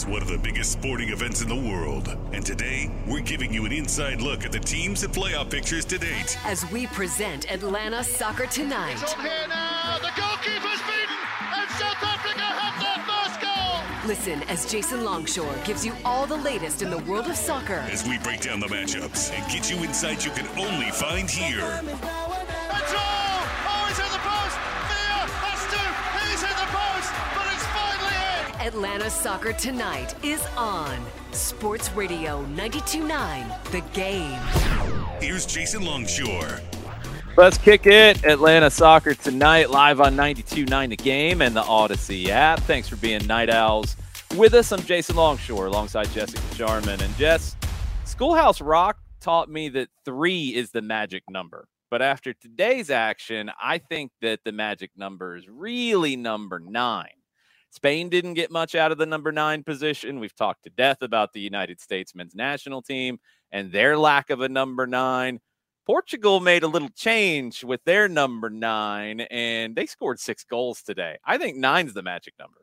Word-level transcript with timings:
It's 0.00 0.08
one 0.08 0.22
of 0.22 0.28
the 0.28 0.38
biggest 0.38 0.72
sporting 0.72 1.10
events 1.10 1.42
in 1.42 1.48
the 1.50 1.54
world. 1.54 2.16
And 2.32 2.42
today, 2.42 2.90
we're 3.06 3.20
giving 3.20 3.52
you 3.52 3.66
an 3.66 3.72
inside 3.72 4.22
look 4.22 4.46
at 4.46 4.50
the 4.50 4.58
teams 4.58 5.02
and 5.02 5.12
playoff 5.12 5.50
pictures 5.50 5.84
to 5.84 5.98
date. 5.98 6.38
As 6.46 6.64
we 6.70 6.86
present 6.86 7.52
Atlanta 7.52 8.02
Soccer 8.02 8.46
Tonight. 8.46 8.94
It's 8.94 9.12
on 9.12 9.20
here 9.20 9.46
now. 9.46 9.98
The 9.98 10.08
goalkeeper's 10.18 10.80
beaten, 10.88 11.20
and 11.54 11.70
South 11.72 12.02
Africa 12.02 12.40
have 12.40 12.80
their 12.80 13.04
first 13.04 13.40
goal. 13.42 14.08
Listen 14.08 14.42
as 14.48 14.64
Jason 14.72 15.04
Longshore 15.04 15.54
gives 15.66 15.84
you 15.84 15.92
all 16.06 16.24
the 16.24 16.38
latest 16.38 16.80
in 16.80 16.88
the 16.88 17.00
world 17.00 17.26
of 17.26 17.36
soccer. 17.36 17.84
As 17.92 18.08
we 18.08 18.16
break 18.20 18.40
down 18.40 18.58
the 18.58 18.68
matchups 18.68 19.30
and 19.38 19.52
get 19.52 19.70
you 19.70 19.84
insights 19.84 20.24
you 20.24 20.30
can 20.30 20.46
only 20.58 20.90
find 20.92 21.28
here. 21.28 21.60
Atlanta 28.60 29.08
Soccer 29.08 29.54
Tonight 29.54 30.14
is 30.22 30.46
on 30.54 30.98
Sports 31.32 31.90
Radio 31.92 32.44
92.9 32.54 33.70
The 33.70 33.80
Game. 33.94 34.38
Here's 35.18 35.46
Jason 35.46 35.82
Longshore. 35.82 36.60
Let's 37.38 37.56
kick 37.56 37.86
it. 37.86 38.22
Atlanta 38.22 38.68
Soccer 38.68 39.14
tonight, 39.14 39.70
live 39.70 39.98
on 39.98 40.14
92.9 40.14 40.90
The 40.90 40.96
Game 40.96 41.40
and 41.40 41.56
the 41.56 41.62
Audacy 41.62 42.28
app. 42.28 42.60
Thanks 42.60 42.86
for 42.86 42.96
being 42.96 43.26
Night 43.26 43.48
Owls 43.48 43.96
with 44.36 44.52
us. 44.52 44.70
I'm 44.72 44.82
Jason 44.82 45.16
Longshore 45.16 45.64
alongside 45.64 46.10
Jessica 46.10 46.54
Sharman. 46.54 47.00
And 47.00 47.16
Jess, 47.16 47.56
Schoolhouse 48.04 48.60
Rock 48.60 48.98
taught 49.22 49.48
me 49.48 49.70
that 49.70 49.88
three 50.04 50.54
is 50.54 50.70
the 50.70 50.82
magic 50.82 51.22
number. 51.30 51.66
But 51.90 52.02
after 52.02 52.34
today's 52.34 52.90
action, 52.90 53.50
I 53.58 53.78
think 53.78 54.12
that 54.20 54.40
the 54.44 54.52
magic 54.52 54.90
number 54.98 55.34
is 55.34 55.48
really 55.48 56.14
number 56.14 56.60
nine. 56.60 57.19
Spain 57.70 58.08
didn't 58.08 58.34
get 58.34 58.50
much 58.50 58.74
out 58.74 58.92
of 58.92 58.98
the 58.98 59.06
number 59.06 59.30
nine 59.30 59.62
position. 59.62 60.18
We've 60.18 60.34
talked 60.34 60.64
to 60.64 60.70
death 60.70 61.02
about 61.02 61.32
the 61.32 61.40
United 61.40 61.80
States 61.80 62.14
men's 62.14 62.34
national 62.34 62.82
team 62.82 63.18
and 63.52 63.70
their 63.70 63.96
lack 63.96 64.30
of 64.30 64.40
a 64.40 64.48
number 64.48 64.86
nine. 64.86 65.40
Portugal 65.86 66.40
made 66.40 66.62
a 66.62 66.68
little 66.68 66.90
change 66.90 67.64
with 67.64 67.82
their 67.84 68.08
number 68.08 68.50
nine, 68.50 69.20
and 69.22 69.74
they 69.74 69.86
scored 69.86 70.20
six 70.20 70.44
goals 70.44 70.82
today. 70.82 71.18
I 71.24 71.38
think 71.38 71.56
nine's 71.56 71.94
the 71.94 72.02
magic 72.02 72.34
number. 72.38 72.60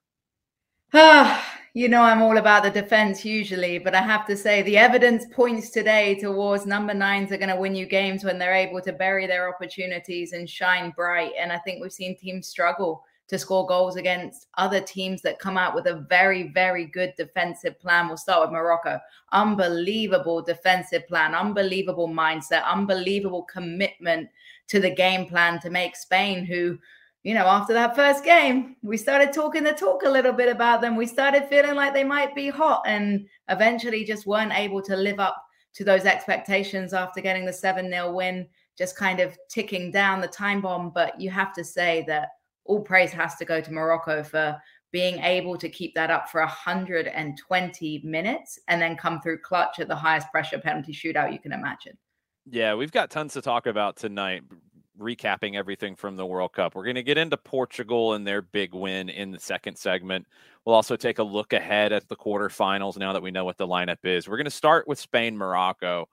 Ah, 0.93 1.59
you 1.73 1.87
know, 1.87 2.01
I'm 2.01 2.21
all 2.21 2.37
about 2.37 2.63
the 2.63 2.69
defense 2.69 3.23
usually, 3.23 3.77
but 3.79 3.95
I 3.95 4.01
have 4.01 4.25
to 4.27 4.37
say 4.37 4.61
the 4.61 4.77
evidence 4.77 5.25
points 5.31 5.69
today 5.69 6.15
towards 6.19 6.65
number 6.65 6.93
nines 6.93 7.31
are 7.31 7.37
going 7.37 7.49
to 7.49 7.55
win 7.55 7.75
you 7.75 7.85
games 7.85 8.23
when 8.23 8.37
they're 8.37 8.53
able 8.53 8.81
to 8.81 8.93
bury 8.93 9.27
their 9.27 9.53
opportunities 9.53 10.33
and 10.33 10.49
shine 10.49 10.91
bright. 10.91 11.31
And 11.39 11.51
I 11.51 11.59
think 11.59 11.81
we've 11.81 11.91
seen 11.91 12.17
teams 12.17 12.47
struggle 12.47 13.03
to 13.27 13.37
score 13.37 13.65
goals 13.65 13.97
against 13.97 14.47
other 14.57 14.79
teams 14.79 15.21
that 15.21 15.39
come 15.39 15.57
out 15.57 15.75
with 15.75 15.87
a 15.87 16.05
very, 16.09 16.49
very 16.53 16.85
good 16.85 17.13
defensive 17.17 17.79
plan. 17.79 18.07
We'll 18.07 18.17
start 18.17 18.41
with 18.41 18.53
Morocco. 18.53 18.99
Unbelievable 19.33 20.41
defensive 20.41 21.05
plan, 21.07 21.35
unbelievable 21.35 22.07
mindset, 22.07 22.63
unbelievable 22.63 23.43
commitment 23.43 24.29
to 24.67 24.79
the 24.79 24.89
game 24.89 25.25
plan 25.25 25.59
to 25.59 25.69
make 25.69 25.95
Spain, 25.95 26.45
who, 26.45 26.77
you 27.23 27.33
know, 27.33 27.45
after 27.45 27.73
that 27.73 27.95
first 27.95 28.23
game, 28.23 28.77
we 28.81 28.95
started 28.95 29.33
talking 29.33 29.63
the 29.63 29.73
talk 29.73 30.03
a 30.03 30.09
little 30.09 30.33
bit 30.33 30.49
about 30.49 30.79
them. 30.79 30.95
We 30.95 31.05
started 31.05 31.49
feeling 31.49 31.75
like 31.75 31.93
they 31.93 32.05
might 32.05 32.33
be 32.33 32.49
hot 32.49 32.83
and 32.85 33.27
eventually 33.49 34.05
just 34.05 34.25
weren't 34.25 34.57
able 34.57 34.81
to 34.83 34.95
live 34.95 35.19
up 35.19 35.43
to 35.73 35.83
those 35.83 36.05
expectations 36.05 36.93
after 36.93 37.19
getting 37.19 37.45
the 37.45 37.53
7 37.53 37.89
0 37.89 38.13
win, 38.13 38.47
just 38.77 38.97
kind 38.97 39.19
of 39.19 39.37
ticking 39.49 39.91
down 39.91 40.21
the 40.21 40.27
time 40.27 40.61
bomb. 40.61 40.91
But 40.91 41.19
you 41.19 41.29
have 41.29 41.53
to 41.55 41.63
say 41.63 42.05
that 42.07 42.29
all 42.67 42.81
praise 42.81 43.11
has 43.11 43.35
to 43.35 43.45
go 43.45 43.61
to 43.61 43.71
Morocco 43.71 44.23
for 44.23 44.61
being 44.91 45.19
able 45.19 45.57
to 45.57 45.69
keep 45.69 45.93
that 45.95 46.09
up 46.09 46.29
for 46.29 46.39
120 46.41 48.01
minutes 48.03 48.59
and 48.67 48.81
then 48.81 48.95
come 48.95 49.19
through 49.21 49.39
clutch 49.39 49.79
at 49.79 49.87
the 49.87 49.95
highest 49.95 50.31
pressure 50.31 50.59
penalty 50.59 50.93
shootout 50.93 51.33
you 51.33 51.39
can 51.39 51.51
imagine. 51.51 51.97
Yeah, 52.49 52.75
we've 52.75 52.91
got 52.91 53.09
tons 53.09 53.33
to 53.33 53.41
talk 53.41 53.67
about 53.67 53.97
tonight, 53.97 54.43
recapping 54.97 55.55
everything 55.55 55.95
from 55.95 56.15
the 56.15 56.25
World 56.25 56.53
Cup. 56.53 56.75
We're 56.75 56.85
going 56.85 56.95
to 56.95 57.03
get 57.03 57.17
into 57.17 57.35
Portugal 57.35 58.13
and 58.13 58.25
their 58.25 58.41
big 58.41 58.73
win 58.73 59.09
in 59.09 59.31
the 59.31 59.39
second 59.39 59.77
segment. 59.77 60.25
We'll 60.63 60.75
also 60.75 60.95
take 60.95 61.19
a 61.19 61.23
look 61.23 61.51
ahead 61.51 61.91
at 61.91 62.07
the 62.07 62.15
quarterfinals 62.15 62.97
now 62.97 63.13
that 63.13 63.21
we 63.21 63.31
know 63.31 63.43
what 63.43 63.57
the 63.57 63.67
lineup 63.67 64.05
is. 64.05 64.27
We're 64.27 64.37
going 64.37 64.45
to 64.45 64.51
start 64.51 64.87
with 64.87 64.99
Spain 64.99 65.37
Morocco. 65.37 66.07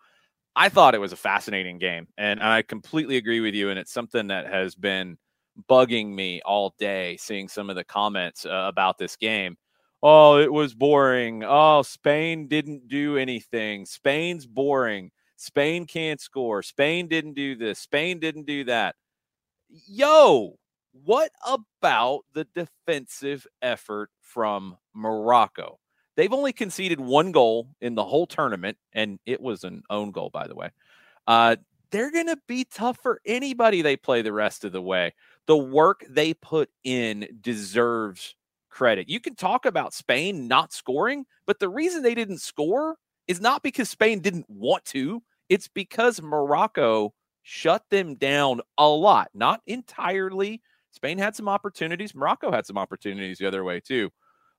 I 0.56 0.68
thought 0.68 0.94
it 0.94 1.00
was 1.00 1.12
a 1.12 1.16
fascinating 1.16 1.78
game, 1.78 2.08
and 2.18 2.42
I 2.42 2.62
completely 2.62 3.16
agree 3.16 3.40
with 3.40 3.54
you. 3.54 3.70
And 3.70 3.78
it's 3.78 3.92
something 3.92 4.28
that 4.28 4.46
has 4.46 4.74
been 4.74 5.18
bugging 5.68 6.14
me 6.14 6.40
all 6.44 6.74
day 6.78 7.16
seeing 7.16 7.48
some 7.48 7.70
of 7.70 7.76
the 7.76 7.84
comments 7.84 8.44
uh, 8.46 8.66
about 8.68 8.98
this 8.98 9.16
game. 9.16 9.56
Oh, 10.02 10.38
it 10.38 10.52
was 10.52 10.74
boring. 10.74 11.44
Oh, 11.44 11.82
Spain 11.82 12.46
didn't 12.46 12.88
do 12.88 13.16
anything. 13.16 13.86
Spain's 13.86 14.46
boring. 14.46 15.10
Spain 15.36 15.86
can't 15.86 16.20
score. 16.20 16.62
Spain 16.62 17.08
didn't 17.08 17.34
do 17.34 17.56
this. 17.56 17.78
Spain 17.78 18.18
didn't 18.18 18.46
do 18.46 18.64
that. 18.64 18.96
Yo, 19.68 20.58
what 20.92 21.30
about 21.46 22.20
the 22.34 22.46
defensive 22.54 23.46
effort 23.62 24.10
from 24.20 24.76
Morocco? 24.94 25.78
They've 26.16 26.32
only 26.32 26.52
conceded 26.52 27.00
one 27.00 27.32
goal 27.32 27.68
in 27.80 27.94
the 27.94 28.04
whole 28.04 28.26
tournament, 28.26 28.76
and 28.92 29.18
it 29.26 29.40
was 29.40 29.64
an 29.64 29.82
own 29.90 30.12
goal, 30.12 30.30
by 30.30 30.46
the 30.46 30.54
way. 30.54 30.70
Uh, 31.26 31.56
they're 31.90 32.12
going 32.12 32.26
to 32.26 32.38
be 32.46 32.64
tough 32.64 32.98
for 33.02 33.20
anybody 33.24 33.82
they 33.82 33.96
play 33.96 34.22
the 34.22 34.32
rest 34.32 34.64
of 34.64 34.72
the 34.72 34.82
way 34.82 35.14
the 35.46 35.56
work 35.56 36.04
they 36.08 36.34
put 36.34 36.70
in 36.84 37.28
deserves 37.40 38.34
credit. 38.70 39.08
You 39.08 39.20
can 39.20 39.36
talk 39.36 39.66
about 39.66 39.94
Spain 39.94 40.48
not 40.48 40.72
scoring, 40.72 41.24
but 41.46 41.60
the 41.60 41.68
reason 41.68 42.02
they 42.02 42.14
didn't 42.14 42.38
score 42.38 42.96
is 43.28 43.40
not 43.40 43.62
because 43.62 43.88
Spain 43.88 44.20
didn't 44.20 44.48
want 44.48 44.84
to, 44.86 45.22
it's 45.48 45.68
because 45.68 46.20
Morocco 46.20 47.14
shut 47.42 47.82
them 47.90 48.16
down 48.16 48.60
a 48.78 48.88
lot, 48.88 49.28
not 49.34 49.60
entirely. 49.66 50.60
Spain 50.90 51.18
had 51.18 51.36
some 51.36 51.48
opportunities, 51.48 52.14
Morocco 52.14 52.50
had 52.50 52.66
some 52.66 52.78
opportunities 52.78 53.38
the 53.38 53.46
other 53.46 53.64
way 53.64 53.80
too. 53.80 54.10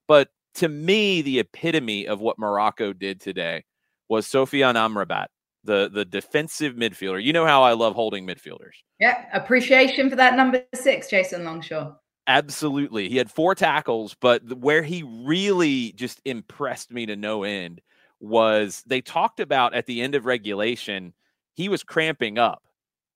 But 0.08 0.28
to 0.54 0.68
me, 0.68 1.22
the 1.22 1.40
epitome 1.40 2.06
of 2.06 2.20
what 2.20 2.38
Morocco 2.38 2.92
did 2.92 3.20
today 3.20 3.64
was 4.08 4.26
Sofyan 4.26 4.74
Amrabat 4.74 5.26
the 5.66 5.90
the 5.92 6.04
defensive 6.04 6.74
midfielder. 6.74 7.22
You 7.22 7.32
know 7.32 7.46
how 7.46 7.62
I 7.62 7.72
love 7.72 7.94
holding 7.94 8.26
midfielders. 8.26 8.74
Yeah, 8.98 9.24
appreciation 9.32 10.08
for 10.08 10.16
that 10.16 10.36
number 10.36 10.64
six, 10.74 11.08
Jason 11.08 11.44
Longshore. 11.44 11.96
Absolutely, 12.26 13.08
he 13.08 13.16
had 13.16 13.30
four 13.30 13.54
tackles, 13.54 14.16
but 14.20 14.42
where 14.58 14.82
he 14.82 15.02
really 15.02 15.92
just 15.92 16.20
impressed 16.24 16.90
me 16.90 17.06
to 17.06 17.16
no 17.16 17.42
end 17.42 17.80
was 18.18 18.82
they 18.86 19.00
talked 19.00 19.40
about 19.40 19.74
at 19.74 19.86
the 19.86 20.00
end 20.00 20.14
of 20.14 20.24
regulation 20.24 21.12
he 21.52 21.68
was 21.68 21.82
cramping 21.82 22.38
up, 22.38 22.62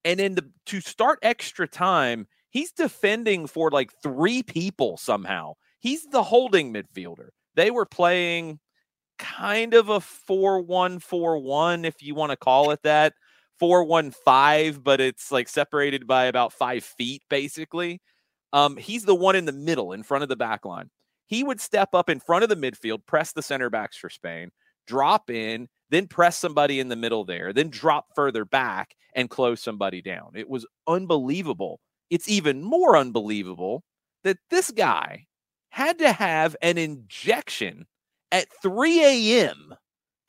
and 0.05 0.20
in 0.20 0.35
the 0.35 0.50
to 0.67 0.81
start 0.81 1.19
extra 1.23 1.67
time 1.67 2.26
He's 2.50 2.73
defending 2.73 3.47
for 3.47 3.70
like 3.70 3.93
three 4.02 4.43
people 4.43 4.97
somehow. 4.97 5.55
He's 5.79 6.05
the 6.06 6.25
holding 6.25 6.75
midfielder. 6.75 7.29
They 7.55 7.70
were 7.70 7.87
playing 7.87 8.58
kind 9.20 9.75
of 9.75 9.90
a 9.90 10.00
4 10.00 10.62
1 10.62 10.99
4 10.99 11.38
1, 11.38 11.84
if 11.84 12.02
you 12.02 12.14
want 12.14 12.31
to 12.31 12.37
call 12.37 12.70
it 12.72 12.82
that. 12.82 13.12
415, 13.61 14.81
but 14.82 15.02
it's 15.02 15.31
like 15.31 15.46
separated 15.46 16.06
by 16.06 16.25
about 16.25 16.52
five 16.52 16.82
feet, 16.82 17.22
basically. 17.28 18.00
Um, 18.55 18.76
he's 18.78 19.05
the 19.05 19.14
one 19.14 19.37
in 19.37 19.44
the 19.44 19.52
middle, 19.52 19.93
in 19.93 20.02
front 20.02 20.22
of 20.22 20.31
the 20.31 20.37
back 20.37 20.64
line. 20.64 20.88
He 21.26 21.44
would 21.44 21.61
step 21.61 21.94
up 21.94 22.08
in 22.08 22.20
front 22.20 22.43
of 22.43 22.49
the 22.49 22.56
midfield, 22.56 23.05
press 23.06 23.32
the 23.32 23.43
center 23.43 23.69
backs 23.69 23.99
for 23.99 24.08
Spain, 24.08 24.50
drop 24.87 25.31
in, 25.31 25.69
then 25.90 26.06
press 26.06 26.38
somebody 26.38 26.81
in 26.81 26.88
the 26.88 26.96
middle 26.96 27.25
there, 27.25 27.52
then 27.52 27.69
drop 27.69 28.06
further 28.14 28.46
back 28.46 28.96
and 29.14 29.28
close 29.28 29.61
somebody 29.61 30.00
down. 30.00 30.32
It 30.34 30.49
was 30.49 30.66
unbelievable. 30.88 31.81
It's 32.08 32.28
even 32.28 32.62
more 32.62 32.96
unbelievable 32.96 33.84
that 34.25 34.38
this 34.49 34.70
guy 34.70 35.26
had 35.69 35.99
to 35.99 36.12
have 36.12 36.56
an 36.62 36.78
injection 36.78 37.87
at 38.32 38.46
3 38.62 39.02
a.m. 39.02 39.74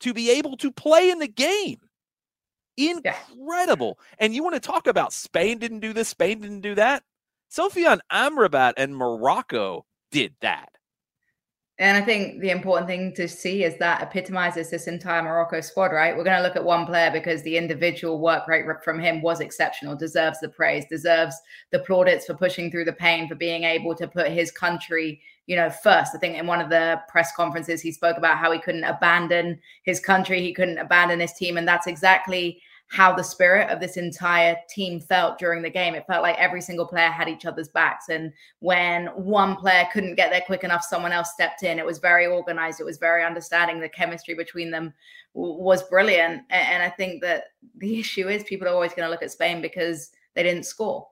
to 0.00 0.14
be 0.14 0.30
able 0.30 0.56
to 0.58 0.70
play 0.70 1.10
in 1.10 1.18
the 1.18 1.28
game. 1.28 1.78
Incredible. 2.76 3.98
And 4.18 4.34
you 4.34 4.42
want 4.42 4.54
to 4.54 4.60
talk 4.60 4.86
about 4.86 5.12
Spain 5.12 5.58
didn't 5.58 5.80
do 5.80 5.92
this, 5.92 6.08
Spain 6.08 6.40
didn't 6.40 6.62
do 6.62 6.74
that? 6.74 7.02
Sofyan 7.50 8.00
Amrabat 8.10 8.74
and 8.76 8.96
Morocco 8.96 9.84
did 10.10 10.34
that. 10.40 10.70
And 11.78 11.96
I 11.96 12.02
think 12.02 12.40
the 12.40 12.50
important 12.50 12.86
thing 12.86 13.12
to 13.14 13.26
see 13.26 13.64
is 13.64 13.76
that 13.78 14.02
epitomizes 14.02 14.70
this 14.70 14.86
entire 14.86 15.22
Morocco 15.22 15.60
squad, 15.60 15.90
right? 15.90 16.16
We're 16.16 16.22
going 16.22 16.36
to 16.36 16.42
look 16.42 16.54
at 16.54 16.64
one 16.64 16.86
player 16.86 17.10
because 17.10 17.42
the 17.42 17.56
individual 17.56 18.20
work 18.20 18.46
rate 18.46 18.64
from 18.84 19.00
him 19.00 19.20
was 19.20 19.40
exceptional, 19.40 19.96
deserves 19.96 20.38
the 20.40 20.48
praise, 20.48 20.84
deserves 20.88 21.34
the 21.72 21.80
plaudits 21.80 22.26
for 22.26 22.34
pushing 22.34 22.70
through 22.70 22.84
the 22.84 22.92
pain, 22.92 23.26
for 23.26 23.34
being 23.34 23.64
able 23.64 23.94
to 23.96 24.06
put 24.06 24.28
his 24.28 24.52
country, 24.52 25.20
you 25.52 25.58
know, 25.58 25.68
first. 25.68 26.14
I 26.14 26.18
think 26.18 26.38
in 26.38 26.46
one 26.46 26.62
of 26.62 26.70
the 26.70 27.02
press 27.08 27.36
conferences, 27.36 27.82
he 27.82 27.92
spoke 27.92 28.16
about 28.16 28.38
how 28.38 28.50
he 28.52 28.58
couldn't 28.58 28.84
abandon 28.84 29.60
his 29.82 30.00
country, 30.00 30.40
he 30.40 30.54
couldn't 30.54 30.78
abandon 30.78 31.20
his 31.20 31.34
team. 31.34 31.58
And 31.58 31.68
that's 31.68 31.86
exactly 31.86 32.62
how 32.88 33.14
the 33.14 33.22
spirit 33.22 33.68
of 33.68 33.78
this 33.78 33.98
entire 33.98 34.56
team 34.70 34.98
felt 34.98 35.38
during 35.38 35.60
the 35.60 35.68
game. 35.68 35.94
It 35.94 36.06
felt 36.06 36.22
like 36.22 36.38
every 36.38 36.62
single 36.62 36.86
player 36.86 37.10
had 37.10 37.28
each 37.28 37.44
other's 37.44 37.68
backs. 37.68 38.08
And 38.08 38.32
when 38.60 39.08
one 39.08 39.56
player 39.56 39.86
couldn't 39.92 40.14
get 40.14 40.30
there 40.30 40.40
quick 40.40 40.64
enough, 40.64 40.84
someone 40.84 41.12
else 41.12 41.34
stepped 41.34 41.64
in. 41.64 41.78
It 41.78 41.84
was 41.84 41.98
very 41.98 42.26
organized, 42.26 42.80
it 42.80 42.84
was 42.84 42.96
very 42.96 43.22
understanding. 43.22 43.78
The 43.78 43.90
chemistry 43.90 44.32
between 44.32 44.70
them 44.70 44.94
was 45.34 45.82
brilliant. 45.82 46.44
And 46.48 46.82
I 46.82 46.88
think 46.88 47.20
that 47.20 47.44
the 47.76 48.00
issue 48.00 48.30
is 48.30 48.42
people 48.44 48.66
are 48.66 48.72
always 48.72 48.94
going 48.94 49.04
to 49.04 49.10
look 49.10 49.22
at 49.22 49.32
Spain 49.32 49.60
because 49.60 50.12
they 50.32 50.44
didn't 50.44 50.64
score. 50.64 51.08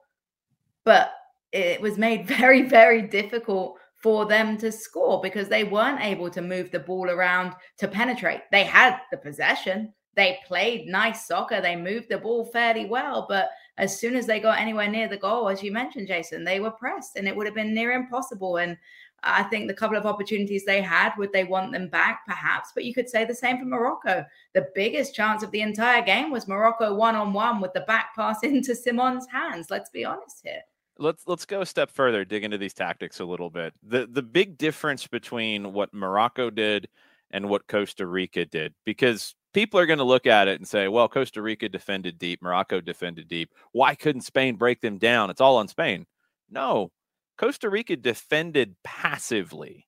But 0.83 1.11
it 1.51 1.79
was 1.79 1.99
made 1.99 2.27
very, 2.39 2.63
very 2.63 3.03
difficult 3.03 3.77
for 4.01 4.25
them 4.25 4.57
to 4.57 4.71
score 4.71 5.21
because 5.21 5.47
they 5.47 5.63
weren't 5.63 6.01
able 6.01 6.29
to 6.29 6.41
move 6.41 6.71
the 6.71 6.79
ball 6.79 7.09
around 7.09 7.53
to 7.77 7.87
penetrate. 7.87 8.41
They 8.51 8.63
had 8.63 8.99
the 9.11 9.17
possession, 9.17 9.93
they 10.15 10.39
played 10.45 10.87
nice 10.87 11.25
soccer. 11.25 11.61
They 11.61 11.75
moved 11.75 12.09
the 12.09 12.17
ball 12.17 12.45
fairly 12.45 12.85
well. 12.85 13.25
But 13.27 13.49
as 13.77 13.97
soon 13.97 14.15
as 14.15 14.25
they 14.25 14.39
got 14.39 14.59
anywhere 14.59 14.89
near 14.89 15.07
the 15.07 15.17
goal, 15.17 15.49
as 15.49 15.63
you 15.63 15.71
mentioned, 15.71 16.07
Jason, 16.07 16.43
they 16.43 16.59
were 16.59 16.71
pressed 16.71 17.15
and 17.15 17.27
it 17.27 17.35
would 17.35 17.45
have 17.45 17.55
been 17.55 17.73
near 17.73 17.91
impossible. 17.91 18.57
And 18.57 18.77
I 19.23 19.43
think 19.43 19.67
the 19.67 19.73
couple 19.73 19.97
of 19.97 20.05
opportunities 20.05 20.65
they 20.65 20.81
had, 20.81 21.13
would 21.17 21.31
they 21.31 21.45
want 21.45 21.71
them 21.71 21.87
back? 21.87 22.21
Perhaps. 22.27 22.71
But 22.75 22.83
you 22.83 22.93
could 22.93 23.09
say 23.09 23.23
the 23.23 23.35
same 23.35 23.57
for 23.57 23.65
Morocco. 23.65 24.25
The 24.53 24.67
biggest 24.75 25.15
chance 25.15 25.43
of 25.43 25.51
the 25.51 25.61
entire 25.61 26.01
game 26.01 26.29
was 26.29 26.47
Morocco 26.47 26.93
one 26.93 27.15
on 27.15 27.31
one 27.31 27.61
with 27.61 27.73
the 27.73 27.81
back 27.81 28.13
pass 28.15 28.39
into 28.43 28.75
Simon's 28.75 29.27
hands. 29.27 29.69
Let's 29.69 29.89
be 29.89 30.03
honest 30.03 30.41
here 30.43 30.61
let's 31.01 31.23
let's 31.27 31.45
go 31.45 31.61
a 31.61 31.65
step 31.65 31.89
further 31.89 32.23
dig 32.23 32.43
into 32.43 32.57
these 32.57 32.73
tactics 32.73 33.19
a 33.19 33.25
little 33.25 33.49
bit 33.49 33.73
the 33.83 34.07
the 34.11 34.21
big 34.21 34.57
difference 34.57 35.07
between 35.07 35.73
what 35.73 35.93
morocco 35.93 36.49
did 36.49 36.87
and 37.31 37.49
what 37.49 37.67
costa 37.67 38.05
rica 38.05 38.45
did 38.45 38.73
because 38.85 39.35
people 39.53 39.79
are 39.79 39.85
going 39.85 39.99
to 39.99 40.05
look 40.05 40.25
at 40.25 40.47
it 40.47 40.59
and 40.59 40.67
say, 40.67 40.87
well, 40.87 41.07
Costa 41.07 41.41
Rica 41.41 41.69
defended 41.69 42.17
deep, 42.17 42.41
Morocco 42.41 42.81
defended 42.81 43.27
deep. 43.27 43.53
Why 43.71 43.95
couldn't 43.95 44.21
Spain 44.21 44.55
break 44.55 44.81
them 44.81 44.97
down? 44.97 45.29
It's 45.29 45.41
all 45.41 45.57
on 45.57 45.67
Spain. 45.67 46.05
No, 46.49 46.91
Costa 47.37 47.69
Rica 47.69 47.95
defended 47.95 48.75
passively. 48.83 49.87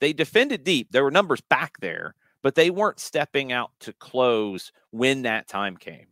They 0.00 0.12
defended 0.12 0.64
deep. 0.64 0.88
There 0.90 1.04
were 1.04 1.10
numbers 1.10 1.40
back 1.40 1.78
there, 1.80 2.14
but 2.42 2.54
they 2.54 2.70
weren't 2.70 3.00
stepping 3.00 3.52
out 3.52 3.70
to 3.80 3.92
close 3.94 4.72
when 4.90 5.22
that 5.22 5.48
time 5.48 5.76
came. 5.76 6.06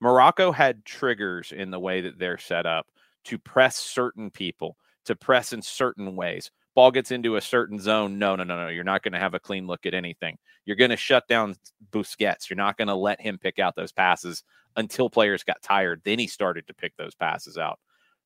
Morocco 0.00 0.52
had 0.52 0.84
triggers 0.84 1.52
in 1.52 1.70
the 1.70 1.80
way 1.80 2.02
that 2.02 2.18
they're 2.18 2.38
set 2.38 2.66
up 2.66 2.86
to 3.26 3.38
press 3.38 3.76
certain 3.76 4.30
people, 4.30 4.76
to 5.04 5.14
press 5.14 5.52
in 5.52 5.62
certain 5.62 6.16
ways 6.16 6.50
ball 6.76 6.90
gets 6.92 7.10
into 7.10 7.36
a 7.36 7.40
certain 7.40 7.80
zone, 7.80 8.18
no, 8.18 8.36
no, 8.36 8.44
no, 8.44 8.60
no. 8.60 8.68
You're 8.68 8.84
not 8.84 9.02
going 9.02 9.14
to 9.14 9.18
have 9.18 9.34
a 9.34 9.40
clean 9.40 9.66
look 9.66 9.86
at 9.86 9.94
anything. 9.94 10.36
You're 10.66 10.76
going 10.76 10.90
to 10.90 10.96
shut 10.96 11.26
down 11.26 11.56
Busquets. 11.90 12.48
You're 12.48 12.58
not 12.58 12.76
going 12.76 12.88
to 12.88 12.94
let 12.94 13.20
him 13.20 13.38
pick 13.38 13.58
out 13.58 13.74
those 13.74 13.92
passes 13.92 14.44
until 14.76 15.08
players 15.08 15.42
got 15.42 15.62
tired. 15.62 16.02
Then 16.04 16.18
he 16.18 16.26
started 16.26 16.66
to 16.66 16.74
pick 16.74 16.94
those 16.96 17.14
passes 17.14 17.56
out. 17.56 17.80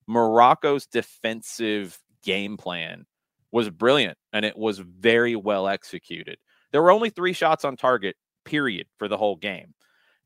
Morocco's 0.06 0.86
defensive 0.86 1.98
game 2.24 2.56
plan 2.56 3.06
was 3.52 3.70
brilliant 3.70 4.18
and 4.32 4.44
it 4.44 4.58
was 4.58 4.80
very 4.80 5.36
well 5.36 5.68
executed. 5.68 6.38
There 6.72 6.82
were 6.82 6.90
only 6.90 7.10
three 7.10 7.32
shots 7.32 7.64
on 7.64 7.76
target, 7.76 8.16
period, 8.44 8.88
for 8.98 9.06
the 9.06 9.16
whole 9.16 9.36
game. 9.36 9.74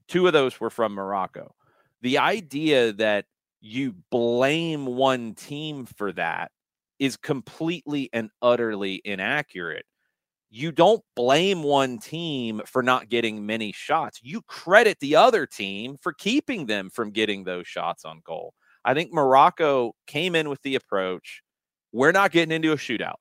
Two 0.08 0.26
of 0.26 0.32
those 0.32 0.58
were 0.58 0.70
from 0.70 0.94
Morocco. 0.94 1.54
The 2.00 2.18
idea 2.18 2.94
that 2.94 3.26
you 3.64 3.94
blame 4.10 4.84
one 4.84 5.34
team 5.34 5.86
for 5.86 6.12
that 6.12 6.50
is 6.98 7.16
completely 7.16 8.10
and 8.12 8.28
utterly 8.42 9.00
inaccurate. 9.06 9.86
You 10.50 10.70
don't 10.70 11.02
blame 11.16 11.62
one 11.62 11.98
team 11.98 12.60
for 12.66 12.82
not 12.82 13.08
getting 13.08 13.46
many 13.46 13.72
shots. 13.72 14.20
You 14.22 14.42
credit 14.42 14.98
the 15.00 15.16
other 15.16 15.46
team 15.46 15.96
for 16.00 16.12
keeping 16.12 16.66
them 16.66 16.90
from 16.90 17.10
getting 17.10 17.44
those 17.44 17.66
shots 17.66 18.04
on 18.04 18.20
goal. 18.22 18.52
I 18.84 18.92
think 18.92 19.14
Morocco 19.14 19.94
came 20.06 20.34
in 20.34 20.50
with 20.50 20.60
the 20.60 20.74
approach 20.74 21.42
we're 21.90 22.12
not 22.12 22.32
getting 22.32 22.52
into 22.52 22.72
a 22.72 22.76
shootout. 22.76 23.14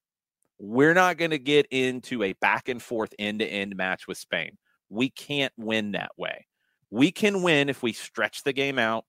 We're 0.57 0.95
not 0.95 1.18
going 1.18 1.30
to 1.31 1.38
get 1.38 1.68
into 1.69 2.24
a 2.24 2.34
back 2.34 2.68
and 2.68 2.81
forth 2.81 3.13
end 3.19 3.40
to 3.40 3.45
end 3.45 3.75
match 3.75 4.07
with 4.07 4.18
Spain. 4.18 4.57
We 4.90 5.10
can't 5.12 5.54
win 5.57 5.92
that 5.92 6.12
way. 6.18 6.48
We 6.90 7.12
can 7.12 7.44
win 7.44 7.69
if 7.69 7.84
we 7.84 7.94
stretch 7.94 8.44
the 8.44 8.51
game 8.51 8.80
out, 8.80 9.06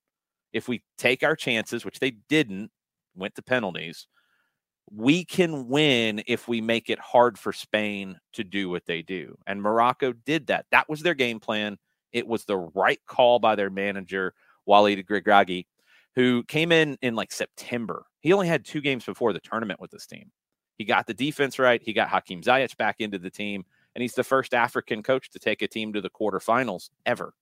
if 0.54 0.68
we 0.68 0.82
take 0.96 1.22
our 1.22 1.36
chances, 1.36 1.84
which 1.84 1.98
they 1.98 2.12
didn't, 2.30 2.70
went 3.14 3.34
to 3.34 3.42
penalties 3.42 4.06
we 4.90 5.24
can 5.24 5.68
win 5.68 6.22
if 6.26 6.46
we 6.46 6.60
make 6.60 6.90
it 6.90 6.98
hard 6.98 7.38
for 7.38 7.52
Spain 7.52 8.18
to 8.32 8.44
do 8.44 8.68
what 8.68 8.86
they 8.86 9.02
do. 9.02 9.36
And 9.46 9.60
Morocco 9.60 10.12
did 10.12 10.46
that. 10.48 10.66
That 10.70 10.88
was 10.88 11.00
their 11.02 11.14
game 11.14 11.40
plan. 11.40 11.78
It 12.12 12.26
was 12.26 12.44
the 12.44 12.56
right 12.56 13.00
call 13.06 13.38
by 13.38 13.54
their 13.54 13.70
manager, 13.70 14.34
Walid 14.66 15.06
Regragui, 15.06 15.66
who 16.14 16.44
came 16.44 16.70
in 16.70 16.98
in 17.02 17.14
like 17.14 17.32
September. 17.32 18.06
He 18.20 18.32
only 18.32 18.46
had 18.46 18.64
two 18.64 18.80
games 18.80 19.04
before 19.04 19.32
the 19.32 19.40
tournament 19.40 19.80
with 19.80 19.90
this 19.90 20.06
team. 20.06 20.30
He 20.76 20.84
got 20.84 21.06
the 21.06 21.14
defense 21.14 21.58
right. 21.58 21.82
He 21.82 21.92
got 21.92 22.08
Hakim 22.08 22.42
Ziyech 22.42 22.76
back 22.76 22.96
into 22.98 23.18
the 23.18 23.30
team, 23.30 23.64
and 23.94 24.02
he's 24.02 24.14
the 24.14 24.24
first 24.24 24.54
African 24.54 25.02
coach 25.02 25.30
to 25.30 25.38
take 25.38 25.62
a 25.62 25.68
team 25.68 25.92
to 25.92 26.00
the 26.00 26.10
quarterfinals 26.10 26.90
ever. 27.06 27.32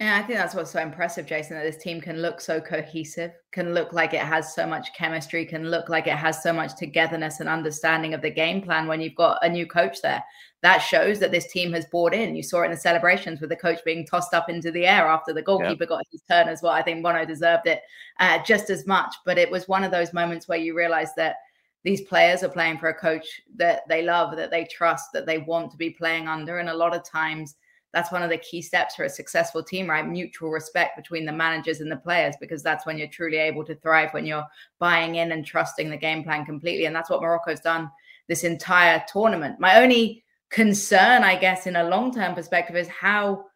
Yeah, 0.00 0.16
I 0.16 0.22
think 0.22 0.38
that's 0.38 0.56
what's 0.56 0.72
so 0.72 0.80
impressive, 0.80 1.24
Jason, 1.24 1.56
that 1.56 1.62
this 1.62 1.80
team 1.80 2.00
can 2.00 2.20
look 2.20 2.40
so 2.40 2.60
cohesive, 2.60 3.30
can 3.52 3.74
look 3.74 3.92
like 3.92 4.12
it 4.12 4.22
has 4.22 4.52
so 4.52 4.66
much 4.66 4.92
chemistry, 4.92 5.46
can 5.46 5.70
look 5.70 5.88
like 5.88 6.08
it 6.08 6.16
has 6.16 6.42
so 6.42 6.52
much 6.52 6.76
togetherness 6.76 7.38
and 7.38 7.48
understanding 7.48 8.12
of 8.12 8.20
the 8.20 8.30
game 8.30 8.60
plan 8.60 8.88
when 8.88 9.00
you've 9.00 9.14
got 9.14 9.38
a 9.42 9.48
new 9.48 9.66
coach 9.66 10.02
there. 10.02 10.22
That 10.62 10.78
shows 10.78 11.20
that 11.20 11.30
this 11.30 11.46
team 11.52 11.72
has 11.74 11.86
bought 11.86 12.12
in. 12.12 12.34
You 12.34 12.42
saw 12.42 12.62
it 12.62 12.66
in 12.66 12.70
the 12.72 12.76
celebrations 12.76 13.40
with 13.40 13.50
the 13.50 13.56
coach 13.56 13.84
being 13.84 14.04
tossed 14.04 14.34
up 14.34 14.48
into 14.48 14.72
the 14.72 14.84
air 14.84 15.06
after 15.06 15.32
the 15.32 15.42
goalkeeper 15.42 15.84
yep. 15.84 15.88
got 15.88 16.02
his 16.10 16.22
turn 16.22 16.48
as 16.48 16.60
well. 16.60 16.72
I 16.72 16.82
think 16.82 17.02
Bono 17.02 17.24
deserved 17.24 17.68
it 17.68 17.82
uh, 18.18 18.42
just 18.42 18.70
as 18.70 18.88
much. 18.88 19.14
But 19.24 19.38
it 19.38 19.50
was 19.50 19.68
one 19.68 19.84
of 19.84 19.92
those 19.92 20.12
moments 20.12 20.48
where 20.48 20.58
you 20.58 20.76
realize 20.76 21.14
that 21.16 21.36
these 21.84 22.00
players 22.00 22.42
are 22.42 22.48
playing 22.48 22.78
for 22.78 22.88
a 22.88 22.94
coach 22.94 23.42
that 23.56 23.82
they 23.88 24.02
love, 24.02 24.36
that 24.36 24.50
they 24.50 24.64
trust, 24.64 25.12
that 25.12 25.26
they 25.26 25.38
want 25.38 25.70
to 25.70 25.76
be 25.76 25.90
playing 25.90 26.26
under. 26.26 26.58
And 26.58 26.70
a 26.70 26.76
lot 26.76 26.96
of 26.96 27.04
times, 27.04 27.54
that's 27.94 28.10
one 28.10 28.22
of 28.22 28.28
the 28.28 28.36
key 28.38 28.60
steps 28.60 28.96
for 28.96 29.04
a 29.04 29.08
successful 29.08 29.62
team, 29.62 29.88
right? 29.88 30.06
Mutual 30.06 30.50
respect 30.50 30.96
between 30.96 31.24
the 31.24 31.32
managers 31.32 31.80
and 31.80 31.90
the 31.90 31.96
players, 31.96 32.34
because 32.40 32.62
that's 32.62 32.84
when 32.84 32.98
you're 32.98 33.08
truly 33.08 33.36
able 33.36 33.64
to 33.64 33.76
thrive 33.76 34.12
when 34.12 34.26
you're 34.26 34.46
buying 34.80 35.14
in 35.14 35.32
and 35.32 35.46
trusting 35.46 35.88
the 35.88 35.96
game 35.96 36.24
plan 36.24 36.44
completely. 36.44 36.86
And 36.86 36.94
that's 36.94 37.08
what 37.08 37.22
Morocco's 37.22 37.60
done 37.60 37.88
this 38.28 38.42
entire 38.42 39.02
tournament. 39.10 39.60
My 39.60 39.80
only 39.80 40.24
concern, 40.50 41.22
I 41.22 41.36
guess, 41.36 41.66
in 41.68 41.76
a 41.76 41.84
long 41.84 42.12
term 42.12 42.34
perspective 42.34 42.74
is 42.74 42.88
how 42.88 43.46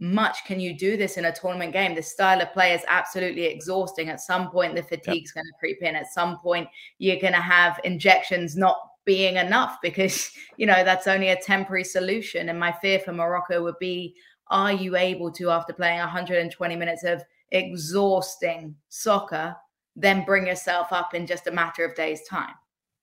much 0.00 0.44
can 0.44 0.58
you 0.58 0.76
do 0.76 0.96
this 0.96 1.16
in 1.16 1.26
a 1.26 1.32
tournament 1.32 1.72
game? 1.72 1.94
The 1.94 2.02
style 2.02 2.42
of 2.42 2.52
play 2.52 2.74
is 2.74 2.82
absolutely 2.88 3.44
exhausting. 3.44 4.08
At 4.08 4.20
some 4.20 4.50
point, 4.50 4.74
the 4.74 4.82
fatigue's 4.82 5.32
yep. 5.34 5.44
going 5.44 5.52
to 5.52 5.58
creep 5.60 5.82
in. 5.82 5.94
At 5.94 6.12
some 6.12 6.38
point, 6.38 6.68
you're 6.98 7.20
going 7.20 7.32
to 7.32 7.40
have 7.40 7.80
injections 7.84 8.56
not 8.56 8.76
being 9.04 9.36
enough 9.36 9.78
because 9.82 10.30
you 10.56 10.66
know 10.66 10.84
that's 10.84 11.06
only 11.06 11.28
a 11.28 11.40
temporary 11.40 11.84
solution 11.84 12.48
and 12.48 12.58
my 12.58 12.72
fear 12.72 12.98
for 12.98 13.12
morocco 13.12 13.62
would 13.62 13.78
be 13.78 14.14
are 14.48 14.72
you 14.72 14.96
able 14.96 15.30
to 15.30 15.50
after 15.50 15.72
playing 15.72 15.98
120 15.98 16.76
minutes 16.76 17.04
of 17.04 17.22
exhausting 17.50 18.74
soccer 18.88 19.54
then 19.96 20.24
bring 20.24 20.46
yourself 20.46 20.92
up 20.92 21.14
in 21.14 21.26
just 21.26 21.46
a 21.46 21.52
matter 21.52 21.84
of 21.84 21.94
days' 21.94 22.26
time. 22.28 22.54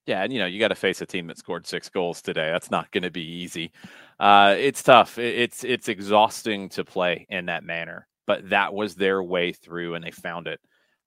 Yeah, 0.07 0.23
and 0.23 0.33
you 0.33 0.39
know 0.39 0.45
you 0.45 0.59
got 0.59 0.69
to 0.69 0.75
face 0.75 1.01
a 1.01 1.05
team 1.05 1.27
that 1.27 1.37
scored 1.37 1.67
six 1.67 1.87
goals 1.87 2.21
today. 2.21 2.49
That's 2.51 2.71
not 2.71 2.91
going 2.91 3.03
to 3.03 3.11
be 3.11 3.23
easy. 3.23 3.71
Uh, 4.19 4.55
it's 4.57 4.81
tough. 4.83 5.17
It's 5.17 5.63
it's 5.63 5.87
exhausting 5.87 6.69
to 6.69 6.83
play 6.83 7.27
in 7.29 7.45
that 7.45 7.63
manner, 7.63 8.07
but 8.25 8.49
that 8.49 8.73
was 8.73 8.95
their 8.95 9.21
way 9.21 9.53
through, 9.53 9.95
and 9.95 10.03
they 10.03 10.11
found 10.11 10.47
it. 10.47 10.59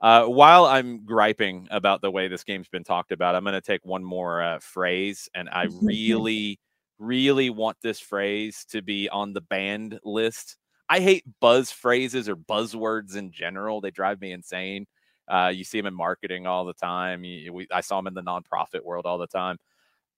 Uh, 0.05 0.27
while 0.27 0.67
I'm 0.67 1.03
griping 1.07 1.67
about 1.71 2.03
the 2.03 2.11
way 2.11 2.29
this 2.29 2.45
game's 2.45 2.69
been 2.69 2.85
talked 2.85 3.11
about, 3.11 3.35
I'm 3.35 3.43
going 3.43 3.55
to 3.55 3.63
take 3.63 3.87
one 3.87 4.05
more 4.05 4.43
uh, 4.43 4.59
phrase, 4.59 5.31
and 5.35 5.49
I 5.49 5.69
really, 5.81 6.61
really 6.99 7.49
want 7.49 7.79
this 7.83 8.01
phrase 8.01 8.67
to 8.67 8.83
be 8.83 9.09
on 9.09 9.33
the 9.33 9.41
banned 9.41 9.99
list. 10.05 10.59
I 10.91 11.01
hate 11.01 11.25
buzz 11.41 11.71
phrases 11.71 12.29
or 12.29 12.37
buzzwords 12.37 13.17
in 13.17 13.33
general. 13.33 13.81
They 13.81 13.91
drive 13.91 14.21
me 14.21 14.33
insane. 14.33 14.87
Uh, 15.27 15.51
you 15.55 15.65
see 15.65 15.79
them 15.79 15.87
in 15.87 15.95
marketing 15.95 16.47
all 16.47 16.67
the 16.67 16.75
time. 16.75 17.25
You, 17.25 17.55
we, 17.55 17.67
I 17.73 17.81
saw 17.81 17.97
them 17.97 18.09
in 18.09 18.13
the 18.13 18.23
nonprofit 18.23 18.85
world 18.85 19.07
all 19.07 19.17
the 19.17 19.27
time. 19.27 19.57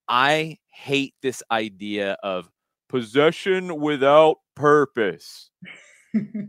I 0.09 0.57
hate 0.69 1.15
this 1.21 1.41
idea 1.49 2.17
of 2.23 2.49
possession 2.89 3.79
without 3.79 4.39
purpose. 4.53 5.49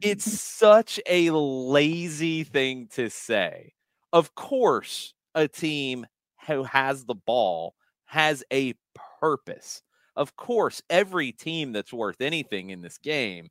It's 0.03 0.41
such 0.41 1.01
a 1.07 1.31
lazy 1.31 2.45
thing 2.45 2.89
to 2.95 3.11
say. 3.11 3.73
Of 4.13 4.35
course, 4.35 5.15
a 5.35 5.49
team 5.49 6.07
who 6.47 6.65
has 6.65 7.05
the 7.05 7.15
ball 7.15 7.75
has 8.07 8.43
a 8.53 8.75
purpose. 9.21 9.83
Of 10.17 10.37
course, 10.37 10.83
every 10.91 11.33
team 11.33 11.73
that's 11.73 11.93
worth 11.93 12.21
anything 12.21 12.71
in 12.71 12.83
this 12.83 12.99
game 12.99 13.49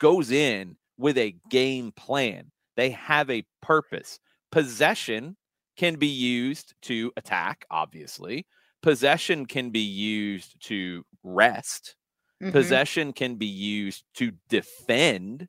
goes 0.00 0.30
in 0.30 0.76
with 0.96 1.18
a 1.18 1.36
game 1.50 1.92
plan. 1.92 2.50
They 2.76 2.90
have 2.90 3.30
a 3.30 3.44
purpose. 3.60 4.18
Possession 4.50 5.36
can 5.76 5.96
be 5.96 6.08
used 6.08 6.74
to 6.82 7.12
attack, 7.16 7.64
obviously. 7.70 8.46
Possession 8.82 9.46
can 9.46 9.70
be 9.70 9.80
used 9.80 10.60
to 10.64 11.04
rest. 11.22 11.96
Mm-hmm. 12.42 12.52
Possession 12.52 13.12
can 13.12 13.36
be 13.36 13.46
used 13.46 14.04
to 14.14 14.32
defend. 14.48 15.48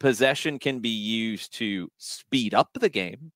Possession 0.00 0.58
can 0.58 0.80
be 0.80 0.88
used 0.88 1.52
to 1.54 1.90
speed 1.98 2.54
up 2.54 2.70
the 2.72 2.88
game. 2.88 3.32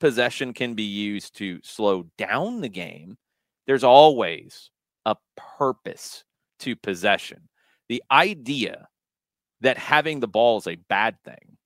Possession 0.00 0.54
can 0.54 0.74
be 0.74 0.82
used 0.82 1.36
to 1.36 1.60
slow 1.62 2.06
down 2.16 2.62
the 2.62 2.70
game. 2.70 3.18
There's 3.66 3.84
always 3.84 4.70
a 5.04 5.16
purpose 5.36 6.24
to 6.60 6.74
possession. 6.74 7.48
The 7.90 8.02
idea 8.10 8.88
that 9.60 9.76
having 9.76 10.20
the 10.20 10.28
ball 10.28 10.56
is 10.58 10.66
a 10.66 10.76
bad 10.88 11.16
thing 11.22 11.58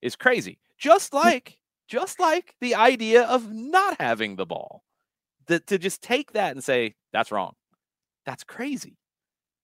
is 0.00 0.16
crazy. 0.16 0.58
Just 0.78 1.12
hmm. 1.12 1.18
like 1.18 1.58
just 1.88 2.18
like 2.18 2.54
the 2.62 2.74
idea 2.74 3.24
of 3.24 3.52
not 3.52 4.00
having 4.00 4.36
the 4.36 4.46
ball. 4.46 4.82
That 5.48 5.66
to 5.66 5.78
just 5.78 6.02
take 6.02 6.32
that 6.32 6.52
and 6.52 6.64
say 6.64 6.94
that's 7.12 7.30
wrong. 7.30 7.54
That's 8.24 8.44
crazy. 8.44 8.96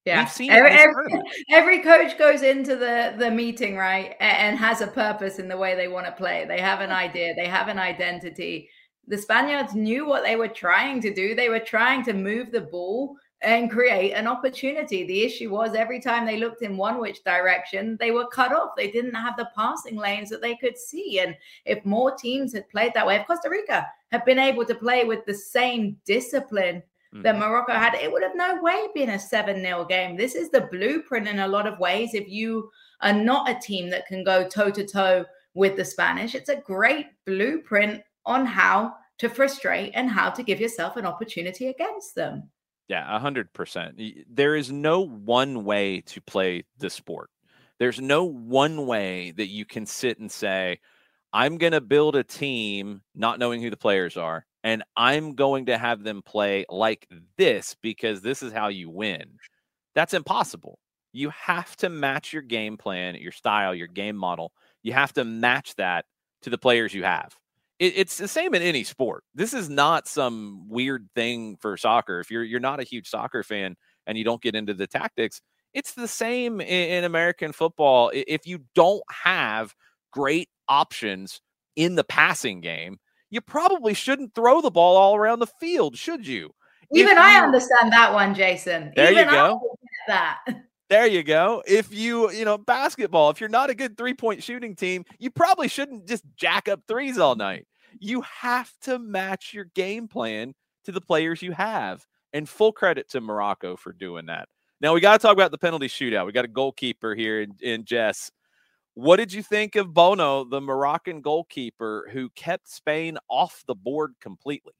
Yeah, 0.04 0.22
We've 0.22 0.30
seen 0.30 0.50
every, 0.50 0.70
every, 0.70 1.22
every, 1.50 1.82
coach 1.82 2.16
goes 2.18 2.42
into 2.42 2.76
the 2.76 3.14
the 3.18 3.30
meeting 3.30 3.76
right 3.76 4.14
and 4.20 4.56
has 4.56 4.80
a 4.80 4.86
purpose 4.86 5.38
in 5.38 5.48
the 5.48 5.56
way 5.56 5.74
they 5.74 5.88
want 5.88 6.06
to 6.06 6.12
play. 6.12 6.46
They 6.46 6.60
have 6.60 6.80
an 6.80 6.90
idea. 6.90 7.34
They 7.34 7.46
have 7.46 7.68
an 7.68 7.78
identity. 7.78 8.70
The 9.06 9.18
Spaniards 9.18 9.74
knew 9.74 10.06
what 10.06 10.22
they 10.22 10.36
were 10.36 10.48
trying 10.48 11.02
to 11.02 11.12
do. 11.12 11.34
They 11.34 11.48
were 11.48 11.60
trying 11.60 12.04
to 12.04 12.14
move 12.14 12.52
the 12.52 12.62
ball 12.62 13.16
and 13.42 13.70
create 13.70 14.12
an 14.12 14.26
opportunity. 14.26 15.06
The 15.06 15.22
issue 15.22 15.50
was 15.50 15.74
every 15.74 16.00
time 16.00 16.26
they 16.26 16.38
looked 16.38 16.62
in 16.62 16.76
one 16.76 16.98
which 16.98 17.22
direction, 17.24 17.96
they 18.00 18.10
were 18.10 18.26
cut 18.28 18.52
off. 18.52 18.70
They 18.76 18.90
didn't 18.90 19.14
have 19.14 19.36
the 19.36 19.48
passing 19.56 19.96
lanes 19.96 20.30
that 20.30 20.42
they 20.42 20.56
could 20.56 20.76
see. 20.76 21.20
And 21.20 21.36
if 21.64 21.84
more 21.84 22.14
teams 22.16 22.52
had 22.52 22.68
played 22.68 22.92
that 22.94 23.06
way, 23.06 23.16
if 23.16 23.26
Costa 23.26 23.48
Rica 23.48 23.86
had 24.10 24.24
been 24.24 24.38
able 24.38 24.64
to 24.64 24.74
play 24.74 25.04
with 25.04 25.24
the 25.24 25.34
same 25.34 25.96
discipline 26.04 26.82
mm. 27.14 27.22
that 27.22 27.38
Morocco 27.38 27.72
had, 27.72 27.94
it 27.94 28.10
would 28.10 28.22
have 28.22 28.34
no 28.34 28.60
way 28.62 28.88
been 28.94 29.10
a 29.10 29.18
7 29.18 29.60
0 29.60 29.84
game. 29.86 30.16
This 30.16 30.34
is 30.34 30.50
the 30.50 30.68
blueprint 30.72 31.28
in 31.28 31.40
a 31.40 31.48
lot 31.48 31.66
of 31.66 31.78
ways. 31.78 32.14
If 32.14 32.28
you 32.28 32.70
are 33.00 33.12
not 33.12 33.48
a 33.48 33.58
team 33.58 33.90
that 33.90 34.06
can 34.06 34.24
go 34.24 34.48
toe 34.48 34.70
to 34.70 34.86
toe 34.86 35.24
with 35.54 35.76
the 35.76 35.84
Spanish, 35.84 36.34
it's 36.34 36.48
a 36.48 36.56
great 36.56 37.06
blueprint 37.26 38.02
on 38.26 38.46
how 38.46 38.94
to 39.18 39.28
frustrate 39.28 39.92
and 39.94 40.08
how 40.08 40.30
to 40.30 40.42
give 40.42 40.60
yourself 40.60 40.96
an 40.96 41.06
opportunity 41.06 41.68
against 41.68 42.14
them. 42.14 42.50
Yeah, 42.88 43.04
a 43.14 43.18
hundred 43.18 43.52
percent. 43.52 44.00
There 44.30 44.56
is 44.56 44.72
no 44.72 45.00
one 45.00 45.64
way 45.64 46.00
to 46.02 46.20
play 46.22 46.64
the 46.78 46.88
sport. 46.88 47.30
There's 47.78 48.00
no 48.00 48.24
one 48.24 48.86
way 48.86 49.32
that 49.32 49.48
you 49.48 49.64
can 49.64 49.86
sit 49.86 50.18
and 50.18 50.30
say, 50.30 50.80
I'm 51.32 51.58
going 51.58 51.72
to 51.72 51.80
build 51.80 52.16
a 52.16 52.24
team 52.24 53.02
not 53.14 53.38
knowing 53.38 53.62
who 53.62 53.70
the 53.70 53.76
players 53.76 54.16
are, 54.16 54.46
and 54.64 54.82
I'm 54.96 55.34
going 55.34 55.66
to 55.66 55.78
have 55.78 56.02
them 56.02 56.22
play 56.22 56.64
like 56.68 57.08
this 57.36 57.76
because 57.80 58.20
this 58.20 58.42
is 58.42 58.52
how 58.52 58.68
you 58.68 58.90
win. 58.90 59.24
That's 59.94 60.14
impossible. 60.14 60.78
You 61.12 61.30
have 61.30 61.76
to 61.78 61.88
match 61.88 62.32
your 62.32 62.42
game 62.42 62.76
plan, 62.76 63.16
your 63.16 63.32
style, 63.32 63.74
your 63.74 63.86
game 63.86 64.16
model. 64.16 64.52
You 64.82 64.92
have 64.92 65.12
to 65.14 65.24
match 65.24 65.74
that 65.76 66.04
to 66.42 66.50
the 66.50 66.58
players 66.58 66.94
you 66.94 67.04
have 67.04 67.34
it, 67.78 67.94
it's 67.96 68.18
the 68.18 68.28
same 68.28 68.54
in 68.54 68.62
any 68.62 68.84
sport. 68.84 69.24
This 69.34 69.54
is 69.54 69.68
not 69.68 70.08
some 70.08 70.68
weird 70.68 71.08
thing 71.14 71.56
for 71.56 71.76
soccer. 71.76 72.20
If 72.20 72.30
you're 72.30 72.44
you're 72.44 72.60
not 72.60 72.80
a 72.80 72.84
huge 72.84 73.08
soccer 73.08 73.42
fan 73.42 73.76
and 74.06 74.18
you 74.18 74.24
don't 74.24 74.42
get 74.42 74.54
into 74.54 74.74
the 74.74 74.86
tactics, 74.86 75.40
it's 75.74 75.92
the 75.92 76.08
same 76.08 76.60
in, 76.60 76.66
in 76.66 77.04
American 77.04 77.52
football. 77.52 78.10
If 78.14 78.46
you 78.46 78.60
don't 78.74 79.02
have 79.10 79.74
great 80.12 80.48
options 80.68 81.40
in 81.76 81.94
the 81.94 82.04
passing 82.04 82.60
game, 82.60 82.98
you 83.30 83.40
probably 83.40 83.94
shouldn't 83.94 84.34
throw 84.34 84.60
the 84.60 84.70
ball 84.70 84.96
all 84.96 85.16
around 85.16 85.38
the 85.38 85.46
field, 85.46 85.96
should 85.96 86.26
you? 86.26 86.52
Even 86.92 87.18
I 87.18 87.34
understand 87.34 87.92
that 87.92 88.12
one, 88.12 88.34
Jason. 88.34 88.92
There 88.96 89.12
Even 89.12 89.26
you 89.26 89.30
go. 89.30 89.76
that. 90.06 90.40
There 90.88 91.06
you 91.06 91.22
go. 91.22 91.62
If 91.66 91.92
you, 91.92 92.30
you 92.30 92.46
know, 92.46 92.56
basketball, 92.56 93.28
if 93.28 93.40
you're 93.40 93.50
not 93.50 93.68
a 93.68 93.74
good 93.74 93.98
three 93.98 94.14
point 94.14 94.42
shooting 94.42 94.74
team, 94.74 95.04
you 95.18 95.30
probably 95.30 95.68
shouldn't 95.68 96.08
just 96.08 96.24
jack 96.34 96.66
up 96.66 96.80
threes 96.88 97.18
all 97.18 97.36
night. 97.36 97.66
You 98.00 98.22
have 98.22 98.72
to 98.84 98.98
match 98.98 99.52
your 99.52 99.66
game 99.74 100.08
plan 100.08 100.54
to 100.84 100.92
the 100.92 101.02
players 101.02 101.42
you 101.42 101.52
have. 101.52 102.06
And 102.32 102.48
full 102.48 102.72
credit 102.72 103.10
to 103.10 103.20
Morocco 103.20 103.76
for 103.76 103.92
doing 103.92 104.24
that. 104.26 104.48
Now 104.80 104.94
we 104.94 105.00
got 105.00 105.12
to 105.12 105.18
talk 105.18 105.34
about 105.34 105.50
the 105.50 105.58
penalty 105.58 105.88
shootout. 105.88 106.24
We 106.24 106.32
got 106.32 106.46
a 106.46 106.48
goalkeeper 106.48 107.14
here 107.14 107.42
in, 107.42 107.54
in 107.60 107.84
Jess. 107.84 108.30
What 108.98 109.18
did 109.18 109.32
you 109.32 109.44
think 109.44 109.76
of 109.76 109.94
Bono, 109.94 110.42
the 110.42 110.60
Moroccan 110.60 111.20
goalkeeper 111.20 112.10
who 112.12 112.30
kept 112.30 112.68
Spain 112.68 113.16
off 113.30 113.62
the 113.68 113.76
board 113.76 114.14
completely? 114.20 114.72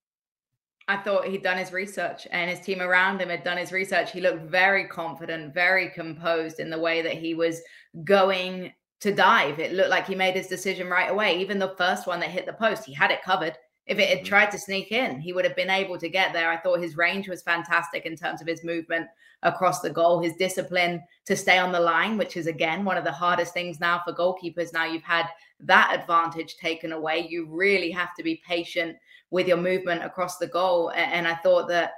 I 0.88 0.96
thought 0.96 1.28
he'd 1.28 1.44
done 1.44 1.56
his 1.56 1.70
research 1.70 2.26
and 2.32 2.50
his 2.50 2.58
team 2.58 2.80
around 2.80 3.20
him 3.20 3.28
had 3.28 3.44
done 3.44 3.58
his 3.58 3.70
research. 3.70 4.10
He 4.10 4.20
looked 4.20 4.50
very 4.50 4.88
confident, 4.88 5.54
very 5.54 5.90
composed 5.90 6.58
in 6.58 6.68
the 6.68 6.80
way 6.80 7.00
that 7.00 7.12
he 7.12 7.34
was 7.34 7.60
going 8.02 8.72
to 9.02 9.14
dive. 9.14 9.60
It 9.60 9.75
looked 9.75 9.90
like 9.90 10.08
he 10.08 10.16
made 10.16 10.34
his 10.34 10.48
decision 10.48 10.88
right 10.88 11.12
away. 11.12 11.38
Even 11.40 11.60
the 11.60 11.76
first 11.78 12.08
one 12.08 12.18
that 12.18 12.30
hit 12.30 12.44
the 12.44 12.54
post, 12.54 12.87
he 12.87 12.92
had 12.92 13.12
it 13.12 13.22
covered. 13.22 13.56
If 13.88 13.99
it 13.99 14.09
had 14.09 14.18
mm-hmm. 14.18 14.26
tried 14.26 14.50
to 14.50 14.59
sneak 14.59 14.92
in, 14.92 15.18
he 15.18 15.33
would 15.33 15.45
have 15.45 15.57
been 15.57 15.71
able 15.71 15.99
to 15.99 16.09
get 16.09 16.33
there. 16.33 16.50
I 16.50 16.59
thought 16.59 16.80
his 16.80 16.97
range 16.97 17.28
was 17.28 17.42
fantastic 17.42 18.04
in 18.04 18.16
terms 18.16 18.40
of 18.40 18.47
his 18.47 18.62
movement 18.62 19.09
across 19.42 19.80
the 19.80 19.90
goal, 19.90 20.21
his 20.21 20.35
discipline 20.35 21.02
to 21.25 21.37
stay 21.37 21.59
on 21.59 21.73
the 21.73 21.80
line, 21.80 22.18
which 22.18 22.37
is 22.37 22.47
again 22.47 22.85
one 22.85 22.99
of 22.99 23.04
the 23.04 23.12
hardest 23.12 23.54
things 23.54 23.80
now 23.80 24.02
for 24.04 24.12
goalkeepers. 24.12 24.73
Now 24.73 24.85
you've 24.85 25.02
had 25.02 25.26
that 25.61 25.97
advantage 25.99 26.57
taken 26.57 26.92
away. 26.92 27.26
You 27.28 27.47
really 27.47 27.90
have 27.90 28.14
to 28.16 28.23
be 28.23 28.42
patient 28.47 28.97
with 29.30 29.49
your 29.49 29.57
movement 29.57 30.04
across 30.04 30.38
the 30.38 30.47
goal. 30.47 30.92
And 30.95 31.26
I 31.26 31.35
thought 31.37 31.68
that 31.68 31.92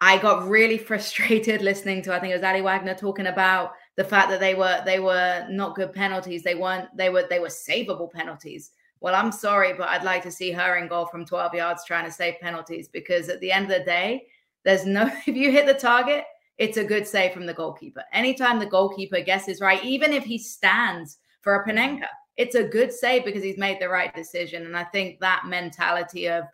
I 0.00 0.18
got 0.18 0.48
really 0.48 0.78
frustrated 0.90 1.62
listening 1.62 2.02
to 2.02 2.14
I 2.14 2.20
think 2.20 2.32
it 2.32 2.36
was 2.36 2.44
Aly 2.44 2.62
Wagner 2.62 2.94
talking 2.94 3.26
about 3.26 3.72
the 3.96 4.04
fact 4.04 4.30
that 4.30 4.40
they 4.40 4.54
were 4.54 4.82
they 4.84 5.00
were 5.00 5.46
not 5.50 5.74
good 5.74 5.92
penalties. 5.92 6.42
They 6.42 6.54
weren't 6.54 6.94
they 6.96 7.10
were 7.10 7.26
they 7.28 7.38
were 7.38 7.48
savable 7.48 8.10
penalties. 8.10 8.70
Well, 9.00 9.14
I'm 9.14 9.32
sorry, 9.32 9.72
but 9.72 9.88
I'd 9.88 10.04
like 10.04 10.22
to 10.24 10.30
see 10.30 10.52
her 10.52 10.76
in 10.76 10.88
goal 10.88 11.06
from 11.06 11.24
12 11.24 11.54
yards 11.54 11.84
trying 11.84 12.04
to 12.04 12.12
save 12.12 12.40
penalties 12.40 12.88
because 12.88 13.28
at 13.28 13.40
the 13.40 13.50
end 13.50 13.70
of 13.70 13.78
the 13.78 13.84
day, 13.84 14.26
there's 14.64 14.84
no 14.84 15.10
if 15.26 15.34
you 15.34 15.50
hit 15.50 15.66
the 15.66 15.74
target, 15.74 16.24
it's 16.58 16.76
a 16.76 16.84
good 16.84 17.06
save 17.06 17.32
from 17.32 17.46
the 17.46 17.54
goalkeeper. 17.54 18.04
Anytime 18.12 18.58
the 18.58 18.66
goalkeeper 18.66 19.20
guesses 19.20 19.60
right, 19.60 19.82
even 19.82 20.12
if 20.12 20.24
he 20.24 20.36
stands 20.36 21.18
for 21.40 21.54
a 21.54 21.60
mm-hmm. 21.60 21.78
Panenka, 21.78 22.08
it's 22.36 22.54
a 22.54 22.64
good 22.64 22.92
save 22.92 23.24
because 23.24 23.42
he's 23.42 23.58
made 23.58 23.80
the 23.80 23.88
right 23.88 24.14
decision. 24.14 24.66
And 24.66 24.76
I 24.76 24.84
think 24.84 25.20
that 25.20 25.44
mentality 25.46 26.28
of, 26.28 26.44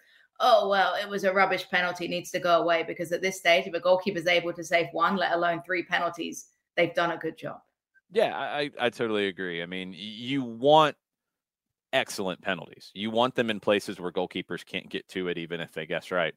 oh, 0.40 0.68
well, 0.68 0.94
it 0.94 1.08
was 1.08 1.24
a 1.24 1.32
rubbish 1.32 1.68
penalty 1.70 2.06
needs 2.08 2.30
to 2.32 2.38
go 2.38 2.60
away 2.62 2.84
because 2.84 3.12
at 3.12 3.22
this 3.22 3.38
stage, 3.38 3.66
if 3.66 3.74
a 3.74 3.80
goalkeeper 3.80 4.18
is 4.18 4.26
able 4.26 4.52
to 4.52 4.64
save 4.64 4.86
one, 4.92 5.16
let 5.16 5.32
alone 5.32 5.62
three 5.64 5.82
penalties, 5.82 6.46
they've 6.76 6.94
done 6.94 7.12
a 7.12 7.16
good 7.16 7.36
job. 7.36 7.58
Yeah, 8.12 8.36
I, 8.36 8.70
I 8.80 8.90
totally 8.90 9.26
agree. 9.26 9.62
I 9.62 9.66
mean, 9.66 9.92
you 9.96 10.44
want 10.44 10.96
excellent 11.92 12.40
penalties. 12.40 12.90
You 12.94 13.10
want 13.10 13.34
them 13.34 13.50
in 13.50 13.60
places 13.60 14.00
where 14.00 14.12
goalkeepers 14.12 14.64
can't 14.64 14.88
get 14.88 15.06
to 15.08 15.28
it, 15.28 15.38
even 15.38 15.60
if 15.60 15.72
they 15.72 15.86
guess 15.86 16.10
right. 16.10 16.34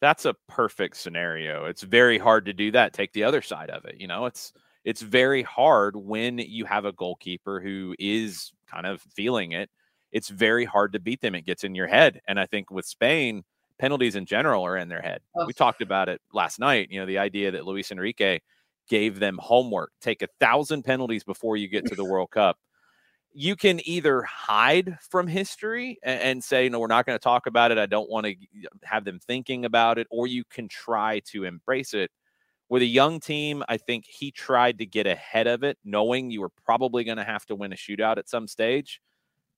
That's 0.00 0.26
a 0.26 0.34
perfect 0.48 0.96
scenario. 0.96 1.64
It's 1.64 1.82
very 1.82 2.18
hard 2.18 2.44
to 2.46 2.52
do 2.52 2.70
that. 2.72 2.92
Take 2.92 3.12
the 3.12 3.24
other 3.24 3.42
side 3.42 3.70
of 3.70 3.84
it. 3.86 4.00
You 4.00 4.06
know, 4.06 4.26
it's 4.26 4.52
it's 4.84 5.00
very 5.00 5.42
hard 5.42 5.96
when 5.96 6.38
you 6.38 6.64
have 6.64 6.84
a 6.84 6.92
goalkeeper 6.92 7.60
who 7.60 7.94
is 7.98 8.52
kind 8.68 8.86
of 8.86 9.00
feeling 9.00 9.52
it 9.52 9.70
it's 10.12 10.28
very 10.28 10.64
hard 10.64 10.92
to 10.92 10.98
beat 10.98 11.20
them. 11.20 11.34
It 11.34 11.44
gets 11.44 11.62
in 11.62 11.74
your 11.74 11.86
head. 11.86 12.22
And 12.26 12.40
I 12.40 12.46
think 12.46 12.70
with 12.70 12.86
Spain, 12.86 13.44
penalties 13.78 14.16
in 14.16 14.24
general 14.24 14.64
are 14.64 14.76
in 14.76 14.88
their 14.88 15.02
head. 15.02 15.20
We 15.46 15.52
talked 15.52 15.82
about 15.82 16.08
it 16.08 16.20
last 16.32 16.58
night. 16.58 16.88
You 16.90 17.00
know, 17.00 17.06
the 17.06 17.18
idea 17.18 17.50
that 17.50 17.66
Luis 17.66 17.90
Enrique 17.90 18.38
gave 18.88 19.18
them 19.18 19.38
homework 19.42 19.90
take 20.00 20.22
a 20.22 20.28
thousand 20.40 20.84
penalties 20.84 21.24
before 21.24 21.58
you 21.58 21.68
get 21.68 21.84
to 21.86 21.94
the 21.94 22.04
World 22.04 22.30
Cup. 22.30 22.56
You 23.38 23.54
can 23.54 23.86
either 23.86 24.22
hide 24.22 24.96
from 25.10 25.26
history 25.26 25.98
and, 26.02 26.20
and 26.22 26.44
say, 26.44 26.70
no, 26.70 26.80
we're 26.80 26.86
not 26.86 27.04
going 27.04 27.18
to 27.18 27.22
talk 27.22 27.46
about 27.46 27.70
it. 27.70 27.76
I 27.76 27.84
don't 27.84 28.08
want 28.08 28.24
to 28.24 28.34
have 28.82 29.04
them 29.04 29.20
thinking 29.20 29.66
about 29.66 29.98
it, 29.98 30.06
or 30.10 30.26
you 30.26 30.42
can 30.48 30.68
try 30.68 31.20
to 31.26 31.44
embrace 31.44 31.92
it. 31.92 32.10
With 32.70 32.80
a 32.80 32.86
young 32.86 33.20
team, 33.20 33.62
I 33.68 33.76
think 33.76 34.06
he 34.06 34.30
tried 34.30 34.78
to 34.78 34.86
get 34.86 35.06
ahead 35.06 35.46
of 35.46 35.62
it, 35.64 35.76
knowing 35.84 36.30
you 36.30 36.40
were 36.40 36.52
probably 36.64 37.04
going 37.04 37.18
to 37.18 37.24
have 37.24 37.44
to 37.46 37.54
win 37.54 37.74
a 37.74 37.76
shootout 37.76 38.16
at 38.16 38.28
some 38.28 38.48
stage. 38.48 39.02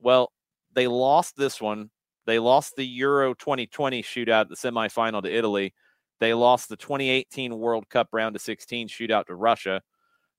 Well, 0.00 0.32
they 0.74 0.88
lost 0.88 1.36
this 1.36 1.60
one. 1.60 1.90
They 2.26 2.40
lost 2.40 2.74
the 2.74 2.84
Euro 2.84 3.32
2020 3.32 4.02
shootout, 4.02 4.48
the 4.48 4.56
semifinal 4.56 5.22
to 5.22 5.32
Italy. 5.32 5.72
They 6.18 6.34
lost 6.34 6.68
the 6.68 6.76
2018 6.76 7.56
World 7.56 7.88
Cup 7.88 8.08
round 8.12 8.34
of 8.34 8.42
16 8.42 8.88
shootout 8.88 9.26
to 9.26 9.36
Russia. 9.36 9.82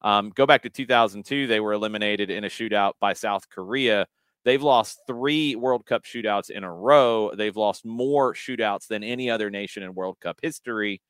Um, 0.02 0.30
go 0.30 0.46
back 0.46 0.62
to 0.64 0.70
2002, 0.70 1.48
they 1.48 1.60
were 1.60 1.74
eliminated 1.74 2.30
in 2.30 2.44
a 2.44 2.50
shootout 2.50 2.94
by 3.00 3.14
South 3.14 3.50
Korea. 3.50 4.08
They've 4.46 4.64
lost 4.64 5.02
three 5.06 5.56
World 5.56 5.86
Cup 5.86 6.04
shootouts 6.06 6.50
in 6.50 6.64
a 6.64 6.74
row. 6.74 7.32
They've 7.36 7.56
lost 7.56 7.86
more 7.86 8.34
shootouts 8.34 8.88
than 8.88 9.04
any 9.04 9.30
other 9.30 9.50
nation 9.50 9.84
in 9.84 9.94
World 9.94 10.18
Cup 10.22 10.40
history. 10.42 11.02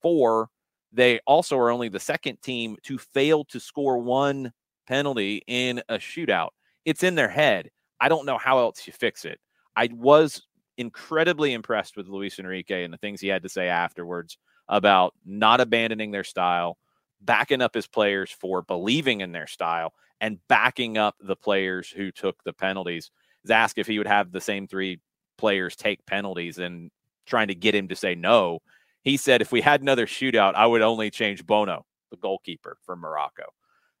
Four. 0.00 0.48
They 0.92 1.20
also 1.26 1.58
are 1.58 1.70
only 1.70 1.90
the 1.90 2.00
second 2.00 2.40
team 2.40 2.76
to 2.84 2.96
fail 2.96 3.44
to 3.46 3.60
score 3.60 3.98
one 3.98 4.52
penalty 4.86 5.42
in 5.46 5.82
a 5.90 5.96
shootout. 5.96 6.48
It's 6.86 7.02
in 7.02 7.14
their 7.14 7.28
head. 7.28 7.68
I 8.00 8.08
don't 8.08 8.24
know 8.24 8.38
how 8.38 8.58
else 8.60 8.86
you 8.86 8.92
fix 8.94 9.26
it. 9.26 9.38
I 9.76 9.90
was 9.92 10.42
incredibly 10.78 11.52
impressed 11.52 11.96
with 11.96 12.08
Luis 12.08 12.38
Enrique 12.38 12.84
and 12.84 12.92
the 12.92 12.98
things 12.98 13.20
he 13.20 13.28
had 13.28 13.42
to 13.42 13.48
say 13.48 13.68
afterwards 13.68 14.38
about 14.68 15.12
not 15.26 15.60
abandoning 15.60 16.10
their 16.10 16.24
style, 16.24 16.78
backing 17.20 17.62
up 17.62 17.74
his 17.74 17.86
players 17.86 18.30
for 18.30 18.62
believing 18.62 19.20
in 19.20 19.32
their 19.32 19.46
style, 19.46 19.94
and 20.20 20.38
backing 20.48 20.98
up 20.98 21.16
the 21.20 21.36
players 21.36 21.88
who 21.88 22.10
took 22.10 22.42
the 22.44 22.52
penalties. 22.52 23.10
He's 23.42 23.50
asked 23.50 23.78
if 23.78 23.86
he 23.86 23.98
would 23.98 24.06
have 24.06 24.32
the 24.32 24.40
same 24.40 24.66
three 24.66 25.00
players 25.36 25.76
take 25.76 26.04
penalties 26.06 26.58
and 26.58 26.90
trying 27.26 27.48
to 27.48 27.54
get 27.54 27.74
him 27.74 27.88
to 27.88 27.96
say 27.96 28.14
no. 28.14 28.60
He 29.02 29.16
said, 29.16 29.40
if 29.40 29.52
we 29.52 29.60
had 29.60 29.80
another 29.80 30.06
shootout, 30.06 30.54
I 30.54 30.66
would 30.66 30.82
only 30.82 31.10
change 31.10 31.46
Bono, 31.46 31.86
the 32.10 32.16
goalkeeper 32.16 32.78
for 32.82 32.96
Morocco 32.96 33.44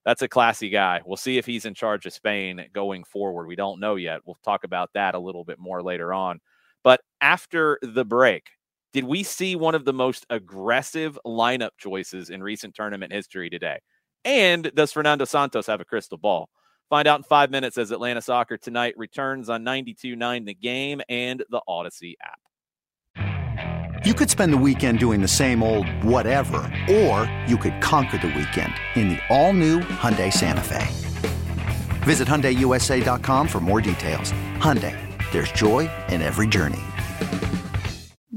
that's 0.08 0.22
a 0.22 0.28
classy 0.28 0.70
guy. 0.70 1.02
We'll 1.04 1.18
see 1.18 1.36
if 1.36 1.44
he's 1.44 1.66
in 1.66 1.74
charge 1.74 2.06
of 2.06 2.14
Spain 2.14 2.64
going 2.72 3.04
forward. 3.04 3.46
We 3.46 3.56
don't 3.56 3.78
know 3.78 3.96
yet. 3.96 4.22
We'll 4.24 4.38
talk 4.42 4.64
about 4.64 4.90
that 4.94 5.14
a 5.14 5.18
little 5.18 5.44
bit 5.44 5.58
more 5.58 5.82
later 5.82 6.14
on. 6.14 6.40
But 6.82 7.02
after 7.20 7.78
the 7.82 8.06
break, 8.06 8.48
did 8.92 9.04
we 9.04 9.22
see 9.22 9.54
one 9.54 9.74
of 9.74 9.84
the 9.84 9.92
most 9.92 10.26
aggressive 10.30 11.18
lineup 11.26 11.70
choices 11.78 12.30
in 12.30 12.42
recent 12.42 12.74
tournament 12.74 13.12
history 13.12 13.50
today? 13.50 13.78
And 14.24 14.70
does 14.74 14.92
Fernando 14.92 15.24
Santos 15.24 15.66
have 15.66 15.80
a 15.80 15.84
crystal 15.84 16.18
ball? 16.18 16.48
Find 16.88 17.06
out 17.06 17.20
in 17.20 17.24
five 17.24 17.50
minutes 17.50 17.76
as 17.76 17.90
Atlanta 17.90 18.22
Soccer 18.22 18.56
Tonight 18.56 18.94
returns 18.96 19.50
on 19.50 19.62
92.9 19.62 20.46
The 20.46 20.54
Game 20.54 21.02
and 21.08 21.44
the 21.50 21.60
Audacy 21.68 22.14
app. 22.22 22.38
You 24.06 24.14
could 24.14 24.30
spend 24.30 24.52
the 24.52 24.58
weekend 24.58 25.00
doing 25.00 25.20
the 25.20 25.28
same 25.28 25.62
old 25.62 25.86
whatever, 26.02 26.58
or 26.88 27.30
you 27.46 27.58
could 27.58 27.80
conquer 27.82 28.16
the 28.16 28.28
weekend 28.28 28.72
in 28.94 29.10
the 29.10 29.18
all-new 29.28 29.80
Hyundai 29.80 30.32
Santa 30.32 30.62
Fe. 30.62 30.86
Visit 32.04 32.26
HyundaiUSA.com 32.26 33.48
for 33.48 33.60
more 33.60 33.82
details. 33.82 34.32
Hyundai, 34.56 34.96
there's 35.32 35.52
joy 35.52 35.90
in 36.08 36.22
every 36.22 36.46
journey. 36.46 36.80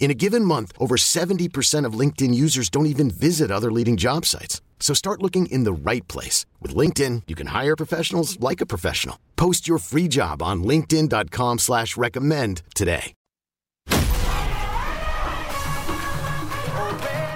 In 0.00 0.10
a 0.10 0.14
given 0.14 0.44
month, 0.46 0.72
over 0.78 0.96
70% 0.96 1.84
of 1.84 1.92
LinkedIn 1.92 2.34
users 2.34 2.70
don't 2.70 2.86
even 2.86 3.10
visit 3.10 3.50
other 3.50 3.70
leading 3.70 3.98
job 3.98 4.24
sites. 4.24 4.60
So 4.80 4.94
start 4.94 5.22
looking 5.22 5.44
in 5.46 5.64
the 5.64 5.72
right 5.72 6.06
place. 6.08 6.46
With 6.60 6.74
LinkedIn, 6.74 7.24
you 7.28 7.36
can 7.36 7.48
hire 7.48 7.76
professionals 7.76 8.40
like 8.40 8.60
a 8.62 8.66
professional. 8.66 9.18
Post 9.36 9.68
your 9.68 9.78
free 9.78 10.08
job 10.08 10.42
on 10.42 10.64
linkedin.com 10.64 11.58
slash 11.58 11.96
recommend 11.96 12.62
today. 12.74 13.12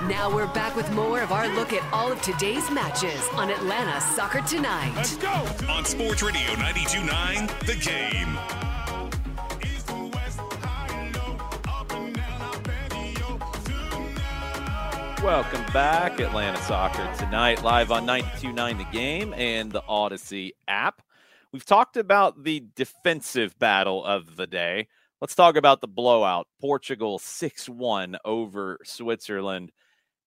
Now 0.09 0.31
we're 0.35 0.47
back 0.49 0.75
with 0.77 0.91
more 0.93 1.21
of 1.21 1.33
our 1.33 1.49
look 1.55 1.73
at 1.75 1.83
all 1.93 2.11
of 2.13 2.23
today's 2.23 2.71
matches 2.71 3.29
on 3.35 3.51
Atlanta 3.51 4.01
Soccer 4.01 4.41
Tonight. 4.43 4.93
Let's 4.97 5.17
go! 5.17 5.33
On 5.69 5.85
Sports 5.85 6.23
Radio 6.23 6.49
92.9, 6.53 7.67
The 7.67 7.77
Game. 7.77 8.64
Welcome 15.25 15.65
back, 15.73 16.21
Atlanta 16.21 16.61
Soccer 16.65 17.11
tonight, 17.17 17.63
live 17.63 17.91
on 17.91 18.07
92.9 18.07 18.77
The 18.77 18.85
Game 18.93 19.33
and 19.33 19.73
the 19.73 19.81
Audacy 19.81 20.51
app. 20.69 21.01
We've 21.51 21.65
talked 21.65 21.97
about 21.97 22.45
the 22.45 22.63
defensive 22.77 23.59
battle 23.59 24.05
of 24.05 24.37
the 24.37 24.47
day. 24.47 24.87
Let's 25.23 25.35
talk 25.35 25.57
about 25.57 25.81
the 25.81 25.89
blowout. 25.89 26.47
Portugal 26.61 27.19
6 27.19 27.71
1 27.71 28.19
over 28.27 28.79
Switzerland. 28.85 29.73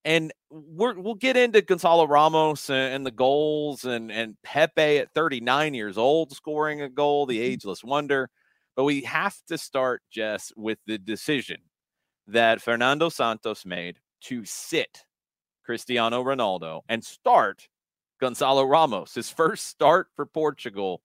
And 0.03 0.33
we 0.49 0.93
will 0.93 1.13
get 1.13 1.37
into 1.37 1.61
Gonzalo 1.61 2.07
Ramos 2.07 2.67
and, 2.71 3.05
the 3.05 3.11
goals 3.11 3.85
and, 3.85 4.11
and 4.11 4.35
Pepe 4.41 4.97
at 4.97 5.13
39 5.13 5.75
years 5.75 5.99
old 5.99 6.31
scoring 6.31 6.81
a 6.81 6.89
goal, 6.89 7.27
the 7.27 7.37
mm-hmm. 7.37 7.51
ageless 7.51 7.83
wonder. 7.83 8.31
But 8.75 8.85
we 8.85 9.01
have 9.01 9.37
to 9.49 9.59
start, 9.59 10.01
Jess, 10.09 10.51
with 10.57 10.79
the 10.87 10.97
decision 10.97 11.59
that 12.25 12.63
Fernando 12.63 13.09
Santos 13.09 13.63
made 13.63 13.99
to 14.21 14.45
sit 14.45 15.03
Cristiano 15.63 16.23
Ronaldo 16.23 16.81
and 16.87 17.03
start 17.03 17.67
Gonzalo 18.19 18.63
Ramos, 18.63 19.13
his 19.13 19.29
first 19.29 19.67
start 19.67 20.07
for 20.15 20.25
Portugal. 20.25 21.01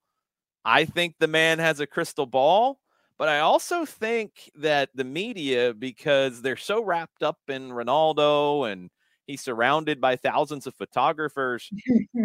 I 0.64 0.84
think 0.84 1.16
the 1.18 1.28
man 1.28 1.58
has 1.58 1.80
a 1.80 1.86
crystal 1.86 2.26
ball, 2.26 2.78
but 3.18 3.28
I 3.28 3.40
also 3.40 3.84
think 3.84 4.50
that 4.54 4.90
the 4.94 5.04
media, 5.04 5.74
because 5.74 6.42
they're 6.42 6.56
so 6.56 6.82
wrapped 6.82 7.22
up 7.22 7.38
in 7.48 7.70
Ronaldo 7.70 8.70
and 8.70 8.90
he's 9.26 9.42
surrounded 9.42 10.00
by 10.00 10.16
thousands 10.16 10.66
of 10.66 10.74
photographers, 10.74 11.70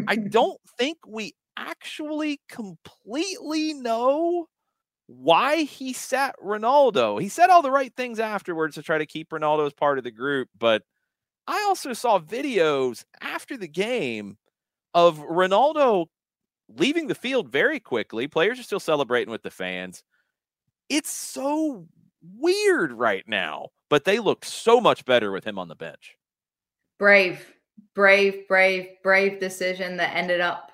I 0.07 0.15
don't 0.29 0.59
think 0.77 0.99
we 1.05 1.33
actually 1.57 2.39
completely 2.47 3.73
know 3.73 4.47
why 5.07 5.63
he 5.63 5.93
sat 5.93 6.35
Ronaldo. 6.43 7.19
He 7.21 7.29
said 7.29 7.49
all 7.49 7.61
the 7.61 7.71
right 7.71 7.93
things 7.95 8.19
afterwards 8.19 8.75
to 8.75 8.83
try 8.83 8.97
to 8.97 9.05
keep 9.05 9.29
Ronaldo 9.29 9.65
as 9.65 9.73
part 9.73 9.97
of 9.97 10.03
the 10.03 10.11
group, 10.11 10.49
but 10.57 10.83
I 11.47 11.63
also 11.67 11.93
saw 11.93 12.19
videos 12.19 13.05
after 13.21 13.57
the 13.57 13.69
game 13.69 14.37
of 14.93 15.19
Ronaldo 15.19 16.07
leaving 16.75 17.07
the 17.07 17.15
field 17.15 17.49
very 17.49 17.79
quickly. 17.79 18.27
Players 18.27 18.59
are 18.59 18.63
still 18.63 18.79
celebrating 18.79 19.31
with 19.31 19.43
the 19.43 19.49
fans. 19.49 20.03
It's 20.89 21.11
so 21.11 21.87
weird 22.37 22.91
right 22.91 23.23
now, 23.27 23.69
but 23.89 24.03
they 24.03 24.19
look 24.19 24.43
so 24.43 24.81
much 24.81 25.05
better 25.05 25.31
with 25.31 25.45
him 25.45 25.57
on 25.57 25.69
the 25.69 25.75
bench. 25.75 26.15
Brave, 26.99 27.53
brave, 27.95 28.47
brave, 28.47 28.89
brave 29.03 29.39
decision 29.39 29.97
that 29.97 30.15
ended 30.15 30.41
up 30.41 30.66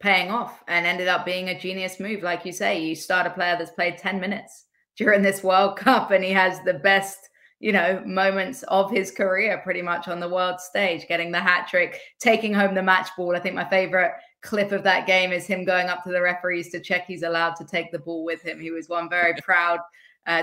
paying 0.00 0.30
off 0.30 0.62
and 0.68 0.86
ended 0.86 1.08
up 1.08 1.24
being 1.24 1.48
a 1.48 1.58
genius 1.58 1.98
move. 1.98 2.22
Like 2.22 2.44
you 2.44 2.52
say, 2.52 2.80
you 2.80 2.94
start 2.94 3.26
a 3.26 3.30
player 3.30 3.56
that's 3.58 3.70
played 3.72 3.98
10 3.98 4.20
minutes 4.20 4.66
during 4.96 5.22
this 5.22 5.42
World 5.42 5.76
Cup 5.78 6.10
and 6.10 6.22
he 6.22 6.30
has 6.30 6.60
the 6.64 6.74
best 6.74 7.28
you 7.60 7.72
know, 7.72 8.00
moments 8.06 8.62
of 8.64 8.90
his 8.90 9.10
career 9.10 9.60
pretty 9.64 9.82
much 9.82 10.06
on 10.06 10.20
the 10.20 10.28
world 10.28 10.60
stage, 10.60 11.08
getting 11.08 11.32
the 11.32 11.40
hat 11.40 11.66
trick, 11.68 12.00
taking 12.20 12.54
home 12.54 12.74
the 12.74 12.82
match 12.82 13.08
ball. 13.16 13.34
I 13.34 13.40
think 13.40 13.56
my 13.56 13.68
favorite 13.68 14.12
clip 14.42 14.70
of 14.70 14.84
that 14.84 15.06
game 15.06 15.32
is 15.32 15.46
him 15.46 15.64
going 15.64 15.88
up 15.88 16.04
to 16.04 16.12
the 16.12 16.22
referees 16.22 16.70
to 16.70 16.80
check 16.80 17.06
he's 17.06 17.24
allowed 17.24 17.56
to 17.56 17.64
take 17.64 17.90
the 17.90 17.98
ball 17.98 18.24
with 18.24 18.42
him. 18.42 18.60
He 18.60 18.70
was 18.70 18.88
one 18.88 19.08
very 19.08 19.34
proud 19.42 19.80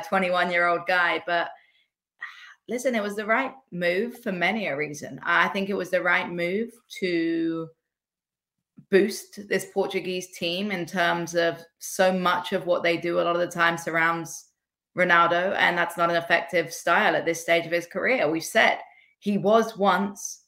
21 0.07 0.47
uh, 0.47 0.49
year 0.49 0.67
old 0.67 0.81
guy. 0.87 1.23
But 1.25 1.49
listen, 2.67 2.95
it 2.95 3.03
was 3.03 3.15
the 3.15 3.25
right 3.25 3.53
move 3.71 4.21
for 4.21 4.33
many 4.33 4.67
a 4.67 4.75
reason. 4.75 5.21
I 5.23 5.47
think 5.49 5.69
it 5.69 5.77
was 5.77 5.91
the 5.91 6.01
right 6.01 6.29
move 6.29 6.71
to 6.99 7.69
boost 8.91 9.47
this 9.47 9.67
Portuguese 9.73 10.35
team 10.37 10.71
in 10.71 10.85
terms 10.85 11.35
of 11.35 11.61
so 11.79 12.11
much 12.11 12.53
of 12.53 12.65
what 12.65 12.83
they 12.83 12.97
do 12.97 13.19
a 13.19 13.23
lot 13.23 13.35
of 13.35 13.41
the 13.41 13.47
time 13.47 13.77
surrounds 13.77 14.45
Ronaldo, 14.97 15.55
and 15.57 15.77
that's 15.77 15.97
not 15.97 16.09
an 16.09 16.15
effective 16.15 16.73
style 16.73 17.15
at 17.15 17.25
this 17.25 17.41
stage 17.41 17.65
of 17.65 17.71
his 17.71 17.85
career. 17.85 18.29
We've 18.29 18.43
said 18.43 18.79
he 19.19 19.37
was 19.37 19.77
once 19.77 20.43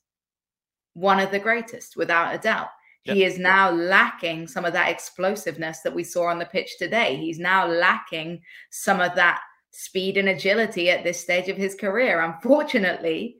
one 0.93 1.19
of 1.19 1.31
the 1.31 1.39
greatest, 1.39 1.97
without 1.97 2.33
a 2.33 2.37
doubt. 2.37 2.69
Yep. 3.03 3.15
He 3.15 3.23
is 3.23 3.37
now 3.37 3.71
lacking 3.71 4.47
some 4.47 4.65
of 4.65 4.73
that 4.73 4.89
explosiveness 4.89 5.81
that 5.81 5.93
we 5.93 6.03
saw 6.03 6.27
on 6.27 6.39
the 6.39 6.45
pitch 6.45 6.77
today. 6.77 7.17
He's 7.17 7.39
now 7.39 7.67
lacking 7.67 8.41
some 8.71 8.99
of 8.99 9.15
that 9.15 9.41
speed 9.71 10.17
and 10.17 10.29
agility 10.29 10.89
at 10.89 11.03
this 11.03 11.19
stage 11.19 11.49
of 11.49 11.57
his 11.57 11.75
career. 11.75 12.21
Unfortunately, 12.21 13.37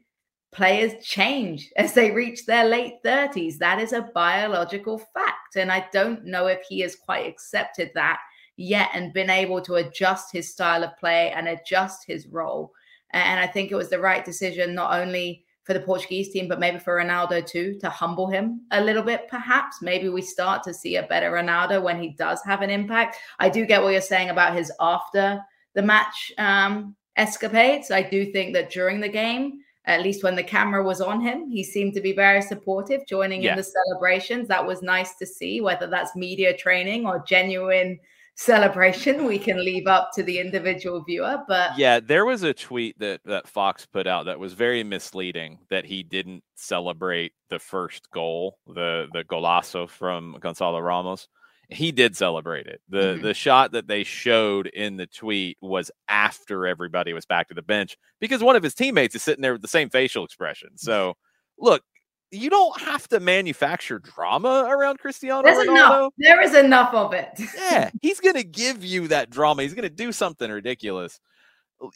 players 0.52 1.04
change 1.04 1.70
as 1.78 1.94
they 1.94 2.12
reach 2.12 2.46
their 2.46 2.66
late 2.66 2.96
30s. 3.06 3.58
That 3.58 3.80
is 3.80 3.94
a 3.94 4.10
biological 4.14 4.98
fact. 4.98 5.56
And 5.56 5.72
I 5.72 5.88
don't 5.92 6.26
know 6.26 6.48
if 6.48 6.62
he 6.68 6.80
has 6.82 6.96
quite 6.96 7.28
accepted 7.28 7.92
that 7.96 8.20
yet 8.58 8.90
and 8.94 9.14
been 9.14 9.30
able 9.30 9.62
to 9.62 9.76
adjust 9.76 10.32
his 10.32 10.52
style 10.52 10.84
of 10.84 10.98
play 10.98 11.32
and 11.32 11.48
adjust 11.48 12.06
his 12.08 12.28
role. 12.28 12.74
And 13.12 13.40
I 13.40 13.48
think 13.48 13.72
it 13.72 13.76
was 13.76 13.90
the 13.90 14.00
right 14.00 14.26
decision, 14.26 14.74
not 14.74 15.00
only 15.00 15.46
for 15.64 15.74
the 15.74 15.80
Portuguese 15.82 16.32
team, 16.32 16.48
but 16.48 16.60
maybe 16.60 16.80
for 16.80 16.98
Ronaldo 16.98 17.46
too, 17.46 17.78
to 17.82 17.90
humble 17.90 18.28
him 18.28 18.62
a 18.72 18.82
little 18.82 19.04
bit, 19.04 19.28
perhaps. 19.30 19.82
Maybe 19.82 20.10
we 20.10 20.22
start 20.22 20.64
to 20.64 20.74
see 20.74 20.96
a 20.96 21.04
better 21.04 21.32
Ronaldo 21.32 21.84
when 21.84 22.02
he 22.02 22.10
does 22.10 22.42
have 22.46 22.62
an 22.62 22.70
impact. 22.70 23.18
I 23.40 23.50
do 23.50 23.66
get 23.66 23.84
what 23.84 23.92
you're 23.92 24.02
saying 24.02 24.30
about 24.30 24.56
his 24.56 24.72
after 24.80 25.42
the 25.76 25.82
match 25.82 26.32
um, 26.38 26.96
escapades. 27.18 27.92
I 27.92 28.02
do 28.02 28.32
think 28.32 28.54
that 28.54 28.72
during 28.72 29.02
the 29.02 29.10
game, 29.10 29.60
at 29.88 30.02
least 30.02 30.22
when 30.24 30.36
the 30.36 30.44
camera 30.44 30.84
was 30.84 31.00
on 31.00 31.22
him, 31.22 31.50
he 31.50 31.64
seemed 31.64 31.94
to 31.94 32.02
be 32.02 32.12
very 32.12 32.42
supportive, 32.42 33.08
joining 33.08 33.42
yeah. 33.42 33.52
in 33.52 33.58
the 33.58 33.64
celebrations. 33.64 34.48
That 34.48 34.68
was 34.68 34.82
nice 34.82 35.16
to 35.16 35.26
see, 35.26 35.62
whether 35.62 35.88
that's 35.88 36.16
media 36.16 36.56
training 36.56 37.08
or 37.08 37.24
genuine 37.26 38.00
celebration 38.40 39.26
we 39.26 39.40
can 39.40 39.66
leave 39.66 39.88
up 39.88 40.12
to 40.14 40.22
the 40.22 40.38
individual 40.38 41.04
viewer 41.04 41.40
but 41.48 41.76
yeah 41.76 42.00
there 42.00 42.24
was 42.24 42.44
a 42.44 42.54
tweet 42.54 42.98
that 43.00 43.20
that 43.26 43.48
fox 43.48 43.88
put 43.88 44.06
out 44.06 44.28
that 44.28 44.38
was 44.38 44.54
very 44.54 44.84
misleading 44.84 45.58
that 45.72 45.84
he 45.84 46.04
didn't 46.04 46.44
celebrate 46.54 47.34
the 47.50 47.58
first 47.58 48.12
goal 48.12 48.60
the 48.68 49.08
the 49.14 49.24
golazo 49.24 49.90
from 49.90 50.38
gonzalo 50.40 50.78
ramos 50.78 51.28
he 51.70 51.92
did 51.92 52.16
celebrate 52.16 52.66
it 52.66 52.82
the 52.90 52.98
mm-hmm. 52.98 53.24
the 53.24 53.34
shot 53.34 53.72
that 53.74 53.88
they 53.88 54.04
showed 54.04 54.68
in 54.68 54.96
the 54.96 55.08
tweet 55.08 55.58
was 55.62 55.92
after 56.08 56.66
everybody 56.66 57.14
was 57.14 57.26
back 57.26 57.48
to 57.48 57.54
the 57.54 57.62
bench 57.62 57.98
because 58.20 58.42
one 58.42 58.56
of 58.56 58.64
his 58.64 58.74
teammates 58.74 59.16
is 59.16 59.24
sitting 59.24 59.42
there 59.42 59.54
with 59.54 59.62
the 59.62 59.68
same 59.68 59.90
facial 59.90 60.24
expression 60.24 60.70
so 60.76 61.16
look 61.60 61.84
you 62.32 62.50
don't 62.50 62.80
have 62.82 63.08
to 63.08 63.20
manufacture 63.20 64.00
drama 64.00 64.68
around 64.70 65.00
Cristiano 65.00 65.44
There's 65.44 65.66
Ronaldo. 65.66 65.98
Enough. 66.00 66.14
There 66.18 66.42
is 66.42 66.56
enough 66.56 66.94
of 66.94 67.14
it. 67.14 67.30
yeah, 67.56 67.90
he's 68.02 68.20
going 68.20 68.36
to 68.36 68.44
give 68.44 68.84
you 68.84 69.08
that 69.08 69.30
drama. 69.30 69.64
He's 69.64 69.74
going 69.74 69.84
to 69.84 69.90
do 69.90 70.12
something 70.12 70.52
ridiculous. 70.52 71.22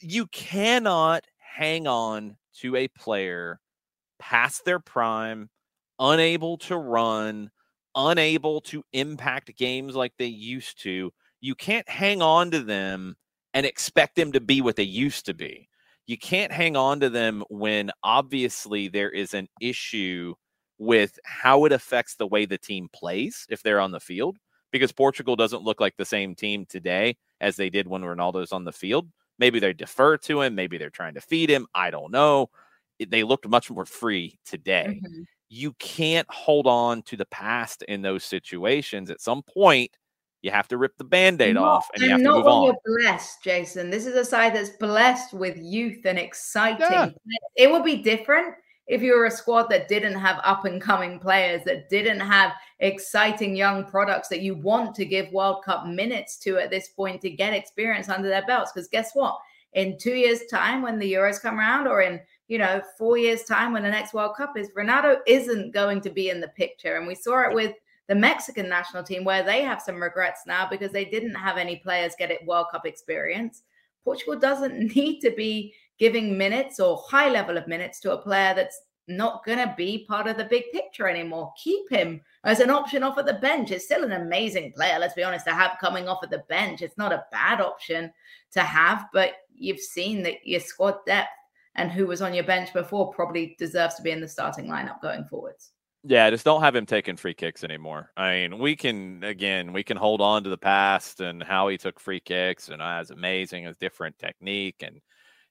You 0.00 0.26
cannot 0.28 1.24
hang 1.38 1.86
on 1.86 2.36
to 2.60 2.76
a 2.76 2.88
player 2.88 3.60
past 4.18 4.64
their 4.64 4.78
prime, 4.78 5.50
unable 5.98 6.56
to 6.58 6.76
run, 6.76 7.50
unable 7.94 8.60
to 8.62 8.84
impact 8.92 9.56
games 9.56 9.94
like 9.94 10.12
they 10.18 10.26
used 10.26 10.82
to. 10.82 11.12
You 11.40 11.54
can't 11.54 11.88
hang 11.88 12.22
on 12.22 12.50
to 12.52 12.60
them 12.60 13.16
and 13.54 13.66
expect 13.66 14.16
them 14.16 14.32
to 14.32 14.40
be 14.40 14.60
what 14.60 14.76
they 14.76 14.82
used 14.82 15.26
to 15.26 15.34
be 15.34 15.68
you 16.06 16.18
can't 16.18 16.52
hang 16.52 16.76
on 16.76 17.00
to 17.00 17.10
them 17.10 17.44
when 17.48 17.90
obviously 18.02 18.88
there 18.88 19.10
is 19.10 19.34
an 19.34 19.48
issue 19.60 20.34
with 20.78 21.18
how 21.24 21.64
it 21.64 21.72
affects 21.72 22.16
the 22.16 22.26
way 22.26 22.44
the 22.44 22.58
team 22.58 22.88
plays 22.92 23.46
if 23.48 23.62
they're 23.62 23.80
on 23.80 23.92
the 23.92 24.00
field 24.00 24.36
because 24.72 24.90
Portugal 24.90 25.36
doesn't 25.36 25.62
look 25.62 25.80
like 25.80 25.96
the 25.96 26.04
same 26.04 26.34
team 26.34 26.66
today 26.66 27.16
as 27.40 27.56
they 27.56 27.70
did 27.70 27.86
when 27.86 28.02
Ronaldo's 28.02 28.52
on 28.52 28.64
the 28.64 28.72
field. 28.72 29.08
Maybe 29.38 29.60
they 29.60 29.72
defer 29.72 30.16
to 30.18 30.42
him, 30.42 30.54
maybe 30.54 30.76
they're 30.76 30.90
trying 30.90 31.14
to 31.14 31.20
feed 31.20 31.50
him, 31.50 31.66
I 31.74 31.90
don't 31.90 32.12
know. 32.12 32.50
They 32.98 33.22
looked 33.22 33.48
much 33.48 33.70
more 33.70 33.86
free 33.86 34.38
today. 34.44 35.00
Mm-hmm. 35.04 35.22
You 35.54 35.74
can't 35.74 36.26
hold 36.30 36.66
on 36.66 37.02
to 37.02 37.14
the 37.14 37.26
past 37.26 37.82
in 37.82 38.00
those 38.00 38.24
situations. 38.24 39.10
At 39.10 39.20
some 39.20 39.42
point, 39.42 39.90
you 40.40 40.50
have 40.50 40.66
to 40.68 40.78
rip 40.78 40.96
the 40.96 41.04
band-aid 41.04 41.56
not, 41.56 41.64
off 41.64 41.90
and 41.92 42.02
you 42.02 42.08
have 42.08 42.22
to 42.22 42.30
move 42.30 42.46
on. 42.46 42.64
You're 42.64 43.02
blessed, 43.02 43.44
Jason. 43.44 43.90
This 43.90 44.06
is 44.06 44.16
a 44.16 44.24
side 44.24 44.54
that's 44.54 44.70
blessed 44.70 45.34
with 45.34 45.58
youth 45.58 46.06
and 46.06 46.18
exciting. 46.18 46.86
Yeah. 46.90 47.10
It 47.56 47.70
would 47.70 47.84
be 47.84 47.96
different 47.96 48.54
if 48.86 49.02
you 49.02 49.14
were 49.14 49.26
a 49.26 49.30
squad 49.30 49.64
that 49.64 49.88
didn't 49.88 50.18
have 50.18 50.40
up 50.42 50.64
and 50.64 50.80
coming 50.80 51.18
players, 51.18 51.62
that 51.64 51.90
didn't 51.90 52.20
have 52.20 52.52
exciting 52.80 53.54
young 53.54 53.84
products 53.84 54.28
that 54.28 54.40
you 54.40 54.54
want 54.54 54.94
to 54.94 55.04
give 55.04 55.30
World 55.32 55.62
Cup 55.66 55.86
minutes 55.86 56.38
to 56.38 56.56
at 56.56 56.70
this 56.70 56.88
point 56.88 57.20
to 57.20 57.30
get 57.30 57.52
experience 57.52 58.08
under 58.08 58.30
their 58.30 58.46
belts. 58.46 58.72
Because 58.72 58.88
guess 58.88 59.10
what? 59.12 59.38
In 59.74 59.98
two 59.98 60.14
years' 60.14 60.46
time, 60.50 60.80
when 60.80 60.98
the 60.98 61.12
Euros 61.12 61.40
come 61.42 61.58
around, 61.58 61.88
or 61.88 62.00
in 62.00 62.20
you 62.52 62.58
know 62.58 62.82
four 62.98 63.16
years' 63.16 63.44
time 63.44 63.72
when 63.72 63.82
the 63.82 63.88
next 63.88 64.12
World 64.12 64.36
Cup 64.36 64.58
is, 64.58 64.68
Ronaldo 64.76 65.20
isn't 65.26 65.72
going 65.72 66.02
to 66.02 66.10
be 66.10 66.28
in 66.28 66.38
the 66.38 66.48
picture, 66.48 66.96
and 66.96 67.06
we 67.06 67.14
saw 67.14 67.48
it 67.48 67.54
with 67.54 67.74
the 68.08 68.14
Mexican 68.14 68.68
national 68.68 69.04
team, 69.04 69.24
where 69.24 69.42
they 69.42 69.62
have 69.62 69.80
some 69.80 70.02
regrets 70.02 70.42
now 70.46 70.68
because 70.68 70.92
they 70.92 71.06
didn't 71.06 71.34
have 71.34 71.56
any 71.56 71.76
players 71.76 72.12
get 72.18 72.30
it 72.30 72.46
World 72.46 72.66
Cup 72.70 72.84
experience. 72.84 73.62
Portugal 74.04 74.38
doesn't 74.38 74.94
need 74.96 75.20
to 75.20 75.30
be 75.30 75.72
giving 75.98 76.36
minutes 76.36 76.78
or 76.78 77.02
high 77.08 77.30
level 77.30 77.56
of 77.56 77.66
minutes 77.66 78.00
to 78.00 78.12
a 78.12 78.20
player 78.20 78.52
that's 78.54 78.82
not 79.08 79.46
going 79.46 79.56
to 79.58 79.74
be 79.74 80.04
part 80.06 80.26
of 80.26 80.36
the 80.36 80.44
big 80.44 80.64
picture 80.74 81.08
anymore. 81.08 81.54
Keep 81.56 81.90
him 81.90 82.20
as 82.44 82.60
an 82.60 82.68
option 82.68 83.02
off 83.02 83.16
at 83.16 83.24
the 83.24 83.32
bench. 83.32 83.70
It's 83.70 83.86
still 83.86 84.04
an 84.04 84.12
amazing 84.12 84.72
player, 84.72 84.98
let's 84.98 85.14
be 85.14 85.24
honest, 85.24 85.46
to 85.46 85.54
have 85.54 85.78
coming 85.80 86.06
off 86.06 86.22
at 86.22 86.30
the 86.30 86.44
bench. 86.50 86.82
It's 86.82 86.98
not 86.98 87.14
a 87.14 87.24
bad 87.32 87.62
option 87.62 88.12
to 88.50 88.60
have, 88.60 89.06
but 89.14 89.36
you've 89.54 89.80
seen 89.80 90.22
that 90.24 90.46
your 90.46 90.60
squad 90.60 90.96
depth 91.06 91.30
and 91.74 91.90
who 91.90 92.06
was 92.06 92.22
on 92.22 92.34
your 92.34 92.44
bench 92.44 92.72
before 92.72 93.12
probably 93.12 93.56
deserves 93.58 93.94
to 93.96 94.02
be 94.02 94.10
in 94.10 94.20
the 94.20 94.28
starting 94.28 94.66
lineup 94.66 95.00
going 95.00 95.24
forwards. 95.24 95.70
Yeah, 96.04 96.28
just 96.30 96.44
don't 96.44 96.62
have 96.62 96.74
him 96.74 96.84
taking 96.84 97.16
free 97.16 97.34
kicks 97.34 97.62
anymore. 97.62 98.10
I 98.16 98.32
mean, 98.32 98.58
we 98.58 98.74
can 98.74 99.22
again, 99.22 99.72
we 99.72 99.84
can 99.84 99.96
hold 99.96 100.20
on 100.20 100.42
to 100.44 100.50
the 100.50 100.58
past 100.58 101.20
and 101.20 101.42
how 101.42 101.68
he 101.68 101.78
took 101.78 102.00
free 102.00 102.20
kicks 102.20 102.68
and 102.68 102.82
uh, 102.82 102.98
it's 103.00 103.10
amazing, 103.10 103.66
a 103.66 103.74
different 103.74 104.18
technique 104.18 104.82
and 104.82 105.00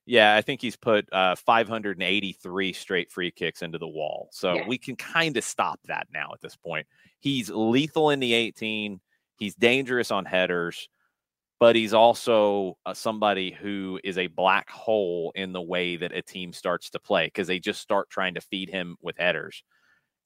yeah, 0.05 0.35
I 0.35 0.41
think 0.41 0.61
he's 0.61 0.75
put 0.75 1.07
uh, 1.13 1.35
583 1.35 2.73
straight 2.73 3.11
free 3.11 3.31
kicks 3.31 3.61
into 3.61 3.77
the 3.77 3.87
wall. 3.87 4.29
So 4.31 4.55
yeah. 4.55 4.67
we 4.67 4.77
can 4.77 4.95
kind 4.95 5.37
of 5.37 5.43
stop 5.43 5.79
that 5.85 6.07
now 6.11 6.31
at 6.33 6.41
this 6.41 6.55
point. 6.55 6.87
He's 7.19 7.49
lethal 7.49 8.09
in 8.09 8.19
the 8.19 8.33
18. 8.33 8.99
He's 9.37 9.55
dangerous 9.55 10.11
on 10.11 10.25
headers, 10.25 10.89
but 11.61 11.77
he's 11.77 11.93
also 11.93 12.77
uh, 12.85 12.93
somebody 12.93 13.51
who 13.51 13.97
is 14.03 14.17
a 14.17 14.27
black 14.27 14.69
hole 14.69 15.31
in 15.35 15.53
the 15.53 15.61
way 15.61 15.95
that 15.95 16.11
a 16.11 16.21
team 16.21 16.51
starts 16.51 16.89
to 16.89 16.99
play 16.99 17.27
because 17.27 17.47
they 17.47 17.59
just 17.59 17.79
start 17.79 18.09
trying 18.09 18.33
to 18.33 18.41
feed 18.41 18.69
him 18.69 18.97
with 19.01 19.15
headers 19.17 19.63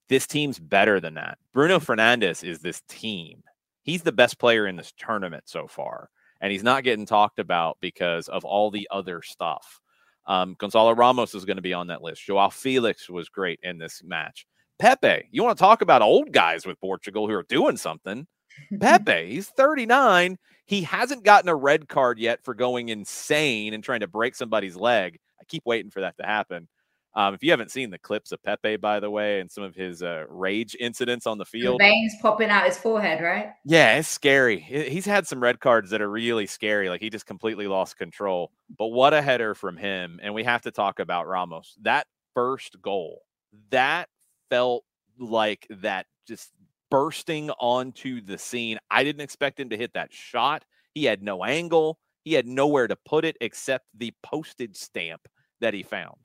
this 0.10 0.28
team's 0.28 0.60
better 0.60 1.00
than 1.00 1.16
that. 1.16 1.38
Bruno 1.54 1.80
Fernandes 1.80 2.44
is 2.44 2.60
this 2.60 2.82
team. 2.88 3.42
He's 3.84 4.04
the 4.04 4.12
best 4.12 4.40
player 4.40 4.68
in 4.68 4.76
this 4.76 4.94
tournament 4.98 5.44
so 5.48 5.68
far, 5.68 6.10
and 6.42 6.52
he's 6.52 6.64
not 6.64 6.84
getting 6.84 7.06
talked 7.06 7.40
about 7.40 7.78
because 7.82 8.28
of 8.28 8.46
all 8.46 8.72
the 8.72 8.88
other 8.92 9.22
stuff. 9.22 9.80
Um, 10.28 10.56
Gonzalo 10.58 10.94
Ramos 10.94 11.36
is 11.36 11.46
going 11.46 11.58
to 11.58 11.62
be 11.62 11.74
on 11.74 11.88
that 11.88 12.02
list. 12.02 12.26
Joao 12.26 12.50
Felix 12.50 13.10
was 13.10 13.30
great 13.30 13.60
in 13.62 13.78
this 13.78 14.02
match. 14.04 14.48
Pepe, 14.80 15.28
you 15.32 15.44
want 15.44 15.58
to 15.58 15.62
talk 15.62 15.82
about 15.82 16.02
old 16.02 16.32
guys 16.32 16.66
with 16.66 16.80
Portugal 16.82 17.28
who 17.28 17.34
are 17.34 17.44
doing 17.44 17.78
something? 17.78 18.26
Pepe, 18.80 19.28
he's 19.32 19.50
39. 19.50 20.38
He 20.66 20.82
hasn't 20.82 21.24
gotten 21.24 21.50
a 21.50 21.56
red 21.56 21.88
card 21.88 22.20
yet 22.20 22.44
for 22.44 22.54
going 22.54 22.90
insane 22.90 23.74
and 23.74 23.84
trying 23.84 24.00
to 24.00 24.08
break 24.08 24.36
somebody's 24.36 24.76
leg. 24.76 25.20
I 25.40 25.44
keep 25.46 25.64
waiting 25.66 25.92
for 25.92 26.02
that 26.02 26.18
to 26.18 26.26
happen. 26.26 26.68
Um, 27.16 27.34
if 27.34 27.42
you 27.44 27.52
haven't 27.52 27.72
seen 27.72 27.92
the 27.92 27.98
clips 27.98 28.34
of 28.34 28.44
Pepe, 28.44 28.76
by 28.76 29.00
the 29.00 29.10
way, 29.10 29.40
and 29.40 29.50
some 29.50 29.64
of 29.64 29.74
his 29.74 30.04
uh, 30.04 30.26
rage 30.28 30.76
incidents 30.78 31.26
on 31.26 31.38
the 31.38 31.46
field, 31.46 31.80
the 31.80 31.86
veins 31.86 32.14
popping 32.22 32.50
out 32.50 32.66
his 32.66 32.78
forehead, 32.78 33.24
right? 33.24 33.54
Yeah, 33.64 33.98
it's 33.98 34.10
scary. 34.10 34.60
He's 34.60 35.06
had 35.06 35.26
some 35.26 35.42
red 35.42 35.62
cards 35.62 35.92
that 35.92 36.02
are 36.02 36.10
really 36.10 36.46
scary. 36.46 36.90
Like 36.90 37.00
he 37.00 37.10
just 37.10 37.26
completely 37.26 37.68
lost 37.68 37.98
control. 37.98 38.52
But 38.78 38.88
what 38.88 39.14
a 39.14 39.22
header 39.22 39.56
from 39.56 39.78
him! 39.78 40.20
And 40.22 40.34
we 40.34 40.44
have 40.44 40.64
to 40.64 40.72
talk 40.72 41.00
about 41.00 41.26
Ramos. 41.26 41.78
That 41.84 42.06
first 42.34 42.82
goal, 42.82 43.22
that 43.70 44.10
felt 44.50 44.84
like 45.18 45.68
that 45.70 46.08
just 46.28 46.52
bursting 46.90 47.50
onto 47.52 48.22
the 48.22 48.38
scene. 48.38 48.78
I 48.92 49.04
didn't 49.04 49.22
expect 49.22 49.60
him 49.60 49.70
to 49.70 49.78
hit 49.78 49.94
that 49.94 50.14
shot. 50.14 50.64
He 50.94 51.04
had 51.06 51.22
no 51.24 51.44
angle. 51.44 52.00
He 52.24 52.34
had 52.34 52.48
nowhere 52.48 52.88
to 52.88 52.96
put 53.06 53.26
it 53.26 53.38
except 53.42 53.86
the 53.98 54.14
postage 54.24 54.76
stamp 54.78 55.28
that 55.62 55.74
he 55.74 55.84
found. 55.84 56.18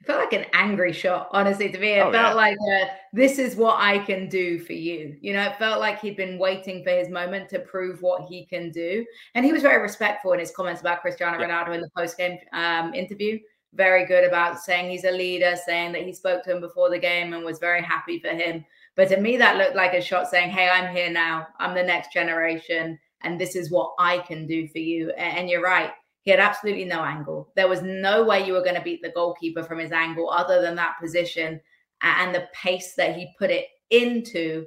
It 0.00 0.06
felt 0.06 0.18
like 0.18 0.32
an 0.32 0.46
angry 0.52 0.92
shot, 0.92 1.28
honestly, 1.30 1.70
to 1.70 1.78
me. 1.78 1.90
It 1.92 2.00
Oh, 2.00 2.10
felt 2.10 2.30
yeah. 2.30 2.34
like 2.34 2.56
uh, 2.58 2.86
this 3.12 3.38
is 3.38 3.54
what 3.54 3.76
I 3.78 4.00
can 4.00 4.28
do 4.28 4.58
for 4.58 4.72
you. 4.72 5.16
You 5.20 5.32
know, 5.32 5.44
it 5.44 5.56
felt 5.58 5.78
like 5.78 6.00
he'd 6.00 6.16
been 6.16 6.38
waiting 6.38 6.82
for 6.82 6.90
his 6.90 7.08
moment 7.08 7.48
to 7.50 7.60
prove 7.60 8.02
what 8.02 8.22
he 8.28 8.44
can 8.44 8.70
do. 8.72 9.06
And 9.36 9.44
he 9.44 9.52
was 9.52 9.62
very 9.62 9.80
respectful 9.80 10.32
in 10.32 10.40
his 10.40 10.50
comments 10.50 10.80
about 10.80 11.02
Cristiano 11.02 11.38
Yeah. 11.38 11.46
Ronaldo 11.46 11.74
in 11.76 11.80
the 11.80 11.90
post 11.96 12.18
game 12.18 12.38
um, 12.52 12.92
interview. 12.94 13.38
Very 13.74 14.04
good 14.04 14.24
about 14.24 14.58
saying 14.60 14.90
he's 14.90 15.04
a 15.04 15.10
leader, 15.12 15.54
saying 15.64 15.92
that 15.92 16.02
he 16.02 16.12
spoke 16.12 16.42
to 16.44 16.52
him 16.52 16.60
before 16.60 16.90
the 16.90 16.98
game 16.98 17.32
and 17.32 17.44
was 17.44 17.58
very 17.60 17.80
happy 17.80 18.18
for 18.18 18.28
him. 18.30 18.64
But 18.96 19.08
to 19.08 19.20
me, 19.20 19.36
that 19.38 19.56
looked 19.56 19.76
like 19.76 19.94
a 19.94 20.00
shot 20.02 20.28
saying, 20.28 20.50
Hey, 20.50 20.68
I'm 20.68 20.94
here 20.94 21.10
now. 21.10 21.46
I'm 21.58 21.74
the 21.74 21.82
next 21.82 22.12
generation. 22.12 22.98
And 23.22 23.40
this 23.40 23.56
is 23.56 23.70
what 23.70 23.92
I 23.98 24.18
can 24.18 24.46
do 24.46 24.68
for 24.68 24.78
you. 24.78 25.10
And 25.10 25.48
you're 25.48 25.62
right. 25.62 25.92
He 26.22 26.30
had 26.30 26.40
absolutely 26.40 26.84
no 26.84 27.02
angle. 27.02 27.52
There 27.56 27.68
was 27.68 27.82
no 27.82 28.24
way 28.24 28.46
you 28.46 28.52
were 28.52 28.62
going 28.62 28.76
to 28.76 28.82
beat 28.82 29.02
the 29.02 29.10
goalkeeper 29.10 29.62
from 29.62 29.78
his 29.78 29.92
angle 29.92 30.30
other 30.30 30.60
than 30.60 30.76
that 30.76 30.96
position 31.00 31.60
and 32.00 32.34
the 32.34 32.48
pace 32.52 32.94
that 32.96 33.16
he 33.16 33.34
put 33.38 33.50
it 33.50 33.66
into 33.90 34.66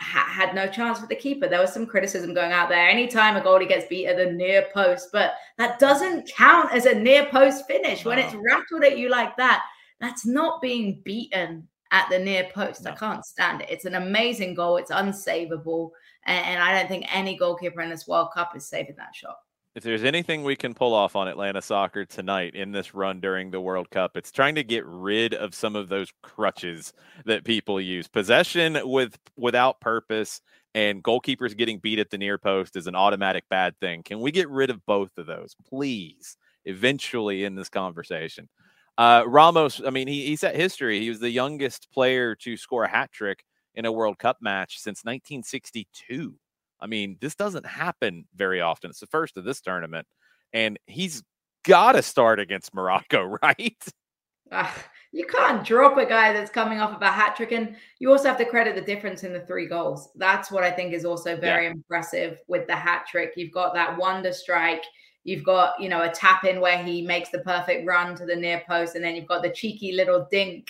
ha- 0.00 0.28
had 0.28 0.54
no 0.54 0.66
chance 0.66 1.00
with 1.00 1.08
the 1.08 1.16
keeper. 1.16 1.48
There 1.48 1.60
was 1.60 1.72
some 1.72 1.86
criticism 1.86 2.34
going 2.34 2.52
out 2.52 2.68
there. 2.68 2.88
Anytime 2.88 3.36
a 3.36 3.40
goalie 3.40 3.68
gets 3.68 3.86
beat 3.86 4.06
at 4.06 4.16
the 4.16 4.32
near 4.32 4.66
post, 4.72 5.10
but 5.12 5.34
that 5.58 5.78
doesn't 5.78 6.28
count 6.28 6.72
as 6.72 6.86
a 6.86 6.94
near 6.94 7.26
post 7.26 7.66
finish. 7.66 8.04
When 8.04 8.18
it's 8.18 8.34
rattled 8.34 8.84
at 8.84 8.98
you 8.98 9.08
like 9.08 9.36
that, 9.36 9.62
that's 10.00 10.26
not 10.26 10.62
being 10.62 11.02
beaten 11.04 11.68
at 11.90 12.08
the 12.10 12.18
near 12.18 12.48
post. 12.54 12.86
I 12.86 12.92
can't 12.92 13.24
stand 13.24 13.62
it. 13.62 13.70
It's 13.70 13.84
an 13.84 13.94
amazing 13.94 14.54
goal. 14.54 14.76
It's 14.76 14.90
unsavable. 14.90 15.90
And, 16.24 16.46
and 16.46 16.62
I 16.62 16.78
don't 16.78 16.88
think 16.88 17.06
any 17.14 17.36
goalkeeper 17.36 17.80
in 17.80 17.90
this 17.90 18.06
World 18.06 18.28
Cup 18.32 18.56
is 18.56 18.66
saving 18.66 18.96
that 18.96 19.14
shot. 19.14 19.36
If 19.76 19.84
there's 19.84 20.02
anything 20.02 20.42
we 20.42 20.56
can 20.56 20.74
pull 20.74 20.92
off 20.92 21.14
on 21.14 21.28
Atlanta 21.28 21.62
soccer 21.62 22.04
tonight 22.04 22.56
in 22.56 22.72
this 22.72 22.92
run 22.92 23.20
during 23.20 23.50
the 23.52 23.60
World 23.60 23.88
Cup, 23.90 24.16
it's 24.16 24.32
trying 24.32 24.56
to 24.56 24.64
get 24.64 24.84
rid 24.84 25.32
of 25.32 25.54
some 25.54 25.76
of 25.76 25.88
those 25.88 26.12
crutches 26.22 26.92
that 27.24 27.44
people 27.44 27.80
use. 27.80 28.08
Possession 28.08 28.78
with 28.82 29.16
without 29.36 29.80
purpose 29.80 30.40
and 30.74 31.04
goalkeepers 31.04 31.56
getting 31.56 31.78
beat 31.78 32.00
at 32.00 32.10
the 32.10 32.18
near 32.18 32.36
post 32.36 32.74
is 32.74 32.88
an 32.88 32.96
automatic 32.96 33.44
bad 33.48 33.78
thing. 33.78 34.02
Can 34.02 34.18
we 34.20 34.32
get 34.32 34.50
rid 34.50 34.70
of 34.70 34.84
both 34.86 35.16
of 35.18 35.26
those, 35.26 35.54
please? 35.68 36.36
Eventually 36.64 37.44
in 37.44 37.54
this 37.54 37.68
conversation. 37.68 38.48
Uh, 39.00 39.24
Ramos, 39.26 39.80
I 39.82 39.88
mean, 39.88 40.06
he, 40.06 40.26
he 40.26 40.36
set 40.36 40.54
history. 40.54 41.00
He 41.00 41.08
was 41.08 41.20
the 41.20 41.30
youngest 41.30 41.90
player 41.90 42.34
to 42.34 42.54
score 42.54 42.84
a 42.84 42.88
hat 42.90 43.10
trick 43.10 43.42
in 43.74 43.86
a 43.86 43.92
World 43.92 44.18
Cup 44.18 44.36
match 44.42 44.78
since 44.78 45.04
1962. 45.04 46.34
I 46.80 46.86
mean, 46.86 47.16
this 47.18 47.34
doesn't 47.34 47.64
happen 47.64 48.26
very 48.36 48.60
often. 48.60 48.90
It's 48.90 49.00
the 49.00 49.06
first 49.06 49.38
of 49.38 49.44
this 49.44 49.62
tournament, 49.62 50.06
and 50.52 50.78
he's 50.86 51.22
got 51.64 51.92
to 51.92 52.02
start 52.02 52.40
against 52.40 52.74
Morocco, 52.74 53.38
right? 53.42 53.82
Ah, 54.52 54.84
you 55.12 55.24
can't 55.24 55.64
drop 55.64 55.96
a 55.96 56.04
guy 56.04 56.34
that's 56.34 56.50
coming 56.50 56.80
off 56.80 56.94
of 56.94 57.00
a 57.00 57.10
hat 57.10 57.36
trick. 57.36 57.52
And 57.52 57.76
you 58.00 58.12
also 58.12 58.28
have 58.28 58.36
to 58.36 58.44
credit 58.44 58.74
the 58.74 58.82
difference 58.82 59.24
in 59.24 59.32
the 59.32 59.40
three 59.40 59.66
goals. 59.66 60.10
That's 60.16 60.50
what 60.50 60.62
I 60.62 60.70
think 60.70 60.92
is 60.92 61.06
also 61.06 61.38
very 61.38 61.68
impressive 61.68 62.36
with 62.48 62.66
the 62.66 62.76
hat 62.76 63.06
trick. 63.10 63.32
You've 63.34 63.52
got 63.52 63.72
that 63.72 63.96
wonder 63.96 64.34
strike. 64.34 64.84
You've 65.24 65.44
got, 65.44 65.80
you 65.80 65.88
know, 65.88 66.02
a 66.02 66.10
tap 66.10 66.44
in 66.44 66.60
where 66.60 66.82
he 66.82 67.02
makes 67.02 67.30
the 67.30 67.40
perfect 67.40 67.86
run 67.86 68.16
to 68.16 68.26
the 68.26 68.36
near 68.36 68.62
post. 68.66 68.94
And 68.94 69.04
then 69.04 69.14
you've 69.14 69.28
got 69.28 69.42
the 69.42 69.50
cheeky 69.50 69.92
little 69.92 70.26
dink 70.30 70.68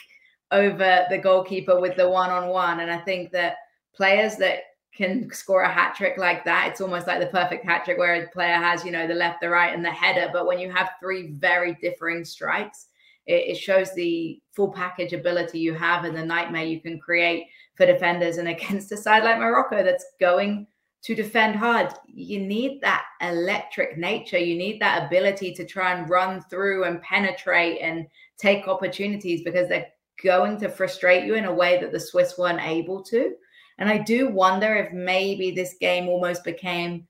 over 0.51 1.07
the 1.09 1.19
goalkeeper 1.19 1.81
with 1.81 1.97
the 1.97 2.09
one 2.09 2.31
on 2.31 2.49
one. 2.49 2.81
And 2.81 2.91
I 2.91 2.99
think 2.99 3.31
that 3.33 3.57
players 3.95 4.37
that 4.37 4.63
can 4.93 5.33
score 5.33 5.63
a 5.63 5.73
hat 5.73 5.95
trick 5.95 6.19
like 6.19 6.45
that, 6.45 6.69
it's 6.69 6.81
almost 6.81 7.07
like 7.07 7.21
the 7.21 7.27
perfect 7.27 7.65
hat 7.65 7.85
trick 7.85 7.97
where 7.97 8.15
a 8.15 8.29
player 8.31 8.57
has, 8.57 8.85
you 8.85 8.91
know, 8.91 9.07
the 9.07 9.15
left, 9.15 9.41
the 9.41 9.49
right, 9.49 9.73
and 9.73 9.85
the 9.85 9.91
header. 9.91 10.31
But 10.33 10.47
when 10.47 10.59
you 10.59 10.71
have 10.71 10.91
three 11.01 11.31
very 11.33 11.79
differing 11.81 12.25
strikes, 12.25 12.89
it, 13.27 13.51
it 13.51 13.57
shows 13.57 13.95
the 13.95 14.41
full 14.53 14.73
package 14.73 15.13
ability 15.13 15.61
you 15.61 15.75
have 15.75 16.05
and 16.05 16.17
the 16.17 16.25
nightmare 16.25 16.65
you 16.65 16.81
can 16.81 16.99
create 16.99 17.47
for 17.77 17.87
defenders. 17.87 18.39
And 18.39 18.49
against 18.49 18.91
a 18.91 18.97
side 18.97 19.23
like 19.23 19.39
Morocco 19.39 19.85
that's 19.85 20.05
going 20.19 20.67
to 21.03 21.15
defend 21.15 21.57
hard, 21.57 21.95
you 22.07 22.41
need 22.41 22.81
that 22.83 23.05
electric 23.23 23.97
nature. 23.97 24.39
You 24.39 24.57
need 24.57 24.81
that 24.81 25.07
ability 25.07 25.55
to 25.55 25.65
try 25.65 25.95
and 25.95 26.11
run 26.11 26.43
through 26.43 26.85
and 26.85 27.01
penetrate 27.03 27.81
and 27.81 28.07
take 28.39 28.69
opportunities 28.69 29.43
because 29.43 29.69
they're 29.69 29.89
going 30.23 30.59
to 30.59 30.69
frustrate 30.69 31.25
you 31.25 31.35
in 31.35 31.47
a 31.47 31.55
way 31.55 31.81
that 31.81 31.93
the 31.93 32.01
Swiss 32.01 32.37
weren't 32.37 32.61
able 32.61 33.03
to. 33.05 33.33
And 33.79 33.89
I 33.89 33.97
do 33.97 34.29
wonder 34.29 34.75
if 34.77 34.93
maybe 34.93 35.51
this 35.51 35.77
game 35.81 36.07
almost 36.07 36.45
became 36.45 37.07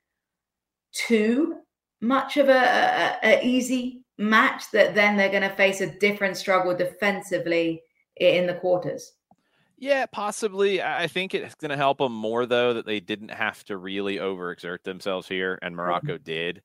too 0.93 1.57
much 2.01 2.37
of 2.37 2.49
a, 2.49 3.19
a, 3.23 3.41
a 3.41 3.45
easy 3.45 4.05
match 4.19 4.71
that 4.73 4.95
then 4.95 5.17
they're 5.17 5.31
going 5.31 5.43
to 5.43 5.57
face 5.57 5.81
a 5.81 5.99
different 5.99 6.37
struggle 6.37 6.77
defensively 6.77 7.83
in 8.17 8.47
the 8.47 8.55
quarters. 8.55 9.15
Yeah, 9.81 10.07
possibly. 10.07 10.83
I 10.83 11.07
think 11.09 11.35
it's 11.35 11.55
going 11.57 11.71
to 11.71 11.77
help 11.77 11.99
them 11.99 12.13
more 12.13 12.47
though 12.47 12.75
that 12.75 12.87
they 12.87 13.01
didn't 13.01 13.31
have 13.31 13.65
to 13.65 13.79
really 13.79 14.17
overexert 14.19 14.83
themselves 14.85 15.27
here, 15.27 15.59
and 15.63 15.75
Morocco 15.75 16.19
did. 16.19 16.63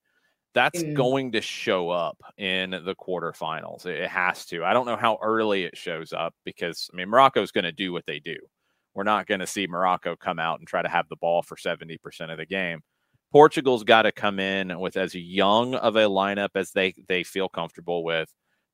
That's 0.55 0.83
Mm. 0.83 0.93
going 0.93 1.33
to 1.33 1.41
show 1.41 1.89
up 1.91 2.17
in 2.37 2.71
the 2.71 2.95
quarterfinals. 2.95 3.85
It 3.87 4.01
it 4.01 4.09
has 4.09 4.45
to. 4.47 4.65
I 4.65 4.73
don't 4.73 4.87
know 4.87 4.97
how 4.97 5.19
early 5.23 5.63
it 5.65 5.77
shows 5.77 6.13
up 6.13 6.35
because 6.45 6.89
I 6.93 6.97
mean 6.97 7.09
Morocco's 7.09 7.51
going 7.53 7.65
to 7.65 7.71
do 7.73 7.93
what 7.93 8.05
they 8.07 8.19
do. 8.19 8.37
We're 8.95 9.03
not 9.03 9.27
going 9.27 9.41
to 9.41 9.47
see 9.47 9.67
Morocco 9.67 10.15
come 10.17 10.39
out 10.39 10.59
and 10.59 10.67
try 10.67 10.81
to 10.83 10.89
have 10.89 11.09
the 11.09 11.17
ball 11.17 11.43
for 11.43 11.57
70% 11.57 12.31
of 12.31 12.37
the 12.39 12.45
game. 12.47 12.81
Portugal's 13.31 13.83
got 13.85 14.03
to 14.03 14.11
come 14.11 14.39
in 14.39 14.79
with 14.79 14.97
as 14.97 15.15
young 15.15 15.75
of 15.75 15.95
a 15.97 16.05
lineup 16.05 16.49
as 16.55 16.71
they 16.71 16.93
they 17.07 17.23
feel 17.23 17.49
comfortable 17.49 18.03
with, 18.03 18.29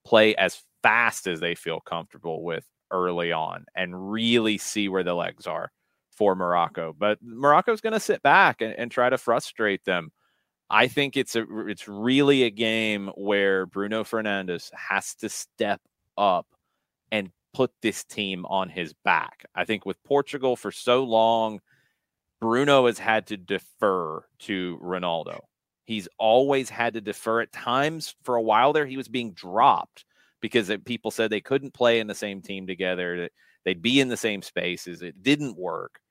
play 0.06 0.36
as 0.36 0.62
fast 0.84 1.28
as 1.28 1.40
they 1.42 1.56
feel 1.56 1.80
comfortable 1.82 2.44
with 2.44 2.66
early 2.92 3.32
on 3.32 3.66
and 3.76 4.12
really 4.12 4.58
see 4.58 4.90
where 4.90 5.04
the 5.04 5.14
legs 5.14 5.48
are 5.48 5.72
for 6.12 6.36
Morocco. 6.36 6.96
But 6.98 7.20
Morocco's 7.22 7.82
going 7.82 7.94
to 7.94 8.00
sit 8.00 8.22
back 8.22 8.62
and, 8.62 8.74
and 8.78 8.92
try 8.92 9.10
to 9.10 9.18
frustrate 9.18 9.84
them. 9.86 10.12
I 10.70 10.88
think 10.88 11.18
it's 11.18 11.36
a 11.36 11.46
it's 11.68 11.88
really 11.88 12.44
a 12.44 12.50
game 12.50 13.12
where 13.16 13.66
Bruno 13.66 14.04
Fernandes 14.04 14.72
has 14.74 15.16
to 15.16 15.28
step 15.28 15.82
up 16.18 16.48
and 17.12 17.30
put 17.54 17.72
this 17.82 18.06
team 18.06 18.46
on 18.46 18.70
his 18.70 18.94
back. 19.04 19.46
I 19.54 19.66
think 19.66 19.86
with 19.86 20.02
Portugal 20.04 20.56
for 20.56 20.72
so 20.72 21.04
long, 21.04 21.60
Bruno 22.40 22.86
has 22.86 23.00
had 23.00 23.28
to 23.28 23.38
defer 23.38 24.24
to 24.40 24.80
Ronaldo. 24.82 25.40
He's 25.86 26.08
always 26.18 26.70
had 26.70 26.94
to 26.94 27.02
defer 27.02 27.42
at 27.42 27.52
times 27.52 28.16
for 28.24 28.36
a 28.36 28.42
while 28.42 28.72
there. 28.72 28.86
He 28.86 28.98
was 28.98 29.10
being 29.10 29.34
dropped 29.34 30.06
because 30.42 30.70
it- 30.70 30.86
people 30.86 31.12
said 31.12 31.30
they 31.30 31.42
couldn't 31.42 31.74
play 31.74 32.00
in 32.00 32.08
the 32.08 32.16
same 32.16 32.42
team 32.42 32.68
together, 32.68 33.22
that 33.22 33.32
they'd 33.64 33.82
be 33.82 34.00
in 34.00 34.10
the 34.10 34.18
same 34.18 34.42
spaces. 34.42 35.02
It 35.02 35.24
didn't 35.24 35.58
work. 35.58 36.02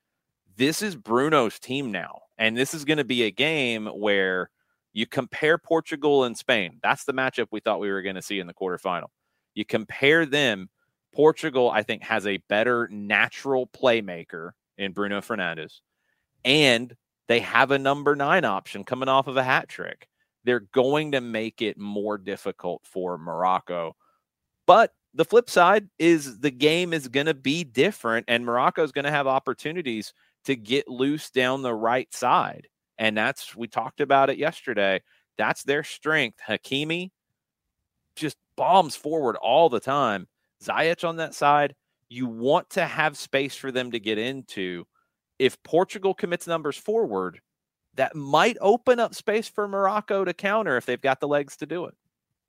This 0.56 0.82
is 0.82 0.96
Bruno's 0.96 1.58
team 1.58 1.90
now. 1.90 2.22
And 2.38 2.56
this 2.56 2.74
is 2.74 2.84
going 2.84 2.98
to 2.98 3.04
be 3.04 3.24
a 3.24 3.30
game 3.30 3.86
where 3.86 4.50
you 4.92 5.06
compare 5.06 5.58
Portugal 5.58 6.24
and 6.24 6.36
Spain. 6.36 6.78
That's 6.82 7.04
the 7.04 7.12
matchup 7.12 7.48
we 7.50 7.60
thought 7.60 7.80
we 7.80 7.90
were 7.90 8.02
going 8.02 8.16
to 8.16 8.22
see 8.22 8.40
in 8.40 8.46
the 8.46 8.54
quarterfinal. 8.54 9.08
You 9.54 9.64
compare 9.64 10.26
them. 10.26 10.68
Portugal, 11.12 11.70
I 11.70 11.82
think, 11.82 12.02
has 12.04 12.26
a 12.26 12.36
better 12.48 12.88
natural 12.88 13.66
playmaker 13.66 14.52
in 14.78 14.92
Bruno 14.92 15.20
Fernandes 15.20 15.80
and 16.44 16.94
they 17.28 17.40
have 17.40 17.70
a 17.70 17.78
number 17.78 18.16
nine 18.16 18.44
option 18.44 18.84
coming 18.84 19.08
off 19.08 19.26
of 19.26 19.36
a 19.36 19.42
hat 19.42 19.68
trick. 19.68 20.08
They're 20.44 20.60
going 20.60 21.12
to 21.12 21.20
make 21.20 21.62
it 21.62 21.78
more 21.78 22.18
difficult 22.18 22.82
for 22.84 23.18
Morocco. 23.18 23.94
But 24.70 24.94
the 25.14 25.24
flip 25.24 25.50
side 25.50 25.88
is 25.98 26.38
the 26.38 26.52
game 26.52 26.92
is 26.92 27.08
going 27.08 27.26
to 27.26 27.34
be 27.34 27.64
different, 27.64 28.26
and 28.28 28.46
Morocco 28.46 28.84
is 28.84 28.92
going 28.92 29.04
to 29.04 29.10
have 29.10 29.26
opportunities 29.26 30.12
to 30.44 30.54
get 30.54 30.86
loose 30.86 31.28
down 31.28 31.62
the 31.62 31.74
right 31.74 32.06
side. 32.14 32.68
And 32.96 33.16
that's, 33.16 33.56
we 33.56 33.66
talked 33.66 34.00
about 34.00 34.30
it 34.30 34.38
yesterday. 34.38 35.02
That's 35.36 35.64
their 35.64 35.82
strength. 35.82 36.38
Hakimi 36.46 37.10
just 38.14 38.36
bombs 38.54 38.94
forward 38.94 39.34
all 39.42 39.70
the 39.70 39.80
time. 39.80 40.28
Ziyech 40.62 41.02
on 41.02 41.16
that 41.16 41.34
side, 41.34 41.74
you 42.08 42.28
want 42.28 42.70
to 42.70 42.86
have 42.86 43.18
space 43.18 43.56
for 43.56 43.72
them 43.72 43.90
to 43.90 43.98
get 43.98 44.18
into 44.18 44.86
if 45.40 45.60
Portugal 45.64 46.14
commits 46.14 46.46
numbers 46.46 46.76
forward, 46.76 47.40
that 47.94 48.14
might 48.14 48.56
open 48.60 49.00
up 49.00 49.16
space 49.16 49.48
for 49.48 49.66
Morocco 49.66 50.24
to 50.24 50.32
counter 50.32 50.76
if 50.76 50.86
they've 50.86 51.02
got 51.02 51.18
the 51.18 51.26
legs 51.26 51.56
to 51.56 51.66
do 51.66 51.86
it. 51.86 51.94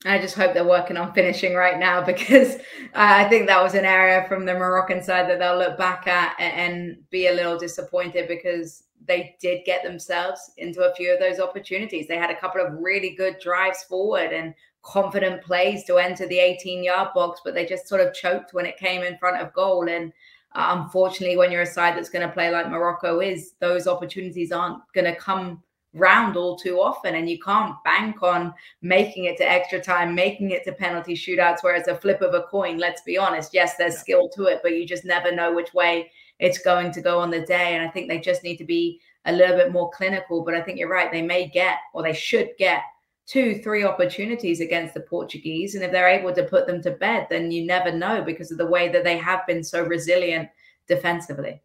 I 0.04 0.18
just 0.18 0.36
hope 0.36 0.54
they're 0.54 0.68
working 0.68 0.98
on 0.98 1.14
finishing 1.14 1.54
right 1.54 1.78
now 1.80 2.02
because 2.06 2.58
I 2.94 3.26
think 3.26 3.48
that 3.48 3.62
was 3.62 3.76
an 3.76 3.86
area 3.86 4.26
from 4.28 4.46
the 4.46 4.54
Moroccan 4.54 5.04
side 5.04 5.30
that 5.30 5.40
they'll 5.40 5.58
look 5.58 5.78
back 5.78 6.08
at 6.08 6.36
and 6.40 6.98
be 7.10 7.28
a 7.28 7.34
little 7.34 7.58
disappointed 7.58 8.28
because 8.28 8.84
they 9.08 9.36
did 9.42 9.66
get 9.66 9.84
themselves 9.84 10.52
into 10.58 10.84
a 10.84 10.94
few 10.96 11.14
of 11.14 11.20
those 11.20 11.40
opportunities. 11.40 12.08
They 12.08 12.18
had 12.18 12.30
a 12.30 12.40
couple 12.40 12.62
of 12.62 12.74
really 12.80 13.16
good 13.16 13.38
drives 13.42 13.84
forward 13.84 14.32
and 14.32 14.54
confident 14.84 15.44
plays 15.44 15.84
to 15.86 15.98
enter 15.98 16.28
the 16.28 16.40
18 16.40 16.84
yard 16.84 17.10
box, 17.14 17.42
but 17.44 17.54
they 17.54 17.66
just 17.66 17.88
sort 17.88 18.02
of 18.02 18.14
choked 18.14 18.54
when 18.54 18.66
it 18.66 18.78
came 18.78 19.02
in 19.04 19.18
front 19.18 19.42
of 19.42 19.54
goal. 19.54 19.88
And 19.88 20.12
uh, 20.54 20.78
unfortunately, 20.82 21.38
when 21.38 21.52
you're 21.52 21.62
a 21.62 21.68
side 21.68 21.96
that's 21.96 22.10
going 22.10 22.28
to 22.28 22.34
play 22.34 22.52
like 22.52 22.70
Morocco 22.70 23.20
is, 23.20 23.54
those 23.60 23.88
opportunities 23.88 24.52
aren't 24.52 24.82
going 24.94 25.06
to 25.06 25.16
come 25.16 25.64
round 25.94 26.38
all 26.38 26.56
too 26.56 26.80
often. 26.80 27.16
And 27.16 27.30
you 27.30 27.40
can't 27.40 27.76
bank 27.84 28.24
on 28.24 28.54
making 28.82 29.26
it 29.26 29.38
to 29.38 29.50
extra 29.50 29.82
time, 29.82 30.16
making 30.16 30.52
it 30.52 30.64
to 30.66 30.72
penalty 30.72 31.14
shootouts 31.14 31.64
where 31.64 31.76
it's 31.76 31.88
a 31.88 31.96
flip 31.96 32.22
of 32.22 32.34
a 32.34 32.44
coin. 32.44 32.78
Let's 32.78 33.02
be 33.02 33.18
honest. 33.18 33.54
Yes, 33.54 33.76
there's 33.78 33.98
skill 33.98 34.30
to 34.30 34.46
it, 34.46 34.60
but 34.64 34.74
you 34.74 34.86
just 34.86 35.06
never 35.06 35.34
know 35.34 35.54
which 35.54 35.74
way 35.74 36.12
it's 36.40 36.60
going 36.60 36.92
to 36.94 37.02
go 37.02 37.20
on 37.20 37.30
the 37.30 37.46
day. 37.46 37.76
And 37.76 37.88
I 37.88 37.90
think 37.90 38.08
they 38.08 38.20
just 38.20 38.44
need 38.44 38.58
to 38.58 38.66
be 38.66 39.00
a 39.26 39.32
little 39.32 39.58
bit 39.58 39.72
more 39.72 39.92
clinical. 39.92 40.44
But 40.44 40.56
I 40.56 40.62
think 40.62 40.80
you're 40.80 40.90
right. 40.90 41.12
They 41.12 41.22
may 41.22 41.48
get 41.48 41.78
or 41.94 42.04
they 42.04 42.14
should 42.14 42.50
get 42.58 42.84
two, 43.28 43.62
three 43.62 43.84
opportunities 43.84 44.60
against 44.60 44.94
the 44.94 45.02
Portuguese. 45.02 45.76
And 45.76 45.84
if 45.84 45.92
they're 45.92 46.08
able 46.08 46.34
to 46.34 46.44
put 46.44 46.68
them 46.68 46.82
to 46.82 46.92
bed, 46.92 47.28
then 47.30 47.52
you 47.52 47.66
never 47.66 47.92
know 47.92 48.22
because 48.22 48.52
of 48.52 48.58
the 48.58 48.66
way 48.66 48.90
that 48.90 49.04
they 49.04 49.18
have 49.18 49.46
been 49.48 49.64
so 49.64 49.84
resilient 49.84 50.50
defensively. 50.88 51.62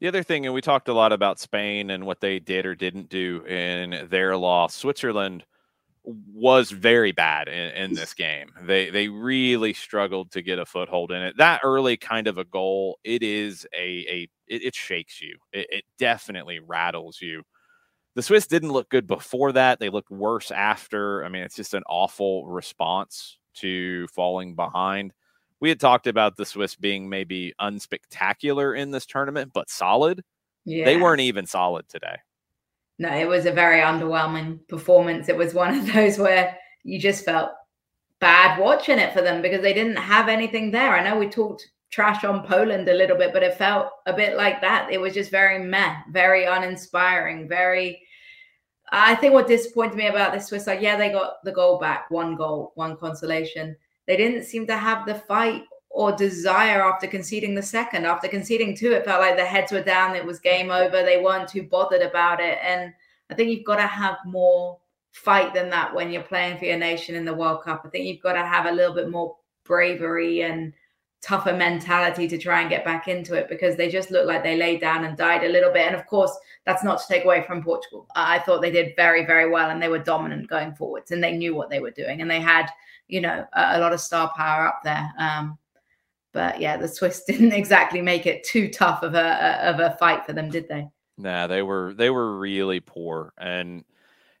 The 0.00 0.08
other 0.08 0.22
thing, 0.22 0.46
and 0.46 0.54
we 0.54 0.60
talked 0.60 0.88
a 0.88 0.92
lot 0.92 1.12
about 1.12 1.40
Spain 1.40 1.90
and 1.90 2.06
what 2.06 2.20
they 2.20 2.38
did 2.38 2.66
or 2.66 2.74
didn't 2.74 3.08
do 3.08 3.44
in 3.46 4.06
their 4.10 4.36
loss. 4.36 4.74
Switzerland 4.74 5.44
was 6.04 6.70
very 6.70 7.12
bad 7.12 7.48
in, 7.48 7.70
in, 7.72 7.94
this 7.94 8.14
game. 8.14 8.50
They 8.62 8.88
they 8.90 9.08
really 9.08 9.74
struggled 9.74 10.30
to 10.32 10.42
get 10.42 10.58
a 10.58 10.64
foothold 10.64 11.12
in 11.12 11.20
it. 11.20 11.36
That 11.36 11.60
early 11.64 11.96
kind 11.96 12.28
of 12.28 12.38
a 12.38 12.44
goal, 12.44 12.98
it 13.04 13.22
is 13.22 13.66
a 13.74 14.06
a 14.08 14.28
it, 14.46 14.62
it 14.62 14.74
shakes 14.74 15.20
you. 15.20 15.36
It, 15.52 15.66
it, 15.70 15.84
definitely 15.98 16.60
rattles 16.60 17.20
you. 17.20 17.42
The 18.14 18.22
Swiss 18.22 18.46
didn't 18.46 18.72
look 18.72 18.88
good 18.88 19.06
before 19.06 19.52
that. 19.52 19.80
They 19.80 19.90
looked 19.90 20.10
worse 20.10 20.50
after. 20.50 21.24
I 21.24 21.28
mean, 21.28 21.42
it's 21.42 21.56
just 21.56 21.74
an 21.74 21.82
awful 21.88 22.46
response 22.46 23.38
to 23.54 24.06
falling 24.08 24.54
behind 24.54 25.12
we 25.60 25.68
had 25.68 25.80
talked 25.80 26.06
about 26.06 26.36
the 26.36 26.46
Swiss 26.46 26.76
being 26.76 27.08
maybe 27.08 27.54
unspectacular 27.60 28.78
in 28.78 28.90
this 28.90 29.06
tournament, 29.06 29.52
but 29.52 29.70
solid. 29.70 30.22
Yeah. 30.64 30.84
They 30.84 30.96
weren't 30.96 31.20
even 31.20 31.46
solid 31.46 31.88
today. 31.88 32.16
No, 32.98 33.14
it 33.14 33.28
was 33.28 33.46
a 33.46 33.52
very 33.52 33.80
underwhelming 33.80 34.66
performance. 34.68 35.28
It 35.28 35.36
was 35.36 35.54
one 35.54 35.74
of 35.74 35.92
those 35.92 36.18
where 36.18 36.56
you 36.84 37.00
just 37.00 37.24
felt 37.24 37.50
bad 38.20 38.58
watching 38.58 38.98
it 38.98 39.12
for 39.12 39.22
them 39.22 39.40
because 39.40 39.62
they 39.62 39.72
didn't 39.72 39.96
have 39.96 40.28
anything 40.28 40.70
there. 40.70 40.94
I 40.96 41.02
know 41.02 41.18
we 41.18 41.28
talked 41.28 41.70
trash 41.90 42.24
on 42.24 42.46
Poland 42.46 42.88
a 42.88 42.94
little 42.94 43.16
bit, 43.16 43.32
but 43.32 43.42
it 43.42 43.54
felt 43.54 43.90
a 44.06 44.12
bit 44.12 44.36
like 44.36 44.60
that. 44.60 44.90
It 44.90 45.00
was 45.00 45.14
just 45.14 45.30
very 45.30 45.58
meh, 45.58 45.96
very 46.10 46.44
uninspiring, 46.44 47.48
very. 47.48 48.02
I 48.90 49.14
think 49.16 49.34
what 49.34 49.46
disappointed 49.46 49.96
me 49.96 50.06
about 50.06 50.32
this 50.32 50.46
Swiss, 50.46 50.66
like, 50.66 50.80
yeah, 50.80 50.96
they 50.96 51.10
got 51.10 51.44
the 51.44 51.52
goal 51.52 51.78
back, 51.78 52.10
one 52.10 52.36
goal, 52.36 52.72
one 52.74 52.96
consolation 52.96 53.76
they 54.08 54.16
didn't 54.16 54.44
seem 54.44 54.66
to 54.66 54.76
have 54.76 55.06
the 55.06 55.14
fight 55.14 55.64
or 55.90 56.12
desire 56.12 56.82
after 56.82 57.06
conceding 57.06 57.54
the 57.54 57.62
second. 57.62 58.06
After 58.06 58.26
conceding 58.26 58.74
two, 58.74 58.92
it 58.92 59.04
felt 59.04 59.20
like 59.20 59.36
their 59.36 59.46
heads 59.46 59.70
were 59.70 59.82
down. 59.82 60.16
It 60.16 60.24
was 60.24 60.40
game 60.40 60.70
over. 60.70 61.02
They 61.02 61.20
weren't 61.22 61.48
too 61.48 61.62
bothered 61.62 62.02
about 62.02 62.40
it. 62.40 62.58
And 62.62 62.94
I 63.30 63.34
think 63.34 63.50
you've 63.50 63.66
got 63.66 63.76
to 63.76 63.86
have 63.86 64.16
more 64.24 64.78
fight 65.12 65.52
than 65.52 65.68
that 65.70 65.94
when 65.94 66.10
you're 66.10 66.22
playing 66.22 66.56
for 66.56 66.64
your 66.64 66.78
nation 66.78 67.14
in 67.14 67.26
the 67.26 67.34
World 67.34 67.62
Cup. 67.62 67.82
I 67.84 67.90
think 67.90 68.06
you've 68.06 68.22
got 68.22 68.32
to 68.32 68.46
have 68.46 68.66
a 68.66 68.72
little 68.72 68.94
bit 68.94 69.10
more 69.10 69.36
bravery 69.64 70.42
and 70.42 70.72
tougher 71.20 71.52
mentality 71.52 72.28
to 72.28 72.38
try 72.38 72.60
and 72.60 72.70
get 72.70 72.84
back 72.84 73.08
into 73.08 73.34
it 73.34 73.48
because 73.48 73.76
they 73.76 73.90
just 73.90 74.10
looked 74.10 74.28
like 74.28 74.42
they 74.42 74.56
laid 74.56 74.80
down 74.80 75.04
and 75.04 75.16
died 75.18 75.44
a 75.44 75.48
little 75.48 75.72
bit. 75.72 75.86
And 75.86 75.96
of 75.96 76.06
course, 76.06 76.34
that's 76.64 76.84
not 76.84 77.00
to 77.00 77.08
take 77.08 77.24
away 77.24 77.42
from 77.42 77.62
Portugal. 77.62 78.06
I 78.14 78.38
thought 78.38 78.62
they 78.62 78.70
did 78.70 78.94
very, 78.96 79.26
very 79.26 79.50
well 79.50 79.70
and 79.70 79.82
they 79.82 79.88
were 79.88 79.98
dominant 79.98 80.48
going 80.48 80.74
forwards 80.74 81.10
and 81.10 81.22
they 81.22 81.36
knew 81.36 81.54
what 81.54 81.70
they 81.70 81.80
were 81.80 81.90
doing 81.90 82.22
and 82.22 82.30
they 82.30 82.40
had 82.40 82.70
you 83.08 83.20
know, 83.20 83.44
a, 83.54 83.78
a 83.78 83.80
lot 83.80 83.92
of 83.92 84.00
star 84.00 84.32
power 84.36 84.66
up 84.68 84.80
there. 84.84 85.12
Um, 85.18 85.58
but 86.32 86.60
yeah, 86.60 86.76
the 86.76 86.88
Swiss 86.88 87.24
didn't 87.26 87.52
exactly 87.52 88.02
make 88.02 88.26
it 88.26 88.44
too 88.44 88.68
tough 88.68 89.02
of 89.02 89.14
a 89.14 89.68
of 89.68 89.80
a 89.80 89.96
fight 89.98 90.24
for 90.24 90.32
them, 90.32 90.50
did 90.50 90.68
they? 90.68 90.86
Nah, 91.16 91.46
they 91.46 91.62
were 91.62 91.94
they 91.94 92.10
were 92.10 92.38
really 92.38 92.80
poor, 92.80 93.32
and 93.38 93.84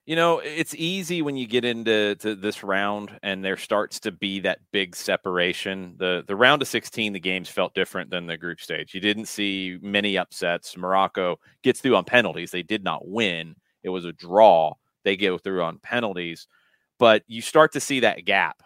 you 0.06 0.14
know 0.14 0.38
it's 0.38 0.74
easy 0.76 1.22
when 1.22 1.36
you 1.36 1.46
get 1.46 1.64
into 1.64 2.14
to 2.16 2.34
this 2.34 2.62
round 2.62 3.18
and 3.22 3.44
there 3.44 3.56
starts 3.56 4.00
to 4.00 4.12
be 4.12 4.40
that 4.40 4.60
big 4.70 4.94
separation. 4.94 5.94
the 5.98 6.24
The 6.26 6.36
round 6.36 6.62
of 6.62 6.68
sixteen, 6.68 7.12
the 7.12 7.20
games 7.20 7.48
felt 7.48 7.74
different 7.74 8.10
than 8.10 8.26
the 8.26 8.36
group 8.36 8.60
stage. 8.60 8.94
You 8.94 9.00
didn't 9.00 9.26
see 9.26 9.78
many 9.82 10.16
upsets. 10.16 10.76
Morocco 10.76 11.40
gets 11.62 11.80
through 11.80 11.96
on 11.96 12.04
penalties; 12.04 12.50
they 12.50 12.62
did 12.62 12.84
not 12.84 13.08
win. 13.08 13.56
It 13.82 13.88
was 13.88 14.04
a 14.04 14.12
draw. 14.12 14.74
They 15.04 15.16
go 15.16 15.38
through 15.38 15.62
on 15.62 15.78
penalties 15.78 16.46
but 16.98 17.22
you 17.26 17.40
start 17.40 17.72
to 17.72 17.80
see 17.80 18.00
that 18.00 18.24
gap. 18.24 18.62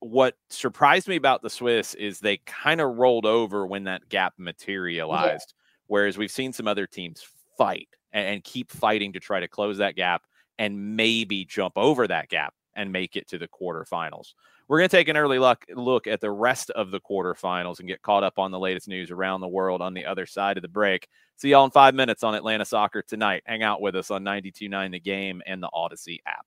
What 0.00 0.34
surprised 0.48 1.08
me 1.08 1.16
about 1.16 1.42
the 1.42 1.50
Swiss 1.50 1.94
is 1.94 2.20
they 2.20 2.38
kind 2.38 2.80
of 2.80 2.96
rolled 2.96 3.26
over 3.26 3.66
when 3.66 3.84
that 3.84 4.08
gap 4.08 4.34
materialized, 4.38 5.54
yeah. 5.56 5.62
whereas 5.86 6.16
we've 6.16 6.30
seen 6.30 6.52
some 6.52 6.68
other 6.68 6.86
teams 6.86 7.26
fight 7.56 7.88
and, 8.12 8.42
keep 8.44 8.70
fighting 8.70 9.12
to 9.12 9.20
try 9.20 9.40
to 9.40 9.48
close 9.48 9.78
that 9.78 9.96
gap 9.96 10.22
and 10.58 10.96
maybe 10.96 11.44
jump 11.44 11.74
over 11.76 12.06
that 12.06 12.28
gap 12.28 12.54
and 12.74 12.92
make 12.92 13.16
it 13.16 13.28
to 13.28 13.38
the 13.38 13.48
quarterfinals. 13.48 14.34
We're 14.68 14.78
going 14.78 14.88
to 14.88 14.96
take 14.96 15.08
an 15.08 15.16
early 15.16 15.38
look, 15.38 15.64
look 15.74 16.06
at 16.06 16.20
the 16.20 16.30
rest 16.30 16.70
of 16.70 16.90
the 16.90 17.00
quarterfinals 17.00 17.80
and 17.80 17.88
get 17.88 18.02
caught 18.02 18.22
up 18.22 18.38
on 18.38 18.50
the 18.50 18.58
latest 18.58 18.86
news 18.86 19.10
around 19.10 19.40
the 19.40 19.48
world 19.48 19.80
on 19.82 19.94
the 19.94 20.04
other 20.04 20.26
side 20.26 20.58
of 20.58 20.62
the 20.62 20.68
break. 20.68 21.08
See 21.36 21.50
y'all 21.50 21.64
in 21.64 21.70
five 21.70 21.94
minutes 21.94 22.22
on 22.22 22.34
Atlanta 22.34 22.64
Soccer 22.64 23.02
tonight. 23.02 23.42
Hang 23.46 23.62
out 23.62 23.80
with 23.80 23.96
us 23.96 24.10
on 24.10 24.24
92.9 24.24 24.92
The 24.92 25.00
Game 25.00 25.42
and 25.46 25.62
the 25.62 25.70
Audacy 25.74 26.18
app. 26.26 26.46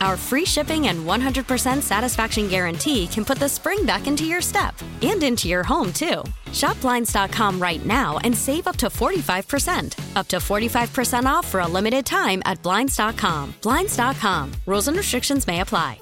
Our 0.00 0.16
free 0.16 0.44
shipping 0.46 0.88
and 0.88 1.06
100% 1.06 1.82
satisfaction 1.82 2.48
guarantee 2.48 3.06
can 3.06 3.24
put 3.24 3.38
the 3.38 3.48
spring 3.48 3.84
back 3.84 4.06
into 4.06 4.24
your 4.24 4.40
step 4.40 4.74
and 5.02 5.22
into 5.22 5.46
your 5.46 5.62
home, 5.62 5.92
too. 5.92 6.22
Shop 6.52 6.80
Blinds.com 6.80 7.60
right 7.60 7.84
now 7.84 8.18
and 8.24 8.34
save 8.36 8.66
up 8.66 8.76
to 8.78 8.86
45%. 8.86 10.16
Up 10.16 10.26
to 10.28 10.36
45% 10.38 11.24
off 11.26 11.46
for 11.46 11.60
a 11.60 11.68
limited 11.68 12.06
time 12.06 12.42
at 12.46 12.62
Blinds.com. 12.62 13.54
Blinds.com. 13.62 14.52
Rules 14.66 14.88
and 14.88 14.96
restrictions 14.96 15.46
may 15.46 15.60
apply. 15.60 16.00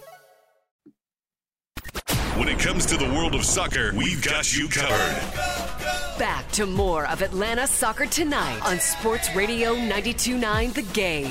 When 2.36 2.48
it 2.48 2.60
comes 2.60 2.86
to 2.86 2.96
the 2.96 3.04
world 3.06 3.34
of 3.34 3.44
soccer, 3.44 3.92
we've 3.96 4.22
got 4.22 4.56
you 4.56 4.68
covered. 4.68 6.18
Back 6.18 6.48
to 6.52 6.66
more 6.66 7.08
of 7.08 7.20
Atlanta 7.20 7.66
Soccer 7.66 8.06
Tonight 8.06 8.60
on 8.64 8.78
Sports 8.78 9.28
Radio 9.34 9.72
929 9.72 10.72
The 10.72 10.82
Game. 10.82 11.30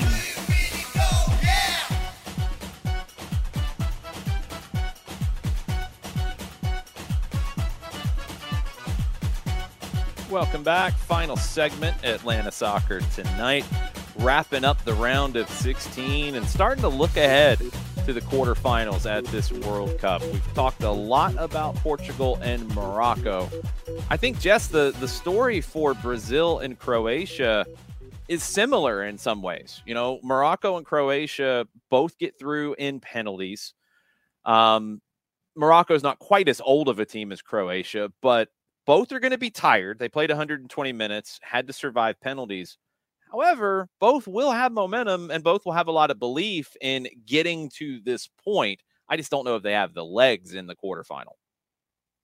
Welcome 10.30 10.62
back. 10.62 10.92
Final 10.92 11.38
segment, 11.38 11.96
Atlanta 12.04 12.52
Soccer 12.52 13.00
Tonight. 13.14 13.64
Wrapping 14.16 14.62
up 14.62 14.84
the 14.84 14.92
round 14.92 15.36
of 15.36 15.48
16 15.48 16.34
and 16.34 16.46
starting 16.46 16.82
to 16.82 16.88
look 16.88 17.16
ahead 17.16 17.58
to 18.04 18.12
the 18.12 18.20
quarterfinals 18.20 19.10
at 19.10 19.24
this 19.26 19.50
World 19.50 19.98
Cup. 19.98 20.20
We've 20.26 20.54
talked 20.54 20.82
a 20.82 20.90
lot 20.90 21.34
about 21.38 21.76
Portugal 21.76 22.38
and 22.42 22.68
Morocco. 22.74 23.48
I 24.10 24.18
think, 24.18 24.38
Jess, 24.38 24.66
the, 24.66 24.94
the 25.00 25.08
story 25.08 25.62
for 25.62 25.94
Brazil 25.94 26.58
and 26.58 26.78
Croatia 26.78 27.64
is 28.28 28.42
similar 28.42 29.04
in 29.04 29.16
some 29.16 29.40
ways. 29.40 29.82
You 29.86 29.94
know, 29.94 30.20
Morocco 30.22 30.76
and 30.76 30.84
Croatia 30.84 31.66
both 31.88 32.18
get 32.18 32.38
through 32.38 32.74
in 32.74 33.00
penalties. 33.00 33.72
Um, 34.44 35.00
Morocco 35.56 35.94
is 35.94 36.02
not 36.02 36.18
quite 36.18 36.50
as 36.50 36.60
old 36.60 36.90
of 36.90 36.98
a 36.98 37.06
team 37.06 37.32
as 37.32 37.40
Croatia, 37.40 38.12
but 38.20 38.50
both 38.88 39.12
are 39.12 39.20
going 39.20 39.32
to 39.32 39.38
be 39.38 39.50
tired. 39.50 39.98
They 39.98 40.08
played 40.08 40.30
120 40.30 40.92
minutes, 40.94 41.38
had 41.42 41.66
to 41.66 41.74
survive 41.74 42.18
penalties. 42.22 42.78
However, 43.30 43.86
both 44.00 44.26
will 44.26 44.50
have 44.50 44.72
momentum 44.72 45.30
and 45.30 45.44
both 45.44 45.66
will 45.66 45.74
have 45.74 45.88
a 45.88 45.92
lot 45.92 46.10
of 46.10 46.18
belief 46.18 46.74
in 46.80 47.06
getting 47.26 47.68
to 47.76 48.00
this 48.00 48.30
point. 48.42 48.80
I 49.06 49.18
just 49.18 49.30
don't 49.30 49.44
know 49.44 49.56
if 49.56 49.62
they 49.62 49.74
have 49.74 49.92
the 49.92 50.06
legs 50.06 50.54
in 50.54 50.66
the 50.66 50.74
quarterfinal. 50.74 51.34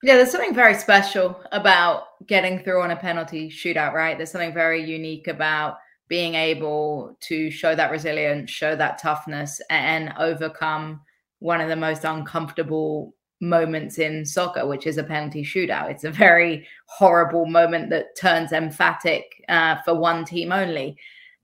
Yeah, 0.03 0.17
there's 0.17 0.31
something 0.31 0.55
very 0.55 0.73
special 0.73 1.39
about 1.53 2.05
getting 2.27 2.61
through 2.61 2.81
on 2.81 2.93
a 2.93 2.97
penalty 2.97 3.51
shootout, 3.51 3.93
right? 3.93 4.17
There's 4.17 4.31
something 4.31 4.55
very 4.55 4.83
unique 4.83 5.29
about 5.29 5.77
being 6.09 6.35
able 6.35 7.19
to 7.25 7.51
show 7.51 7.75
that 7.75 7.91
resilience, 7.91 8.51
show 8.51 8.75
that 8.75 8.97
toughness, 8.97 9.61
and 9.69 10.15
overcome 10.19 11.03
one 11.41 11.61
of 11.61 11.69
the 11.69 11.77
most 11.77 12.05
uncomfortable 12.05 13.15
moments 13.49 13.99
in 13.99 14.25
soccer, 14.25 14.67
which 14.67 14.87
is 14.87 14.99
a 14.99 15.05
penalty 15.05 15.45
shootout. 15.45 15.91
It's 15.91 16.05
a 16.05 16.11
very 16.11 16.67
horrible 16.87 17.47
moment 17.47 17.91
that 17.91 18.17
turns 18.17 18.53
emphatic 18.53 19.45
uh, 19.49 19.77
for 19.85 19.95
one 19.95 20.25
team 20.25 20.53
only. 20.53 20.97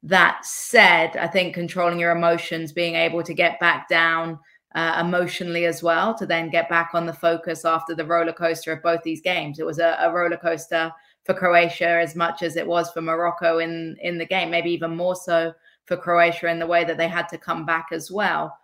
That 0.03 0.44
said, 0.44 1.16
I 1.16 1.26
think 1.26 1.55
controlling 1.55 1.98
your 1.98 2.12
emotions, 2.12 2.72
being 2.72 2.94
able 2.94 3.22
to 3.22 3.34
get 3.34 3.61
back 3.61 3.88
down 3.88 4.38
uh, 4.74 5.03
emotionally 5.05 5.66
as 5.66 5.82
well, 5.82 6.14
to 6.14 6.26
then 6.26 6.48
get 6.48 6.68
back 6.68 6.90
on 6.94 7.05
the 7.05 7.12
focus 7.12 7.64
after 7.64 7.94
the 7.94 8.05
roller 8.05 8.32
coaster 8.32 8.72
of 8.72 8.82
both 8.82 9.03
these 9.03 9.20
games. 9.20 9.59
It 9.59 9.66
was 9.66 9.78
a, 9.78 9.96
a 10.01 10.12
roller 10.12 10.38
coaster 10.38 10.92
for 11.24 11.34
Croatia 11.34 12.01
as 12.01 12.16
much 12.16 12.42
as 12.42 12.57
it 12.57 12.66
was 12.66 12.90
for 12.90 13.03
Morocco 13.03 13.59
in 13.59 13.96
in 14.01 14.16
the 14.16 14.24
game, 14.24 14.51
maybe 14.51 14.70
even 14.70 14.96
more 14.96 15.16
so 15.16 15.53
for 15.84 15.96
Croatia 15.96 16.48
in 16.48 16.59
the 16.59 16.66
way 16.66 16.84
that 16.84 16.96
they 16.96 17.09
had 17.09 17.28
to 17.28 17.38
come 17.38 17.66
back 17.66 17.88
as 17.92 18.11
well. 18.11 18.57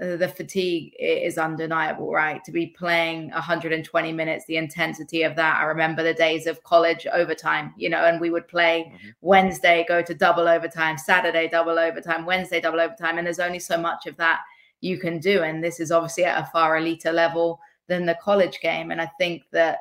The 0.00 0.28
fatigue 0.28 0.94
is 0.98 1.38
undeniable, 1.38 2.12
right? 2.12 2.44
To 2.44 2.52
be 2.52 2.68
playing 2.68 3.30
120 3.30 4.12
minutes, 4.12 4.44
the 4.46 4.56
intensity 4.56 5.22
of 5.24 5.34
that. 5.36 5.60
I 5.60 5.64
remember 5.64 6.02
the 6.02 6.14
days 6.14 6.46
of 6.46 6.62
college 6.62 7.06
overtime, 7.12 7.74
you 7.76 7.90
know, 7.90 8.04
and 8.04 8.20
we 8.20 8.30
would 8.30 8.46
play 8.46 8.92
mm-hmm. 8.92 9.08
Wednesday, 9.20 9.84
go 9.88 10.00
to 10.02 10.14
double 10.14 10.46
overtime, 10.46 10.98
Saturday, 10.98 11.48
double 11.48 11.78
overtime, 11.78 12.24
Wednesday, 12.26 12.60
double 12.60 12.80
overtime. 12.80 13.18
And 13.18 13.26
there's 13.26 13.40
only 13.40 13.58
so 13.58 13.76
much 13.76 14.06
of 14.06 14.16
that 14.18 14.40
you 14.80 14.98
can 14.98 15.18
do. 15.18 15.42
And 15.42 15.62
this 15.62 15.80
is 15.80 15.90
obviously 15.90 16.24
at 16.24 16.42
a 16.42 16.50
far 16.50 16.76
elite 16.76 17.04
level 17.04 17.60
than 17.88 18.06
the 18.06 18.18
college 18.22 18.60
game. 18.60 18.90
And 18.90 19.00
I 19.00 19.10
think 19.18 19.42
that 19.52 19.78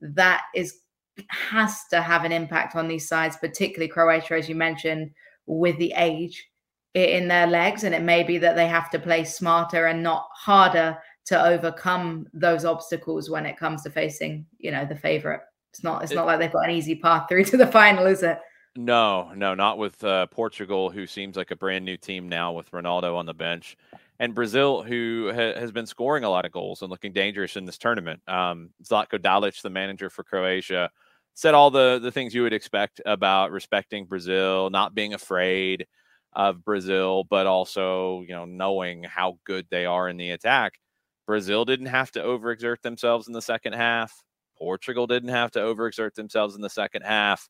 that 0.00 0.44
is 0.54 0.80
has 1.28 1.84
to 1.90 2.00
have 2.00 2.24
an 2.24 2.32
impact 2.32 2.76
on 2.76 2.88
these 2.88 3.06
sides, 3.06 3.36
particularly 3.36 3.88
Croatia, 3.88 4.34
as 4.34 4.48
you 4.48 4.54
mentioned, 4.54 5.10
with 5.46 5.76
the 5.78 5.92
age 5.96 6.49
in 6.94 7.28
their 7.28 7.46
legs 7.46 7.84
and 7.84 7.94
it 7.94 8.02
may 8.02 8.22
be 8.22 8.38
that 8.38 8.56
they 8.56 8.66
have 8.66 8.90
to 8.90 8.98
play 8.98 9.24
smarter 9.24 9.86
and 9.86 10.02
not 10.02 10.28
harder 10.34 10.98
to 11.26 11.44
overcome 11.44 12.26
those 12.32 12.64
obstacles 12.64 13.30
when 13.30 13.46
it 13.46 13.56
comes 13.56 13.82
to 13.82 13.90
facing 13.90 14.46
you 14.58 14.70
know 14.70 14.84
the 14.84 14.96
favorite. 14.96 15.40
It's 15.72 15.84
not 15.84 16.02
it's 16.02 16.12
it, 16.12 16.16
not 16.16 16.26
like 16.26 16.40
they've 16.40 16.52
got 16.52 16.64
an 16.64 16.74
easy 16.74 16.96
path 16.96 17.26
through 17.28 17.44
to 17.44 17.56
the 17.56 17.66
final 17.66 18.06
is 18.06 18.22
it? 18.22 18.38
No 18.76 19.32
no 19.36 19.54
not 19.54 19.78
with 19.78 20.02
uh, 20.02 20.26
portugal 20.26 20.90
who 20.90 21.06
seems 21.06 21.36
like 21.36 21.52
a 21.52 21.56
brand 21.56 21.84
new 21.84 21.96
team 21.96 22.28
now 22.28 22.52
with 22.52 22.70
ronaldo 22.72 23.16
on 23.16 23.26
the 23.26 23.34
bench 23.34 23.76
and 24.18 24.34
brazil 24.34 24.82
who 24.82 25.30
ha- 25.32 25.58
has 25.58 25.70
been 25.70 25.86
scoring 25.86 26.24
a 26.24 26.30
lot 26.30 26.44
of 26.44 26.52
goals 26.52 26.82
and 26.82 26.90
looking 26.90 27.12
dangerous 27.12 27.56
in 27.56 27.64
this 27.64 27.78
tournament. 27.78 28.20
Um, 28.28 28.70
zlatko 28.82 29.18
dalic 29.18 29.62
the 29.62 29.70
manager 29.70 30.10
for 30.10 30.24
croatia 30.24 30.90
said 31.34 31.54
all 31.54 31.70
the 31.70 32.00
the 32.02 32.10
things 32.10 32.34
you 32.34 32.42
would 32.42 32.52
expect 32.52 33.00
about 33.06 33.52
respecting 33.52 34.06
brazil 34.06 34.70
not 34.70 34.94
being 34.94 35.14
afraid 35.14 35.86
of 36.32 36.64
Brazil, 36.64 37.24
but 37.24 37.46
also, 37.46 38.22
you 38.22 38.34
know, 38.34 38.44
knowing 38.44 39.02
how 39.02 39.38
good 39.44 39.66
they 39.70 39.84
are 39.84 40.08
in 40.08 40.16
the 40.16 40.30
attack. 40.30 40.78
Brazil 41.26 41.64
didn't 41.64 41.86
have 41.86 42.10
to 42.12 42.20
overexert 42.20 42.82
themselves 42.82 43.26
in 43.26 43.32
the 43.32 43.42
second 43.42 43.72
half. 43.74 44.22
Portugal 44.56 45.06
didn't 45.06 45.30
have 45.30 45.50
to 45.52 45.58
overexert 45.58 46.14
themselves 46.14 46.54
in 46.54 46.60
the 46.60 46.70
second 46.70 47.02
half. 47.02 47.48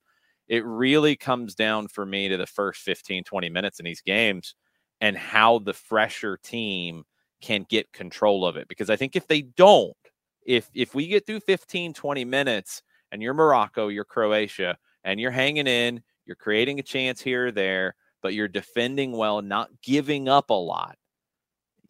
It 0.49 0.65
really 0.65 1.17
comes 1.17 1.55
down 1.55 1.89
for 1.89 2.05
me 2.05 2.29
to 2.29 2.37
the 2.37 2.47
first 2.47 2.83
15, 2.83 3.25
20 3.25 3.49
minutes 3.49 3.79
in 3.79 3.85
these 3.85 4.01
games 4.01 4.55
and 5.01 5.17
how 5.17 5.59
the 5.61 5.73
fresher 5.73 6.39
team 6.43 7.05
can 7.41 7.65
get 7.69 7.93
control 7.93 8.45
of 8.45 8.57
it. 8.57 8.69
Because 8.69 8.91
I 8.91 8.97
think 8.97 9.17
if 9.17 9.27
they 9.27 9.43
don't, 9.43 9.97
if 10.45 10.69
if 10.75 10.95
we 10.95 11.07
get 11.07 11.27
through 11.27 11.41
15, 11.41 11.95
20 11.95 12.25
minutes 12.25 12.83
and 13.13 13.23
you're 13.23 13.35
Morocco, 13.35 13.89
you're 13.89 14.05
Croatia, 14.05 14.77
and 15.05 15.19
you're 15.21 15.31
hanging 15.31 15.67
in, 15.67 16.03
you're 16.27 16.37
creating 16.37 16.79
a 16.79 16.83
chance 16.83 17.21
here 17.21 17.47
or 17.47 17.53
there, 17.53 17.95
but 18.23 18.35
you're 18.35 18.49
defending 18.49 19.13
well, 19.13 19.43
not 19.43 19.71
giving 19.83 20.29
up 20.29 20.51
a 20.51 20.55
lot, 20.55 20.97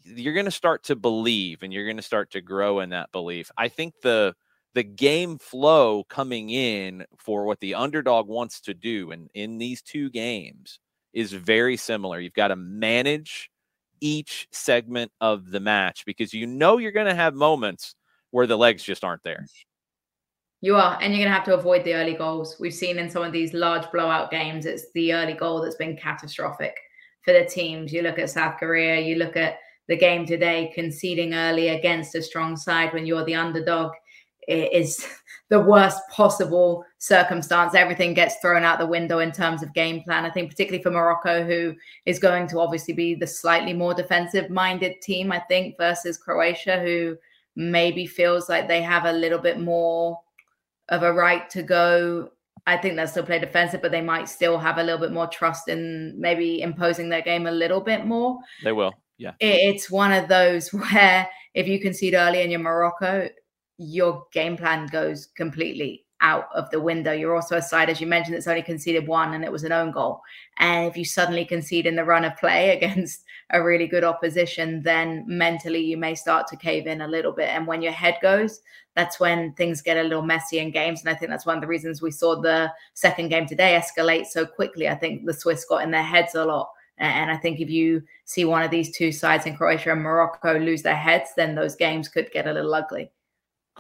you're 0.05 0.35
going 0.35 0.47
to 0.47 0.51
start 0.51 0.85
to 0.85 0.97
believe 0.97 1.62
and 1.62 1.72
you're 1.72 1.85
going 1.85 1.97
to 1.97 2.03
start 2.03 2.31
to 2.33 2.41
grow 2.41 2.81
in 2.81 2.91
that 2.91 3.12
belief. 3.12 3.51
I 3.57 3.68
think 3.68 3.95
the 4.03 4.35
the 4.72 4.83
game 4.85 5.37
flow 5.39 6.05
coming 6.05 6.51
in 6.51 7.05
for 7.18 7.45
what 7.45 7.59
the 7.59 7.74
underdog 7.74 8.28
wants 8.28 8.61
to 8.61 8.72
do 8.72 9.11
and 9.11 9.28
in 9.35 9.59
these 9.59 9.83
two 9.83 10.09
games 10.11 10.78
is 11.12 11.33
very 11.33 11.76
similar. 11.76 12.20
You've 12.20 12.35
got 12.35 12.49
to 12.49 12.57
manage 12.57 13.51
each 14.01 14.47
segment 14.53 15.11
of 15.20 15.51
the 15.51 15.61
match 15.61 16.05
because 16.07 16.33
you 16.33 16.47
know 16.47 16.78
you're 16.78 16.93
going 16.93 17.09
to 17.09 17.14
have 17.14 17.35
moments 17.35 17.97
where 18.31 18.47
the 18.47 18.57
legs 18.57 18.83
just 18.83 19.03
aren't 19.05 19.24
there. 19.24 19.45
You 20.62 20.76
are, 20.76 20.98
and 21.00 21.12
you're 21.12 21.24
going 21.24 21.30
to 21.30 21.34
have 21.34 21.44
to 21.44 21.54
avoid 21.54 21.84
the 21.84 21.94
early 21.94 22.14
goals. 22.14 22.56
We've 22.61 22.74
seen 22.74 22.98
in 22.98 23.08
some 23.08 23.22
of 23.22 23.32
these 23.32 23.54
large 23.54 23.90
blowout 23.90 24.30
games, 24.30 24.66
it's 24.66 24.92
the 24.92 25.14
early 25.14 25.32
goal 25.32 25.62
that's 25.62 25.76
been 25.76 25.96
catastrophic 25.96 26.76
for 27.24 27.32
the 27.32 27.46
teams. 27.46 27.92
You 27.92 28.02
look 28.02 28.18
at 28.18 28.28
South 28.28 28.58
Korea, 28.58 29.00
you 29.00 29.16
look 29.16 29.36
at 29.36 29.58
the 29.88 29.96
game 29.96 30.26
today, 30.26 30.70
conceding 30.74 31.34
early 31.34 31.68
against 31.68 32.14
a 32.14 32.22
strong 32.22 32.56
side 32.56 32.92
when 32.92 33.06
you're 33.06 33.24
the 33.24 33.34
underdog 33.34 33.92
is 34.48 35.06
the 35.48 35.61
worst 35.61 36.00
possible 36.11 36.84
circumstance. 36.98 37.74
Everything 37.74 38.12
gets 38.12 38.36
thrown 38.36 38.62
out 38.62 38.78
the 38.78 38.86
window 38.86 39.20
in 39.20 39.32
terms 39.32 39.62
of 39.62 39.72
game 39.72 40.02
plan. 40.02 40.24
I 40.24 40.30
think, 40.30 40.50
particularly 40.50 40.82
for 40.82 40.90
Morocco, 40.90 41.42
who 41.42 41.74
is 42.06 42.18
going 42.18 42.46
to 42.48 42.61
obviously 42.61 42.94
be 42.94 43.14
the 43.14 43.26
slightly 43.26 43.72
more 43.72 43.94
defensive 43.94 44.50
minded 44.50 45.00
team, 45.00 45.32
I 45.32 45.40
think, 45.40 45.76
versus 45.78 46.18
Croatia, 46.18 46.80
who 46.80 47.16
maybe 47.56 48.06
feels 48.06 48.48
like 48.48 48.68
they 48.68 48.82
have 48.82 49.06
a 49.06 49.12
little 49.12 49.38
bit 49.38 49.58
more 49.58 50.20
of 50.91 51.03
a 51.03 51.12
right 51.12 51.49
to 51.51 51.62
go. 51.62 52.30
I 52.66 52.76
think 52.76 52.97
they'll 52.97 53.09
still 53.09 53.24
play 53.24 53.38
defensive, 53.38 53.80
but 53.80 53.91
they 53.91 54.03
might 54.03 54.28
still 54.28 54.59
have 54.59 54.78
a 54.78 54.82
little 54.82 55.01
bit 55.01 55.12
more 55.12 55.26
trust 55.26 55.68
in 55.68 56.14
maybe 56.20 56.61
imposing 56.61 57.09
their 57.09 57.22
game 57.22 57.47
a 57.47 57.51
little 57.51 57.80
bit 57.80 58.05
more. 58.05 58.38
They 58.62 58.72
will. 58.72 58.93
Yeah. 59.16 59.32
It's 59.41 59.91
one 59.91 60.12
of 60.12 60.28
those 60.28 60.68
where 60.72 61.28
if 61.55 61.66
you 61.66 61.80
concede 61.80 62.14
early 62.14 62.43
in 62.43 62.51
your 62.51 62.61
Morocco, 62.61 63.28
your 63.78 64.26
game 64.32 64.57
plan 64.57 64.86
goes 64.86 65.26
completely 65.36 66.05
out 66.20 66.48
of 66.54 66.70
the 66.70 66.80
window. 66.80 67.12
You're 67.12 67.34
also 67.34 67.56
a 67.56 67.62
side, 67.62 67.88
as 67.88 68.00
you 68.00 68.06
mentioned, 68.06 68.34
that's 68.34 68.46
only 68.46 68.62
conceded 68.62 69.06
one 69.06 69.34
and 69.34 69.44
it 69.44 69.52
was 69.52 69.64
an 69.64 69.72
own 69.72 69.90
goal. 69.90 70.20
And 70.58 70.88
if 70.88 70.96
you 70.96 71.04
suddenly 71.04 71.44
concede 71.44 71.86
in 71.86 71.96
the 71.96 72.04
run 72.04 72.24
of 72.24 72.36
play 72.36 72.70
against 72.76 73.24
a 73.50 73.62
really 73.62 73.86
good 73.86 74.04
opposition, 74.04 74.82
then 74.82 75.24
mentally 75.26 75.80
you 75.80 75.96
may 75.96 76.14
start 76.14 76.46
to 76.48 76.56
cave 76.56 76.86
in 76.86 77.00
a 77.00 77.08
little 77.08 77.32
bit. 77.32 77.48
And 77.48 77.66
when 77.66 77.82
your 77.82 77.92
head 77.92 78.18
goes, 78.22 78.60
that's 78.94 79.20
when 79.20 79.52
things 79.54 79.82
get 79.82 79.96
a 79.96 80.02
little 80.02 80.22
messy 80.22 80.58
in 80.58 80.70
games. 80.70 81.00
And 81.00 81.08
I 81.08 81.14
think 81.14 81.30
that's 81.30 81.46
one 81.46 81.56
of 81.56 81.62
the 81.62 81.68
reasons 81.68 82.02
we 82.02 82.10
saw 82.10 82.40
the 82.40 82.72
second 82.94 83.28
game 83.28 83.46
today 83.46 83.80
escalate 83.80 84.26
so 84.26 84.44
quickly. 84.44 84.88
I 84.88 84.94
think 84.94 85.24
the 85.24 85.34
Swiss 85.34 85.64
got 85.64 85.82
in 85.82 85.90
their 85.90 86.02
heads 86.02 86.34
a 86.34 86.44
lot. 86.44 86.70
And 86.98 87.30
I 87.30 87.36
think 87.38 87.60
if 87.60 87.70
you 87.70 88.02
see 88.26 88.44
one 88.44 88.62
of 88.62 88.70
these 88.70 88.94
two 88.94 89.10
sides 89.10 89.46
in 89.46 89.56
Croatia 89.56 89.92
and 89.92 90.02
Morocco 90.02 90.58
lose 90.58 90.82
their 90.82 90.96
heads, 90.96 91.30
then 91.34 91.54
those 91.54 91.74
games 91.74 92.10
could 92.10 92.30
get 92.30 92.46
a 92.46 92.52
little 92.52 92.74
ugly. 92.74 93.10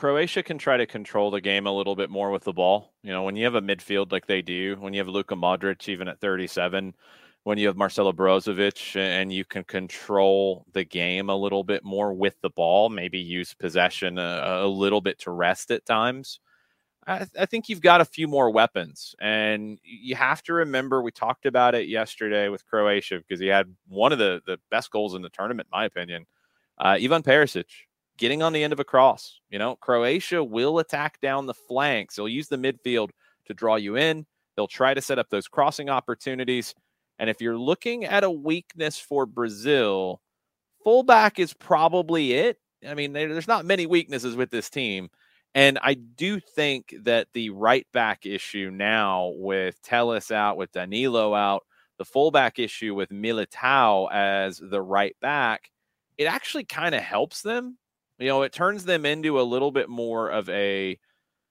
Croatia 0.00 0.42
can 0.42 0.56
try 0.56 0.78
to 0.78 0.86
control 0.86 1.30
the 1.30 1.42
game 1.42 1.66
a 1.66 1.76
little 1.76 1.94
bit 1.94 2.08
more 2.08 2.30
with 2.30 2.42
the 2.44 2.54
ball. 2.54 2.94
You 3.02 3.12
know, 3.12 3.22
when 3.22 3.36
you 3.36 3.44
have 3.44 3.54
a 3.54 3.60
midfield 3.60 4.12
like 4.12 4.26
they 4.26 4.40
do, 4.40 4.76
when 4.80 4.94
you 4.94 5.00
have 5.00 5.08
Luka 5.08 5.34
Modric 5.34 5.90
even 5.90 6.08
at 6.08 6.18
37, 6.20 6.94
when 7.42 7.58
you 7.58 7.66
have 7.66 7.76
Marcelo 7.76 8.10
Brozovic 8.10 8.96
and 8.96 9.30
you 9.30 9.44
can 9.44 9.62
control 9.62 10.64
the 10.72 10.84
game 10.84 11.28
a 11.28 11.36
little 11.36 11.64
bit 11.64 11.84
more 11.84 12.14
with 12.14 12.34
the 12.40 12.48
ball, 12.48 12.88
maybe 12.88 13.18
use 13.18 13.52
possession 13.52 14.16
a, 14.16 14.62
a 14.62 14.66
little 14.66 15.02
bit 15.02 15.18
to 15.18 15.32
rest 15.32 15.70
at 15.70 15.84
times. 15.84 16.40
I, 17.06 17.26
I, 17.38 17.44
think 17.44 17.68
you've 17.68 17.82
got 17.82 18.00
a 18.00 18.06
few 18.06 18.26
more 18.26 18.48
weapons, 18.48 19.14
and 19.20 19.78
you 19.82 20.14
have 20.14 20.42
to 20.44 20.54
remember 20.54 21.02
we 21.02 21.12
talked 21.12 21.44
about 21.44 21.74
it 21.74 21.88
yesterday 21.88 22.48
with 22.48 22.64
Croatia 22.64 23.18
because 23.18 23.38
he 23.38 23.48
had 23.48 23.66
one 23.86 24.12
of 24.12 24.18
the 24.18 24.40
the 24.46 24.58
best 24.70 24.90
goals 24.90 25.14
in 25.14 25.20
the 25.20 25.28
tournament, 25.28 25.68
in 25.70 25.78
my 25.78 25.84
opinion. 25.84 26.24
Uh, 26.78 26.96
Ivan 26.98 27.22
Perisic 27.22 27.66
getting 28.20 28.42
on 28.42 28.52
the 28.52 28.62
end 28.62 28.72
of 28.72 28.78
a 28.78 28.84
cross. 28.84 29.40
You 29.48 29.58
know, 29.58 29.74
Croatia 29.76 30.44
will 30.44 30.78
attack 30.78 31.20
down 31.20 31.46
the 31.46 31.54
flanks. 31.54 32.14
They'll 32.14 32.28
use 32.28 32.48
the 32.48 32.58
midfield 32.58 33.10
to 33.46 33.54
draw 33.54 33.76
you 33.76 33.96
in. 33.96 34.26
They'll 34.54 34.68
try 34.68 34.94
to 34.94 35.00
set 35.00 35.18
up 35.18 35.30
those 35.30 35.48
crossing 35.48 35.88
opportunities. 35.88 36.74
And 37.18 37.30
if 37.30 37.40
you're 37.40 37.58
looking 37.58 38.04
at 38.04 38.22
a 38.22 38.30
weakness 38.30 38.98
for 38.98 39.24
Brazil, 39.24 40.20
fullback 40.84 41.38
is 41.38 41.54
probably 41.54 42.34
it. 42.34 42.58
I 42.86 42.94
mean, 42.94 43.14
there's 43.14 43.48
not 43.48 43.64
many 43.64 43.86
weaknesses 43.86 44.36
with 44.36 44.50
this 44.50 44.70
team. 44.70 45.08
And 45.54 45.78
I 45.82 45.94
do 45.94 46.40
think 46.40 46.94
that 47.02 47.28
the 47.32 47.50
right 47.50 47.86
back 47.92 48.26
issue 48.26 48.70
now 48.72 49.32
with 49.34 49.80
Telles 49.82 50.30
out, 50.30 50.58
with 50.58 50.72
Danilo 50.72 51.34
out, 51.34 51.64
the 51.98 52.04
fullback 52.04 52.58
issue 52.58 52.94
with 52.94 53.08
Militao 53.08 54.12
as 54.12 54.58
the 54.58 54.80
right 54.80 55.16
back, 55.20 55.70
it 56.18 56.24
actually 56.24 56.64
kind 56.64 56.94
of 56.94 57.02
helps 57.02 57.42
them. 57.42 57.78
You 58.20 58.28
know, 58.28 58.42
it 58.42 58.52
turns 58.52 58.84
them 58.84 59.06
into 59.06 59.40
a 59.40 59.42
little 59.42 59.72
bit 59.72 59.88
more 59.88 60.28
of 60.28 60.48
a 60.50 60.98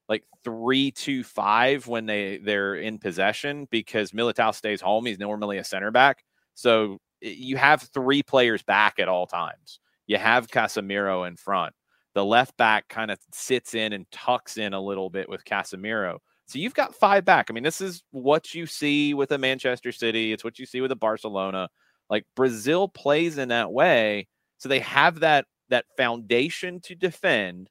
like 0.07 0.23
three 0.43 0.91
two 0.91 1.23
five 1.23 1.87
when 1.87 2.05
they 2.05 2.37
they're 2.37 2.75
in 2.75 2.99
possession 2.99 3.67
because 3.71 4.11
Militao 4.11 4.53
stays 4.55 4.81
home. 4.81 5.05
He's 5.05 5.19
normally 5.19 5.57
a 5.57 5.63
center 5.63 5.91
back, 5.91 6.23
so 6.55 6.99
you 7.21 7.57
have 7.57 7.81
three 7.93 8.23
players 8.23 8.63
back 8.63 8.99
at 8.99 9.09
all 9.09 9.27
times. 9.27 9.79
You 10.07 10.17
have 10.17 10.47
Casemiro 10.47 11.27
in 11.27 11.35
front 11.35 11.73
the 12.13 12.25
left 12.25 12.57
back 12.57 12.87
kind 12.89 13.11
of 13.11 13.19
sits 13.33 13.73
in 13.73 13.93
and 13.93 14.09
tucks 14.11 14.57
in 14.57 14.73
a 14.73 14.81
little 14.81 15.09
bit 15.09 15.29
with 15.29 15.45
Casemiro. 15.45 16.17
So 16.47 16.57
you've 16.57 16.73
got 16.73 16.95
five 16.95 17.23
back. 17.25 17.47
I 17.49 17.53
mean, 17.53 17.63
this 17.63 17.81
is 17.81 18.03
what 18.11 18.55
you 18.55 18.65
see 18.65 19.13
with 19.13 19.31
a 19.31 19.37
Manchester 19.37 19.91
City. 19.91 20.33
It's 20.33 20.43
what 20.43 20.57
you 20.57 20.65
see 20.65 20.81
with 20.81 20.91
a 20.91 20.95
Barcelona. 20.95 21.69
Like 22.09 22.25
Brazil 22.35 22.87
plays 22.87 23.37
in 23.37 23.49
that 23.49 23.71
way, 23.71 24.27
so 24.57 24.67
they 24.67 24.79
have 24.79 25.19
that 25.19 25.45
that 25.69 25.85
foundation 25.97 26.79
to 26.81 26.95
defend, 26.95 27.69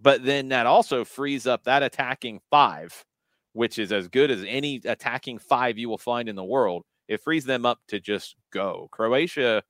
but 0.00 0.24
then 0.24 0.48
that 0.48 0.66
also 0.66 1.04
frees 1.04 1.46
up 1.46 1.64
that 1.64 1.82
attacking 1.82 2.40
five, 2.50 3.04
which 3.52 3.78
is 3.78 3.92
as 3.92 4.08
good 4.08 4.30
as 4.30 4.44
any 4.46 4.80
attacking 4.84 5.38
five 5.38 5.78
you 5.78 5.88
will 5.88 5.98
find 5.98 6.28
in 6.28 6.36
the 6.36 6.44
world. 6.44 6.84
It 7.08 7.20
frees 7.20 7.44
them 7.44 7.66
up 7.66 7.80
to 7.88 8.00
just 8.00 8.36
go. 8.52 8.88
Croatia 8.90 9.62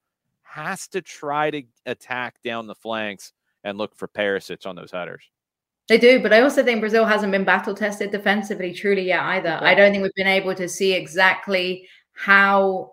has 0.43 0.87
to 0.89 1.01
try 1.01 1.51
to 1.51 1.63
attack 1.87 2.37
down 2.45 2.67
the 2.67 2.75
flanks 2.75 3.33
and 3.65 3.79
look 3.79 3.97
for 3.97 4.09
Perisic 4.09 4.67
on 4.67 4.77
those 4.77 4.91
headers. 4.91 5.23
They 5.89 5.99
do, 5.99 6.23
but 6.23 6.33
I 6.33 6.41
also 6.43 6.63
think 6.63 6.81
Brazil 6.81 7.05
hasn't 7.05 7.33
been 7.33 7.45
battle 7.45 7.75
tested 7.75 8.11
defensively 8.13 8.73
truly 8.73 9.03
yet 9.03 9.21
either. 9.21 9.57
Okay. 9.57 9.67
I 9.67 9.75
don't 9.75 9.91
think 9.91 10.03
we've 10.03 10.15
been 10.15 10.27
able 10.27 10.55
to 10.55 10.69
see 10.69 10.93
exactly 10.93 11.89
how 12.13 12.93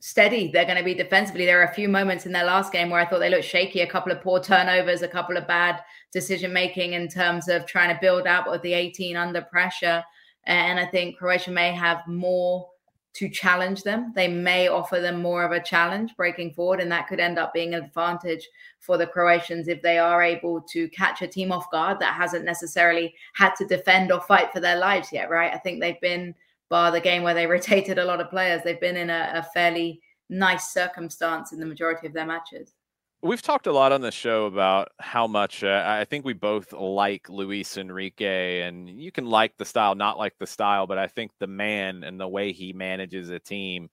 steady 0.00 0.50
they're 0.52 0.64
going 0.64 0.78
to 0.78 0.84
be 0.84 0.94
defensively. 0.94 1.44
There 1.44 1.60
are 1.60 1.70
a 1.70 1.74
few 1.74 1.88
moments 1.88 2.26
in 2.26 2.32
their 2.32 2.44
last 2.44 2.72
game 2.72 2.90
where 2.90 3.00
I 3.00 3.06
thought 3.06 3.18
they 3.18 3.30
looked 3.30 3.44
shaky, 3.44 3.80
a 3.80 3.86
couple 3.86 4.12
of 4.12 4.20
poor 4.20 4.40
turnovers, 4.40 5.02
a 5.02 5.08
couple 5.08 5.36
of 5.36 5.46
bad 5.46 5.80
decision 6.12 6.52
making 6.52 6.92
in 6.92 7.08
terms 7.08 7.48
of 7.48 7.66
trying 7.66 7.94
to 7.94 8.00
build 8.00 8.26
up 8.26 8.48
with 8.48 8.62
the 8.62 8.72
18 8.72 9.16
under 9.16 9.42
pressure. 9.42 10.04
And 10.44 10.78
I 10.78 10.86
think 10.86 11.18
Croatia 11.18 11.50
may 11.50 11.72
have 11.72 12.06
more 12.06 12.68
to 13.14 13.28
challenge 13.28 13.82
them. 13.82 14.12
They 14.14 14.28
may 14.28 14.68
offer 14.68 15.00
them 15.00 15.20
more 15.20 15.42
of 15.42 15.50
a 15.50 15.62
challenge 15.62 16.14
breaking 16.16 16.52
forward, 16.52 16.78
and 16.78 16.92
that 16.92 17.08
could 17.08 17.18
end 17.18 17.36
up 17.36 17.52
being 17.52 17.74
an 17.74 17.82
advantage 17.82 18.48
for 18.78 18.96
the 18.96 19.08
Croatians 19.08 19.66
if 19.66 19.82
they 19.82 19.98
are 19.98 20.22
able 20.22 20.60
to 20.70 20.88
catch 20.90 21.20
a 21.20 21.26
team 21.26 21.50
off 21.50 21.70
guard 21.72 21.98
that 21.98 22.14
hasn't 22.14 22.44
necessarily 22.44 23.12
had 23.34 23.54
to 23.56 23.66
defend 23.66 24.12
or 24.12 24.20
fight 24.20 24.52
for 24.52 24.60
their 24.60 24.78
lives 24.78 25.12
yet, 25.12 25.30
right? 25.30 25.52
I 25.52 25.58
think 25.58 25.80
they've 25.80 26.00
been, 26.00 26.32
bar 26.68 26.90
the 26.90 27.00
game 27.00 27.22
where 27.22 27.34
they 27.34 27.46
rotated 27.56 27.98
a 27.98 28.04
lot 28.04 28.20
of 28.20 28.30
players, 28.30 28.62
they've 28.62 28.80
been 28.80 28.96
in 28.96 29.10
a, 29.10 29.30
a 29.34 29.42
fairly 29.54 30.00
nice 30.30 30.72
circumstance 30.72 31.52
in 31.52 31.60
the 31.60 31.66
majority 31.66 32.06
of 32.06 32.12
their 32.12 32.26
matches. 32.26 32.74
We've 33.20 33.42
talked 33.42 33.66
a 33.66 33.72
lot 33.72 33.90
on 33.90 34.00
the 34.00 34.12
show 34.12 34.46
about 34.46 34.90
how 35.00 35.26
much 35.26 35.64
uh, 35.64 35.82
I 35.84 36.04
think 36.04 36.24
we 36.24 36.34
both 36.34 36.72
like 36.72 37.28
Luis 37.28 37.76
Enrique, 37.76 38.62
and 38.62 38.88
you 38.88 39.10
can 39.10 39.26
like 39.26 39.56
the 39.56 39.64
style, 39.64 39.96
not 39.96 40.18
like 40.18 40.34
the 40.38 40.46
style, 40.46 40.86
but 40.86 40.98
I 40.98 41.08
think 41.08 41.32
the 41.40 41.48
man 41.48 42.04
and 42.04 42.20
the 42.20 42.28
way 42.28 42.52
he 42.52 42.72
manages 42.72 43.28
a 43.30 43.40
team 43.40 43.90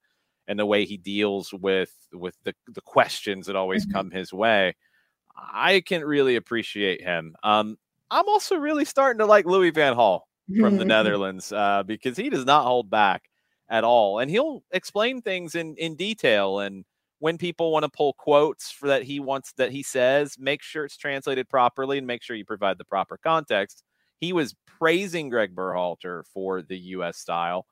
and 0.47 0.59
the 0.59 0.65
way 0.65 0.85
he 0.85 0.97
deals 0.97 1.51
with 1.51 1.91
with 2.13 2.35
the, 2.43 2.53
the 2.67 2.81
questions 2.81 3.47
that 3.47 3.55
always 3.55 3.87
mm-hmm. 3.87 3.97
come 3.97 4.11
his 4.11 4.31
way, 4.31 4.75
I 5.35 5.81
can 5.81 6.05
really 6.05 6.35
appreciate 6.35 7.01
him. 7.01 7.35
Um, 7.41 7.77
I'm 8.11 8.29
also 8.29 8.57
really 8.57 8.85
starting 8.85 9.19
to 9.19 9.25
like 9.25 9.47
Louis 9.47 9.71
Van 9.71 9.95
Gaal 9.95 10.21
from 10.59 10.77
the 10.77 10.85
Netherlands 10.95 11.51
uh, 11.51 11.83
because 11.83 12.17
he 12.17 12.29
does 12.29 12.45
not 12.45 12.65
hold 12.65 12.89
back 12.89 13.23
at 13.69 13.83
all, 13.83 14.19
and 14.19 14.29
he'll 14.29 14.63
explain 14.71 15.21
things 15.21 15.55
in 15.55 15.75
in 15.75 15.95
detail 15.95 16.59
and 16.59 16.85
when 17.19 17.37
people 17.37 17.71
want 17.71 17.83
to 17.83 17.89
pull 17.89 18.13
quotes 18.13 18.71
for 18.71 18.87
that 18.87 19.03
he 19.03 19.19
wants 19.19 19.53
that 19.53 19.71
he 19.71 19.81
says, 19.81 20.35
make 20.37 20.61
sure 20.61 20.85
it's 20.85 20.97
translated 20.97 21.49
properly 21.49 21.97
and 21.97 22.07
make 22.07 22.21
sure 22.21 22.35
you 22.35 22.45
provide 22.45 22.77
the 22.77 22.85
proper 22.85 23.17
context. 23.17 23.83
He 24.19 24.33
was 24.33 24.55
praising 24.67 25.29
Greg 25.29 25.55
Berhalter 25.55 26.23
for 26.33 26.61
the 26.61 26.77
U.S. 26.77 27.17
style. 27.17 27.65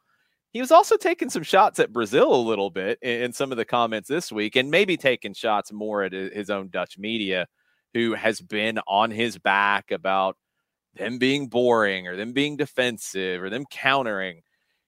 He 0.52 0.60
was 0.60 0.72
also 0.72 0.98
taking 0.98 1.30
some 1.30 1.44
shots 1.44 1.80
at 1.80 1.92
Brazil 1.92 2.34
a 2.34 2.48
little 2.48 2.70
bit 2.70 3.00
in, 3.02 3.24
in 3.24 3.34
some 3.34 3.52
of 3.52 3.58
the 3.58 3.66
comments 3.66 4.08
this 4.08 4.32
week, 4.32 4.56
and 4.56 4.72
maybe 4.72 4.98
taking 4.98 5.34
shots 5.34 5.72
more 5.72 6.04
at 6.04 6.14
his 6.14 6.50
own 6.50 6.70
Dutch 6.70 6.98
media, 6.98 7.48
who 7.94 8.14
has 8.14 8.40
been 8.40 8.80
on 8.88 9.12
his 9.12 9.38
back 9.38 9.92
about 9.92 10.38
them 10.96 11.18
being 11.18 11.48
boring 11.48 12.08
or 12.08 12.16
them 12.16 12.34
being 12.34 12.58
defensive 12.58 13.42
or 13.42 13.50
them 13.50 13.66
countering. 13.70 14.42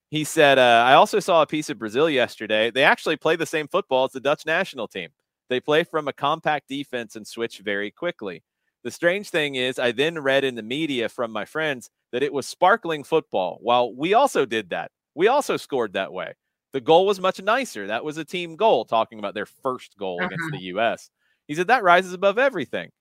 He 0.10 0.24
said, 0.24 0.60
uh, 0.60 0.84
I 0.86 0.94
also 0.94 1.20
saw 1.20 1.42
a 1.42 1.48
piece 1.48 1.70
of 1.70 1.80
Brazil 1.80 2.10
yesterday. 2.10 2.72
They 2.72 2.84
actually 2.84 3.18
play 3.18 3.36
the 3.36 3.46
same 3.46 3.68
football 3.68 4.06
as 4.06 4.12
the 4.12 4.20
Dutch 4.20 4.46
national 4.46 4.88
team. 4.88 5.10
They 5.50 5.60
play 5.60 5.84
from 5.84 6.08
a 6.08 6.14
compact 6.14 6.68
defense 6.68 7.16
and 7.16 7.26
switch 7.26 7.60
very 7.60 7.92
quickly. 7.92 8.44
The 8.84 8.92
strange 8.92 9.30
thing 9.30 9.56
is, 9.56 9.80
I 9.80 9.92
then 9.92 10.20
read 10.20 10.44
in 10.44 10.56
the 10.56 10.64
media 10.64 11.10
from 11.10 11.32
my 11.32 11.46
friends 11.46 11.90
that 12.12 12.24
it 12.24 12.32
was 12.32 12.46
sparkling 12.46 13.04
football. 13.04 13.58
While 13.62 13.96
we 13.96 14.14
also 14.14 14.46
did 14.46 14.70
that, 14.70 14.92
we 15.16 15.28
also 15.28 15.58
scored 15.58 15.94
that 15.94 16.14
way. 16.14 16.34
The 16.72 16.82
goal 16.82 17.06
was 17.06 17.20
much 17.20 17.42
nicer. 17.42 17.88
That 17.88 18.06
was 18.06 18.18
a 18.18 18.26
team 18.26 18.56
goal, 18.56 18.86
talking 18.86 19.18
about 19.18 19.34
their 19.34 19.46
first 19.46 19.98
goal 19.98 20.18
uh-huh. 20.20 20.28
against 20.28 20.52
the 20.52 20.66
U.S. 20.66 21.10
He 21.48 21.56
said 21.56 21.68
that 21.68 21.84
rises 21.84 22.14
above 22.14 22.38
everything. 22.38 22.92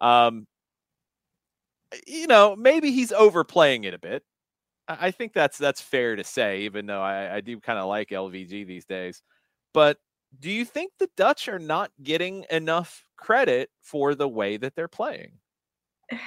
Um, 0.00 0.46
you 2.06 2.26
know, 2.26 2.56
maybe 2.56 2.90
he's 2.90 3.12
overplaying 3.12 3.84
it 3.84 3.94
a 3.94 3.98
bit. 3.98 4.22
I 4.88 5.10
think 5.10 5.34
that's 5.34 5.58
that's 5.58 5.80
fair 5.82 6.16
to 6.16 6.24
say, 6.24 6.60
even 6.60 6.86
though 6.86 7.02
I, 7.02 7.36
I 7.36 7.40
do 7.40 7.60
kind 7.60 7.78
of 7.78 7.86
like 7.86 8.08
LVG 8.08 8.66
these 8.66 8.86
days. 8.86 9.22
But 9.74 9.98
do 10.40 10.50
you 10.50 10.64
think 10.64 10.92
the 10.98 11.10
Dutch 11.16 11.48
are 11.48 11.58
not 11.58 11.90
getting 12.02 12.46
enough 12.50 13.04
credit 13.16 13.70
for 13.82 14.14
the 14.14 14.28
way 14.28 14.56
that 14.56 14.74
they're 14.74 14.88
playing? 14.88 15.32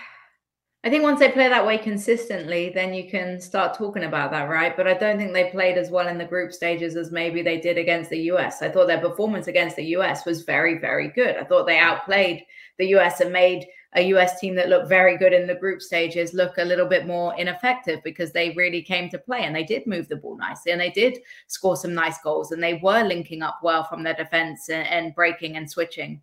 I 0.84 0.89
think 0.89 1.03
once 1.03 1.20
they 1.20 1.30
play 1.30 1.47
that 1.47 1.66
way 1.68 1.78
consistently, 1.78 2.72
then 2.74 2.91
you 2.91 3.07
can 3.07 3.39
start 3.39 3.78
talking 3.78 4.05
about 4.05 4.32
that, 4.32 4.49
right? 4.49 4.76
But 4.76 4.88
I 4.88 4.95
don't 4.95 5.20
think 5.20 5.32
they 5.32 5.51
played 5.51 5.78
as 5.78 5.91
well 5.91 6.07
in 6.07 6.18
the 6.18 6.26
group 6.26 6.51
stages 6.51 6.95
as 6.95 7.12
maybe 7.12 7.43
they 7.43 7.59
did 7.59 7.78
against 7.78 8.09
the 8.09 8.18
US. 8.32 8.64
I 8.64 8.70
thought 8.70 8.88
their 8.88 8.99
performance 8.99 9.45
against 9.45 9.76
the 9.76 9.86
US 9.97 10.26
was 10.26 10.41
very, 10.41 10.80
very 10.80 11.09
good. 11.09 11.36
I 11.36 11.43
thought 11.43 11.68
they 11.68 11.78
outplayed 11.78 12.45
the 12.80 12.88
US 12.95 13.22
and 13.22 13.32
made 13.32 13.68
a 13.94 14.04
US 14.14 14.39
team 14.39 14.56
that 14.56 14.70
looked 14.70 14.88
very 14.88 15.18
good 15.18 15.34
in 15.34 15.48
the 15.48 15.56
group 15.56 15.82
stages 15.82 16.34
look 16.34 16.58
a 16.58 16.64
little 16.64 16.86
bit 16.86 17.06
more 17.06 17.36
ineffective 17.36 18.02
because 18.04 18.32
they 18.32 18.52
really 18.52 18.82
came 18.82 19.10
to 19.10 19.18
play 19.18 19.44
and 19.44 19.56
they 19.56 19.64
did 19.64 19.86
move 19.86 20.08
the 20.08 20.16
ball 20.16 20.38
nicely 20.38 20.72
and 20.72 20.80
they 20.80 20.92
did 20.92 21.20
score 21.48 21.76
some 21.76 21.94
nice 21.94 22.18
goals 22.22 22.52
and 22.52 22.64
they 22.64 22.76
were 22.76 23.04
linking 23.04 23.42
up 23.42 23.60
well 23.62 23.84
from 23.84 24.04
their 24.04 24.14
defense 24.14 24.70
and, 24.70 24.88
and 24.88 25.16
breaking 25.16 25.58
and 25.58 25.70
switching. 25.70 26.22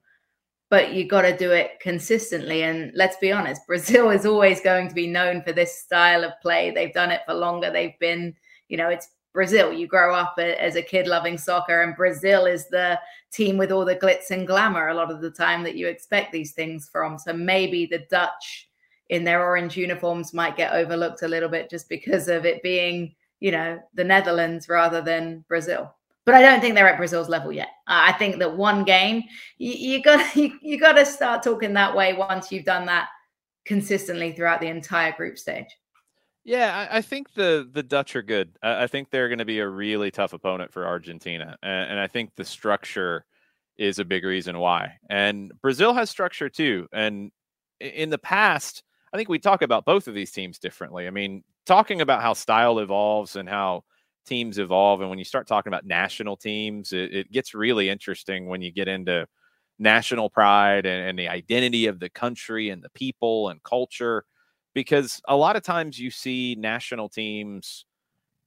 But 0.70 0.92
you 0.92 1.06
got 1.06 1.22
to 1.22 1.36
do 1.36 1.52
it 1.52 1.80
consistently. 1.80 2.62
And 2.62 2.92
let's 2.94 3.16
be 3.16 3.32
honest, 3.32 3.66
Brazil 3.66 4.10
is 4.10 4.26
always 4.26 4.60
going 4.60 4.88
to 4.88 4.94
be 4.94 5.06
known 5.06 5.42
for 5.42 5.52
this 5.52 5.80
style 5.80 6.24
of 6.24 6.32
play. 6.42 6.70
They've 6.70 6.92
done 6.92 7.10
it 7.10 7.22
for 7.26 7.34
longer. 7.34 7.70
They've 7.70 7.98
been, 7.98 8.34
you 8.68 8.76
know, 8.76 8.88
it's 8.88 9.08
Brazil. 9.38 9.72
You 9.72 9.86
grow 9.86 10.12
up 10.12 10.36
as 10.40 10.74
a 10.74 10.82
kid 10.82 11.06
loving 11.06 11.38
soccer, 11.38 11.82
and 11.82 11.94
Brazil 11.94 12.46
is 12.46 12.66
the 12.66 12.98
team 13.30 13.56
with 13.56 13.70
all 13.70 13.84
the 13.84 13.94
glitz 13.94 14.32
and 14.32 14.48
glamour 14.48 14.88
a 14.88 14.94
lot 14.94 15.12
of 15.12 15.20
the 15.20 15.30
time 15.30 15.62
that 15.62 15.76
you 15.76 15.86
expect 15.86 16.32
these 16.32 16.54
things 16.54 16.88
from. 16.90 17.20
So 17.20 17.32
maybe 17.32 17.86
the 17.86 18.04
Dutch 18.10 18.68
in 19.10 19.22
their 19.22 19.40
orange 19.40 19.76
uniforms 19.76 20.34
might 20.34 20.56
get 20.56 20.72
overlooked 20.72 21.22
a 21.22 21.28
little 21.28 21.48
bit 21.48 21.70
just 21.70 21.88
because 21.88 22.26
of 22.26 22.44
it 22.46 22.64
being, 22.64 23.14
you 23.38 23.52
know, 23.52 23.78
the 23.94 24.02
Netherlands 24.02 24.68
rather 24.68 25.00
than 25.00 25.44
Brazil. 25.46 25.94
But 26.26 26.34
I 26.34 26.42
don't 26.42 26.60
think 26.60 26.74
they're 26.74 26.88
at 26.88 26.98
Brazil's 26.98 27.28
level 27.28 27.52
yet. 27.52 27.68
I 27.86 28.14
think 28.14 28.40
that 28.40 28.56
one 28.56 28.82
game, 28.82 29.22
you, 29.58 29.70
you 29.70 30.02
got 30.02 30.34
you, 30.34 30.58
you 30.60 30.80
got 30.80 30.94
to 30.94 31.06
start 31.06 31.44
talking 31.44 31.74
that 31.74 31.94
way 31.94 32.12
once 32.12 32.50
you've 32.50 32.64
done 32.64 32.86
that 32.86 33.06
consistently 33.66 34.32
throughout 34.32 34.60
the 34.60 34.66
entire 34.66 35.12
group 35.12 35.38
stage. 35.38 35.68
Yeah, 36.48 36.88
I, 36.90 36.96
I, 36.96 37.02
think 37.02 37.34
the 37.34 37.68
the 37.70 37.82
Dutch 37.82 38.16
are 38.16 38.22
good. 38.22 38.56
I, 38.62 38.84
I 38.84 38.86
think 38.86 39.10
they're 39.10 39.28
going 39.28 39.38
to 39.38 39.44
be 39.44 39.58
a 39.58 39.68
really 39.68 40.10
tough 40.10 40.32
opponent 40.32 40.72
for 40.72 40.86
Argentina, 40.86 41.58
and, 41.62 41.90
and, 41.90 42.00
I 42.00 42.06
think 42.06 42.36
the 42.36 42.44
structure 42.44 43.26
is 43.76 43.98
a 43.98 44.04
big 44.06 44.24
reason 44.24 44.58
why. 44.58 44.94
And 45.10 45.52
Brazil 45.60 45.92
has 45.92 46.08
structure 46.08 46.48
too. 46.48 46.88
And 46.90 47.32
in 47.80 48.08
the 48.08 48.16
past, 48.16 48.82
I 49.12 49.18
think 49.18 49.28
we 49.28 49.38
talk 49.38 49.60
about 49.60 49.84
both 49.84 50.08
of 50.08 50.14
these 50.14 50.30
teams 50.30 50.58
differently. 50.58 51.06
I 51.06 51.10
mean, 51.10 51.44
talking 51.66 52.00
about 52.00 52.22
how 52.22 52.32
style 52.32 52.78
evolves 52.78 53.36
and 53.36 53.46
how 53.46 53.84
teams 54.24 54.56
evolve, 54.56 55.02
and 55.02 55.10
when 55.10 55.18
you 55.18 55.26
start 55.26 55.48
talking 55.48 55.70
about 55.70 55.84
national 55.84 56.38
teams, 56.38 56.94
it, 56.94 57.14
it 57.14 57.30
gets 57.30 57.52
really 57.52 57.90
interesting 57.90 58.46
when 58.46 58.62
you 58.62 58.72
get 58.72 58.88
into 58.88 59.26
national 59.78 60.30
pride 60.30 60.86
and, 60.86 61.10
and 61.10 61.18
the 61.18 61.28
identity 61.28 61.88
of 61.88 62.00
the 62.00 62.08
country 62.08 62.70
and 62.70 62.82
the 62.82 62.90
people 62.94 63.50
and 63.50 63.62
culture. 63.64 64.24
Because 64.78 65.20
a 65.26 65.34
lot 65.34 65.56
of 65.56 65.64
times 65.64 65.98
you 65.98 66.08
see 66.08 66.54
national 66.56 67.08
teams 67.08 67.84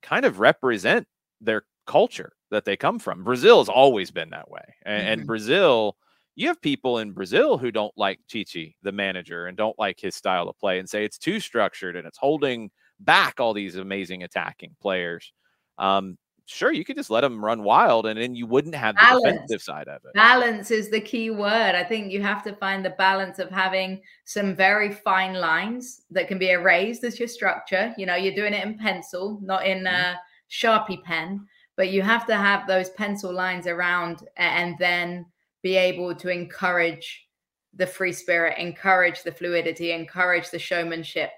kind 0.02 0.24
of 0.24 0.40
represent 0.40 1.06
their 1.42 1.64
culture 1.86 2.32
that 2.52 2.64
they 2.64 2.78
come 2.78 3.00
from. 3.00 3.26
Brazil 3.26 3.58
has 3.58 3.68
always 3.68 4.12
been 4.12 4.30
that 4.30 4.50
way. 4.50 4.64
And, 4.86 5.02
mm-hmm. 5.02 5.12
and 5.12 5.28
Brazil, 5.28 5.98
you 6.36 6.48
have 6.48 6.62
people 6.62 7.00
in 7.00 7.12
Brazil 7.12 7.58
who 7.58 7.70
don't 7.70 7.92
like 7.98 8.22
Tite, 8.32 8.76
the 8.82 8.94
manager, 8.94 9.48
and 9.48 9.58
don't 9.58 9.78
like 9.78 10.00
his 10.00 10.16
style 10.16 10.48
of 10.48 10.58
play 10.58 10.80
and 10.80 10.90
say 10.90 11.04
it's 11.04 11.18
too 11.18 11.42
structured 11.42 11.98
and 11.98 12.08
it's 12.08 12.18
holding 12.18 12.72
back 13.02 13.42
all 13.42 13.54
these 13.54 13.76
amazing 13.76 14.24
attacking 14.24 14.74
players. 14.82 15.34
Um, 15.78 16.18
sure, 16.46 16.72
you 16.72 16.84
could 16.84 16.98
just 16.98 17.10
let 17.10 17.22
them 17.22 17.44
run 17.44 17.64
wild 17.64 18.06
and 18.06 18.20
then 18.20 18.36
you 18.36 18.46
wouldn't 18.46 18.76
have 18.76 18.96
the 18.96 19.02
balance. 19.02 19.24
defensive 19.24 19.62
side 19.62 19.88
of 19.88 20.02
it. 20.06 20.14
Balance 20.14 20.72
is 20.72 20.90
the 20.90 21.02
key 21.02 21.30
word. 21.30 21.76
I 21.76 21.84
think 21.84 22.12
you 22.12 22.22
have 22.22 22.44
to 22.44 22.54
find 22.54 22.84
the 22.84 22.92
balance 22.92 23.40
of 23.40 23.50
having 23.50 24.02
some 24.26 24.56
very 24.56 24.92
fine 24.92 25.34
lines 25.34 26.02
that 26.12 26.28
can 26.28 26.38
be 26.38 26.52
erased 26.52 27.04
as 27.04 27.20
your 27.20 27.28
structure. 27.28 27.94
You 27.98 28.06
know, 28.06 28.16
you're 28.16 28.36
doing 28.36 28.54
it 28.54 28.66
in 28.66 28.78
pencil, 28.78 29.40
not 29.42 29.66
in 29.66 29.86
mm-hmm. 29.86 30.16
a 30.16 30.20
Sharpie 30.50 31.04
pen 31.04 31.48
but 31.82 31.90
you 31.90 32.04
have 32.04 32.28
to 32.28 32.36
have 32.36 32.68
those 32.68 32.90
pencil 32.92 33.34
lines 33.34 33.66
around 33.66 34.20
and 34.38 34.76
then 34.78 35.26
be 35.64 35.76
able 35.76 36.14
to 36.14 36.30
encourage 36.30 37.28
the 37.74 37.88
free 37.88 38.14
spirit, 38.14 38.58
encourage 38.60 39.24
the 39.24 39.32
fluidity, 39.32 39.92
encourage 39.92 40.52
the 40.52 40.60
showmanship. 40.60 41.32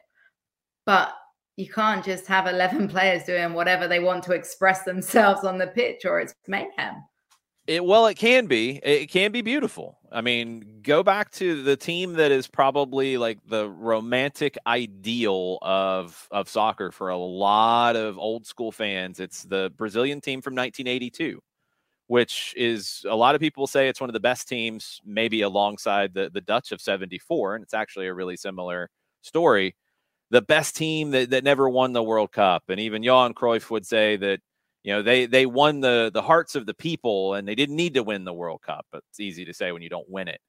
But 0.86 1.14
you 1.56 1.70
can't 1.70 2.04
just 2.04 2.28
have 2.28 2.48
11 2.48 2.88
players 2.90 3.24
doing 3.24 3.54
whatever 3.54 3.88
they 3.88 4.00
want 4.00 4.24
to 4.24 4.34
express 4.34 4.84
themselves 4.84 5.44
on 5.44 5.58
the 5.58 5.68
pitch 5.68 6.06
or 6.06 6.20
it's 6.20 6.34
mayhem. 6.48 7.04
It 7.66 7.86
well, 7.86 8.08
it 8.08 8.16
can 8.16 8.48
be. 8.48 8.82
It 8.84 9.10
can 9.10 9.32
be 9.32 9.42
beautiful. 9.42 9.98
I 10.12 10.20
mean, 10.20 10.82
go 10.82 11.02
back 11.02 11.32
to 11.34 11.64
the 11.64 11.78
team 11.78 12.14
that 12.14 12.30
is 12.30 12.46
probably 12.46 13.16
like 13.18 13.40
the 13.48 13.70
romantic 13.70 14.58
ideal 14.68 15.60
of 15.62 16.28
of 16.30 16.50
soccer 16.50 16.92
for 16.92 17.08
a 17.08 17.18
lot 17.18 17.96
of 17.96 18.20
old 18.20 18.46
school 18.46 18.74
fans. 18.74 19.22
It's 19.22 19.44
the 19.44 19.72
Brazilian 19.78 20.20
team 20.20 20.42
from 20.42 20.56
1982, 20.56 21.40
which 22.08 22.54
is 22.58 23.06
a 23.10 23.16
lot 23.16 23.34
of 23.34 23.40
people 23.40 23.66
say 23.66 23.88
it's 23.88 24.02
one 24.02 24.10
of 24.10 24.14
the 24.14 24.20
best 24.20 24.50
teams, 24.50 25.00
maybe 25.06 25.42
alongside 25.42 26.14
the 26.14 26.30
the 26.34 26.42
Dutch 26.42 26.74
of 26.74 26.82
74, 26.82 27.56
and 27.56 27.64
it's 27.64 27.74
actually 27.74 28.08
a 28.08 28.14
really 28.14 28.36
similar 28.36 28.90
story. 29.22 29.74
The 30.30 30.42
best 30.42 30.76
team 30.76 31.12
that, 31.12 31.30
that 31.30 31.44
never 31.44 31.70
won 31.70 31.94
the 31.94 32.02
World 32.02 32.32
Cup, 32.32 32.64
and 32.70 32.80
even 32.80 33.04
Johan 33.04 33.34
Cruyff 33.34 33.70
would 33.70 33.86
say 33.86 34.16
that 34.18 34.40
you 34.84 34.94
know 34.94 35.02
they 35.02 35.26
they 35.26 35.46
won 35.46 35.80
the 35.80 36.12
the 36.14 36.22
hearts 36.22 36.56
of 36.56 36.66
the 36.66 36.74
people 36.74 37.34
and 37.34 37.48
they 37.48 37.56
didn't 37.56 37.76
need 37.76 37.94
to 37.96 38.04
win 38.04 38.26
the 38.26 38.34
world 38.34 38.62
cup 38.62 38.86
but 38.92 39.04
it's 39.10 39.20
easy 39.20 39.46
to 39.46 39.54
say 39.54 39.72
when 39.72 39.82
you 39.82 39.90
don't 39.90 40.10
win 40.10 40.28
it. 40.28 40.42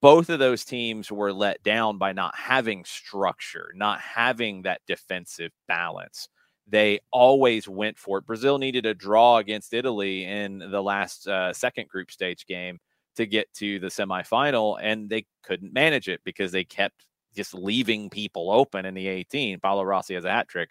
Both 0.00 0.30
of 0.30 0.38
those 0.38 0.64
teams 0.64 1.10
were 1.10 1.32
let 1.32 1.62
down 1.62 1.98
by 1.98 2.12
not 2.12 2.34
having 2.36 2.84
structure 2.84 3.72
not 3.74 4.00
having 4.00 4.62
that 4.62 4.80
defensive 4.86 5.52
balance. 5.68 6.28
They 6.70 7.00
always 7.10 7.66
went 7.66 7.98
for 7.98 8.18
it. 8.18 8.26
Brazil 8.26 8.58
needed 8.58 8.86
a 8.86 8.94
draw 8.94 9.38
against 9.38 9.74
italy 9.74 10.24
in 10.24 10.58
the 10.58 10.82
last 10.82 11.28
uh, 11.28 11.52
second 11.52 11.88
group 11.88 12.10
stage 12.10 12.46
game 12.46 12.78
to 13.16 13.26
get 13.26 13.52
to 13.54 13.78
the 13.80 13.88
semifinal 13.88 14.78
and 14.80 15.10
they 15.10 15.26
couldn't 15.42 15.72
manage 15.72 16.08
it 16.08 16.20
because 16.24 16.52
they 16.52 16.64
kept 16.64 17.04
just 17.34 17.54
leaving 17.54 18.10
people 18.10 18.50
open 18.50 18.84
in 18.84 18.94
the 18.94 19.06
18 19.06 19.60
Paolo 19.60 19.82
Rossi 19.82 20.14
has 20.14 20.24
a 20.24 20.30
hat 20.30 20.48
trick 20.48 20.70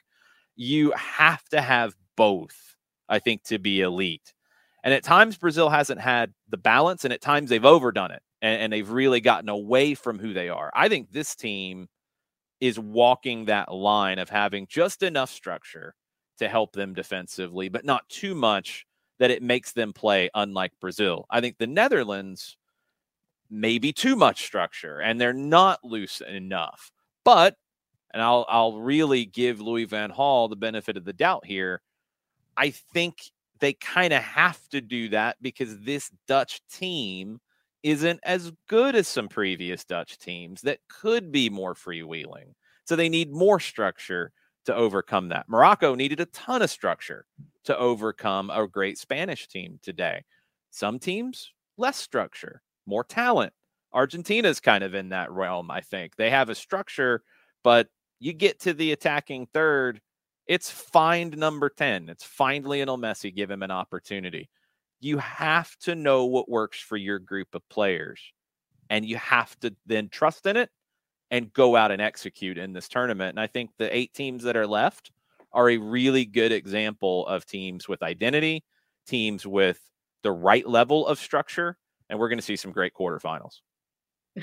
you 0.55 0.91
have 0.91 1.43
to 1.49 1.61
have 1.61 1.95
both 2.15 2.67
I 3.09 3.19
think, 3.19 3.43
to 3.43 3.59
be 3.59 3.81
elite. 3.81 4.33
And 4.83 4.93
at 4.93 5.03
times, 5.03 5.37
Brazil 5.37 5.69
hasn't 5.69 5.99
had 5.99 6.33
the 6.49 6.57
balance, 6.57 7.03
and 7.03 7.13
at 7.13 7.21
times 7.21 7.49
they've 7.49 7.65
overdone 7.65 8.11
it 8.11 8.21
and, 8.41 8.61
and 8.61 8.73
they've 8.73 8.89
really 8.89 9.21
gotten 9.21 9.49
away 9.49 9.95
from 9.95 10.19
who 10.19 10.33
they 10.33 10.49
are. 10.49 10.71
I 10.73 10.87
think 10.89 11.11
this 11.11 11.35
team 11.35 11.87
is 12.59 12.79
walking 12.79 13.45
that 13.45 13.73
line 13.73 14.19
of 14.19 14.29
having 14.29 14.67
just 14.67 15.03
enough 15.03 15.29
structure 15.29 15.93
to 16.39 16.47
help 16.47 16.73
them 16.73 16.93
defensively, 16.93 17.69
but 17.69 17.85
not 17.85 18.07
too 18.09 18.35
much 18.35 18.85
that 19.19 19.31
it 19.31 19.41
makes 19.41 19.73
them 19.73 19.93
play 19.93 20.29
unlike 20.35 20.71
Brazil. 20.79 21.25
I 21.29 21.41
think 21.41 21.57
the 21.57 21.67
Netherlands 21.67 22.57
maybe 23.49 23.93
too 23.93 24.15
much 24.15 24.45
structure 24.45 24.99
and 24.99 25.19
they're 25.19 25.33
not 25.33 25.83
loose 25.83 26.21
enough. 26.21 26.91
But 27.23 27.55
and 28.13 28.21
I'll 28.21 28.45
I'll 28.47 28.79
really 28.79 29.25
give 29.25 29.61
Louis 29.61 29.85
Van 29.85 30.11
Gaal 30.11 30.49
the 30.49 30.55
benefit 30.55 30.97
of 30.97 31.05
the 31.05 31.13
doubt 31.13 31.45
here. 31.45 31.81
I 32.55 32.71
think 32.71 33.31
they 33.59 33.73
kind 33.73 34.13
of 34.13 34.23
have 34.23 34.59
to 34.69 34.81
do 34.81 35.09
that 35.09 35.37
because 35.41 35.79
this 35.79 36.11
Dutch 36.27 36.61
team 36.71 37.39
isn't 37.83 38.19
as 38.23 38.51
good 38.67 38.95
as 38.95 39.07
some 39.07 39.27
previous 39.27 39.83
Dutch 39.83 40.17
teams 40.17 40.61
that 40.61 40.79
could 40.89 41.31
be 41.31 41.49
more 41.49 41.73
freewheeling. 41.73 42.53
So 42.85 42.95
they 42.95 43.09
need 43.09 43.31
more 43.31 43.59
structure 43.59 44.31
to 44.65 44.75
overcome 44.75 45.29
that. 45.29 45.47
Morocco 45.47 45.95
needed 45.95 46.19
a 46.19 46.25
ton 46.27 46.61
of 46.61 46.69
structure 46.69 47.25
to 47.63 47.77
overcome 47.77 48.49
a 48.49 48.67
great 48.67 48.97
Spanish 48.97 49.47
team 49.47 49.79
today. 49.81 50.23
Some 50.71 50.99
teams, 50.99 51.53
less 51.77 51.97
structure, 51.97 52.61
more 52.87 53.03
talent. 53.03 53.53
Argentina's 53.93 54.59
kind 54.59 54.83
of 54.83 54.95
in 54.95 55.09
that 55.09 55.31
realm, 55.31 55.69
I 55.69 55.81
think. 55.81 56.15
They 56.15 56.29
have 56.29 56.49
a 56.49 56.55
structure, 56.55 57.23
but 57.63 57.87
you 58.19 58.33
get 58.33 58.61
to 58.61 58.73
the 58.73 58.91
attacking 58.91 59.47
third 59.53 60.01
it's 60.47 60.71
find 60.71 61.37
number 61.37 61.69
10. 61.69 62.09
It's 62.09 62.23
find 62.23 62.65
Lionel 62.65 62.97
Messi, 62.97 63.35
give 63.35 63.51
him 63.51 63.63
an 63.63 63.71
opportunity. 63.71 64.49
You 64.99 65.17
have 65.17 65.75
to 65.79 65.93
know 65.93 66.25
what 66.25 66.49
works 66.49 66.79
for 66.79 66.97
your 66.97 67.19
group 67.19 67.53
of 67.53 67.67
players. 67.69 68.21
And 68.89 69.05
you 69.05 69.17
have 69.17 69.59
to 69.59 69.75
then 69.85 70.07
trust 70.09 70.45
in 70.45 70.55
it 70.55 70.69
and 71.29 71.51
go 71.51 71.75
out 71.75 71.91
and 71.91 72.01
execute 72.01 72.57
in 72.57 72.71
this 72.71 72.87
tournament. 72.87 73.31
And 73.31 73.39
I 73.39 73.47
think 73.47 73.71
the 73.77 73.95
eight 73.95 74.13
teams 74.13 74.43
that 74.43 74.55
are 74.55 74.65
left 74.65 75.11
are 75.51 75.69
a 75.69 75.77
really 75.77 76.23
good 76.23 76.53
example 76.53 77.27
of 77.27 77.45
teams 77.45 77.89
with 77.89 78.01
identity, 78.01 78.63
teams 79.05 79.45
with 79.45 79.81
the 80.23 80.31
right 80.31 80.65
level 80.65 81.05
of 81.05 81.19
structure. 81.19 81.77
And 82.09 82.19
we're 82.19 82.29
going 82.29 82.39
to 82.39 82.45
see 82.45 82.55
some 82.55 82.71
great 82.71 82.93
quarterfinals. 82.93 83.59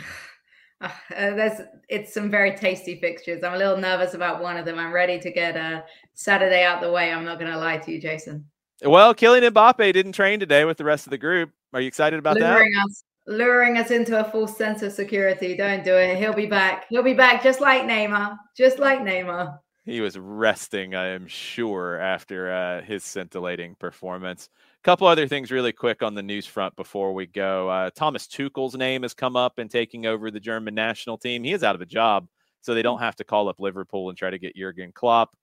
Uh, 0.80 0.90
there's 1.10 1.60
it's 1.88 2.12
some 2.12 2.30
very 2.30 2.54
tasty 2.54 3.00
fixtures. 3.00 3.42
I'm 3.42 3.54
a 3.54 3.56
little 3.56 3.78
nervous 3.78 4.12
about 4.12 4.42
one 4.42 4.58
of 4.58 4.66
them. 4.66 4.78
I'm 4.78 4.92
ready 4.92 5.18
to 5.18 5.30
get 5.30 5.56
a 5.56 5.78
uh, 5.78 5.80
Saturday 6.12 6.62
out 6.62 6.82
the 6.82 6.90
way. 6.90 7.10
I'm 7.10 7.24
not 7.24 7.38
going 7.38 7.50
to 7.50 7.56
lie 7.56 7.78
to 7.78 7.92
you, 7.92 7.98
Jason. 7.98 8.44
Well, 8.82 9.14
Kylian 9.14 9.48
Mbappe 9.50 9.92
didn't 9.94 10.12
train 10.12 10.40
today 10.40 10.64
with 10.64 10.76
the 10.76 10.84
rest 10.84 11.06
of 11.06 11.10
the 11.10 11.16
group. 11.16 11.50
Are 11.72 11.80
you 11.80 11.88
excited 11.88 12.18
about 12.18 12.36
luring 12.36 12.72
that? 12.72 12.84
Us, 12.84 13.04
luring 13.26 13.78
us 13.78 13.90
into 13.90 14.20
a 14.20 14.30
false 14.30 14.58
sense 14.58 14.82
of 14.82 14.92
security. 14.92 15.56
Don't 15.56 15.84
do 15.84 15.94
it. 15.96 16.18
He'll 16.18 16.34
be 16.34 16.46
back. 16.46 16.86
He'll 16.90 17.02
be 17.02 17.14
back 17.14 17.42
just 17.42 17.60
like 17.60 17.82
Neymar. 17.82 18.36
Just 18.56 18.78
like 18.78 19.00
Neymar. 19.00 19.58
He 19.84 20.00
was 20.00 20.18
resting, 20.18 20.94
I 20.94 21.08
am 21.08 21.26
sure, 21.26 21.98
after 21.98 22.50
uh, 22.50 22.82
his 22.82 23.04
scintillating 23.04 23.74
performance 23.74 24.48
A 24.80 24.82
couple 24.82 25.06
other 25.06 25.28
things 25.28 25.50
really 25.50 25.72
quick 25.72 26.02
on 26.02 26.14
the 26.14 26.22
news 26.22 26.46
front 26.46 26.74
before 26.74 27.12
we 27.12 27.26
go. 27.26 27.68
Uh, 27.68 27.90
Thomas 27.90 28.26
Tuchel's 28.26 28.74
name 28.74 29.02
has 29.02 29.12
come 29.12 29.36
up 29.36 29.58
in 29.58 29.68
taking 29.68 30.06
over 30.06 30.30
the 30.30 30.40
German 30.40 30.74
national 30.74 31.18
team. 31.18 31.44
He 31.44 31.52
is 31.52 31.62
out 31.62 31.74
of 31.74 31.82
a 31.82 31.86
job, 31.86 32.28
so 32.62 32.72
they 32.72 32.80
don't 32.80 33.00
have 33.00 33.16
to 33.16 33.24
call 33.24 33.48
up 33.50 33.60
Liverpool 33.60 34.08
and 34.08 34.16
try 34.16 34.30
to 34.30 34.38
get 34.38 34.56
Jurgen 34.56 34.90
Klopp. 34.92 35.36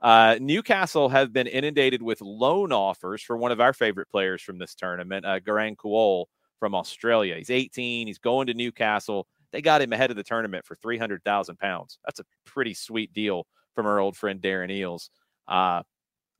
Uh, 0.00 0.38
Newcastle 0.40 1.08
have 1.08 1.32
been 1.32 1.48
inundated 1.48 2.00
with 2.00 2.20
loan 2.20 2.70
offers 2.70 3.20
for 3.20 3.36
one 3.36 3.50
of 3.50 3.60
our 3.60 3.72
favorite 3.72 4.08
players 4.08 4.40
from 4.40 4.58
this 4.58 4.76
tournament, 4.76 5.26
uh, 5.26 5.40
Garang 5.40 5.74
Kuol 5.74 6.26
from 6.60 6.72
Australia. 6.72 7.34
He's 7.36 7.50
18. 7.50 8.06
He's 8.06 8.18
going 8.18 8.46
to 8.46 8.54
Newcastle. 8.54 9.26
They 9.50 9.60
got 9.60 9.82
him 9.82 9.92
ahead 9.92 10.10
of 10.10 10.16
the 10.16 10.22
tournament 10.22 10.64
for 10.64 10.76
300,000 10.76 11.58
pounds. 11.58 11.98
That's 12.04 12.20
a 12.20 12.24
pretty 12.44 12.74
sweet 12.74 13.12
deal 13.12 13.44
from 13.78 13.86
our 13.86 14.00
old 14.00 14.16
friend 14.16 14.40
Darren 14.40 14.72
Eales. 14.72 15.08
Uh, 15.46 15.84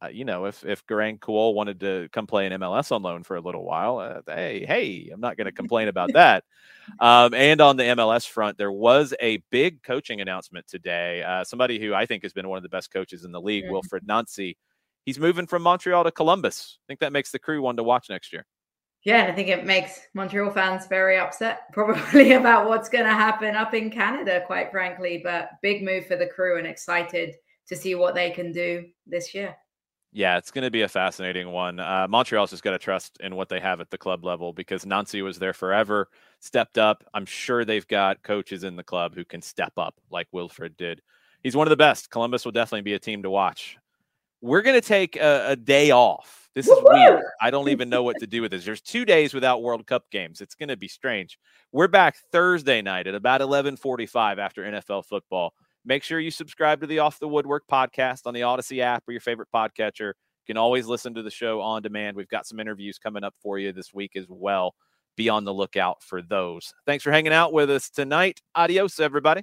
uh, 0.03 0.09
you 0.09 0.25
know, 0.25 0.47
if 0.47 0.65
if 0.65 0.85
Garang 0.87 1.21
Kuol 1.21 1.55
wanted 1.55 1.79
to 1.79 2.09
come 2.13 2.27
play 2.27 2.47
in 2.47 2.53
MLS 2.53 2.91
on 2.91 3.03
loan 3.03 3.23
for 3.23 3.37
a 3.37 3.41
little 3.41 3.65
while, 3.65 4.01
uh, 4.01 4.23
hey, 4.27 4.65
hey, 4.67 5.09
I'm 5.13 5.21
not 5.21 5.37
going 5.37 5.45
to 5.53 5.53
complain 5.53 5.87
about 5.87 6.13
that. 6.15 6.43
Um, 6.99 7.35
and 7.35 7.61
on 7.61 7.77
the 7.77 7.85
MLS 7.85 8.29
front, 8.29 8.59
there 8.59 8.73
was 8.73 9.15
a 9.21 9.41
big 9.53 9.85
coaching 9.85 10.21
announcement 10.21 10.67
today. 10.67 11.23
Uh, 11.23 11.45
somebody 11.45 11.79
who 11.79 11.95
I 11.95 12.07
think 12.07 12.25
has 12.25 12.33
been 12.33 12.49
one 12.49 12.57
of 12.57 12.65
the 12.65 12.69
best 12.69 12.93
coaches 12.93 13.25
in 13.25 13.31
the 13.31 13.41
league, 13.41 13.67
mm-hmm. 13.67 14.07
Nancy, 14.07 14.57
he's 15.07 15.21
moving 15.21 15.47
from 15.47 15.63
Montreal 15.63 16.03
to 16.03 16.11
Columbus. 16.11 16.81
I 16.81 16.85
think 16.89 16.99
that 16.99 17.13
makes 17.13 17.31
the 17.31 17.39
crew 17.39 17.63
one 17.63 17.77
to 17.77 17.85
watch 17.85 18.11
next 18.11 18.33
year. 18.33 18.47
Yeah, 19.05 19.23
and 19.23 19.33
I 19.33 19.35
think 19.35 19.49
it 19.49 19.65
makes 19.65 20.01
Montreal 20.15 20.51
fans 20.51 20.87
very 20.87 21.19
upset, 21.19 21.63
probably 21.73 22.33
about 22.33 22.69
what's 22.69 22.89
going 22.89 23.05
to 23.05 23.13
happen 23.13 23.55
up 23.55 23.75
in 23.75 23.91
Canada, 23.91 24.43
quite 24.47 24.71
frankly. 24.71 25.21
But 25.23 25.51
big 25.63 25.83
move 25.83 26.07
for 26.07 26.17
the 26.17 26.27
crew 26.27 26.59
and 26.59 26.67
excited 26.67 27.37
to 27.69 27.77
see 27.77 27.95
what 27.95 28.15
they 28.15 28.31
can 28.31 28.53
do 28.53 28.87
this 29.07 29.35
year. 29.35 29.57
Yeah, 30.11 30.39
it's 30.39 30.51
going 30.51 30.65
to 30.65 30.71
be 30.71 30.83
a 30.83 30.89
fascinating 30.89 31.51
one. 31.53 31.79
Uh, 31.79 32.07
Montreal's 32.09 32.51
just 32.51 32.63
got 32.63 32.71
to 32.71 32.79
trust 32.79 33.19
in 33.21 33.37
what 33.37 33.51
they 33.51 33.61
have 33.61 33.81
at 33.81 33.91
the 33.91 33.99
club 33.99 34.25
level 34.25 34.55
because 34.55 34.87
Nancy 34.87 35.21
was 35.21 35.39
there 35.39 35.53
forever, 35.53 36.09
stepped 36.41 36.79
up. 36.79 37.05
I'm 37.13 37.27
sure 37.27 37.65
they've 37.65 37.87
got 37.87 38.23
coaches 38.23 38.65
in 38.65 38.75
the 38.75 38.83
club 38.83 39.15
who 39.15 39.25
can 39.25 39.43
step 39.43 39.75
up 39.77 39.97
like 40.11 40.29
Wilfried 40.35 40.79
did. 40.79 41.03
He's 41.43 41.55
one 41.55 41.67
of 41.67 41.71
the 41.71 41.77
best. 41.77 42.11
Columbus 42.11 42.45
will 42.45 42.53
definitely 42.53 42.83
be 42.83 42.95
a 42.95 42.99
team 42.99 43.23
to 43.23 43.31
watch. 43.31 43.77
We're 44.41 44.63
going 44.63 44.81
to 44.81 44.87
take 44.87 45.17
a, 45.17 45.51
a, 45.51 45.57
day 45.57 45.91
off. 45.91 46.49
This 46.55 46.69
is 46.69 46.79
weird. 46.83 47.23
I 47.41 47.51
don't 47.51 47.69
even 47.69 47.89
know 47.89 48.03
what 48.03 48.19
to 48.21 48.27
do 48.27 48.43
with 48.43 48.53
this. 48.53 48.65
There's 48.65 48.81
two 48.81 49.05
days 49.05 49.35
without 49.35 49.63
World 49.63 49.87
Cup 49.87 50.11
games. 50.11 50.41
It's 50.41 50.55
going 50.55 50.69
to 50.69 50.77
be 50.77 50.89
strange. 50.89 51.39
We're 51.73 51.89
back 51.89 52.17
Thursday 52.33 52.83
night 52.83 53.07
at 53.07 53.15
about 53.15 53.41
11:45 53.41 54.39
after 54.39 54.65
NFL 54.65 55.07
football. 55.07 55.55
Make 55.85 56.03
sure 56.03 56.21
you 56.21 56.31
subscribe 56.31 56.81
to 56.81 56.87
the 56.87 57.01
Off 57.01 57.19
the 57.19 57.29
Woodwork 57.29 57.65
podcast 57.71 58.27
on 58.27 58.35
the 58.35 58.41
Audacy 58.41 58.81
app 58.81 59.05
or 59.09 59.13
your 59.13 59.21
favorite 59.21 59.49
podcatcher. 59.55 60.09
You 60.09 60.55
can 60.55 60.57
always 60.57 60.87
listen 60.87 61.15
to 61.15 61.23
the 61.23 61.31
show 61.31 61.61
on 61.61 61.83
demand. 61.83 62.17
We've 62.17 62.29
got 62.29 62.47
some 62.47 62.61
interviews 62.61 62.99
coming 62.99 63.25
up 63.25 63.35
for 63.43 63.59
you 63.59 63.73
this 63.73 63.93
week 63.93 64.13
as 64.17 64.27
well. 64.29 64.75
Be 65.17 65.29
on 65.29 65.45
the 65.45 65.55
lookout 65.55 66.03
for 66.03 66.23
those. 66.23 66.73
Thanks 66.87 67.03
for 67.05 67.11
hanging 67.11 67.33
out 67.33 67.53
with 67.53 67.71
us 67.71 67.91
tonight. 67.91 68.41
Adios, 68.55 69.01
everybody. 69.01 69.43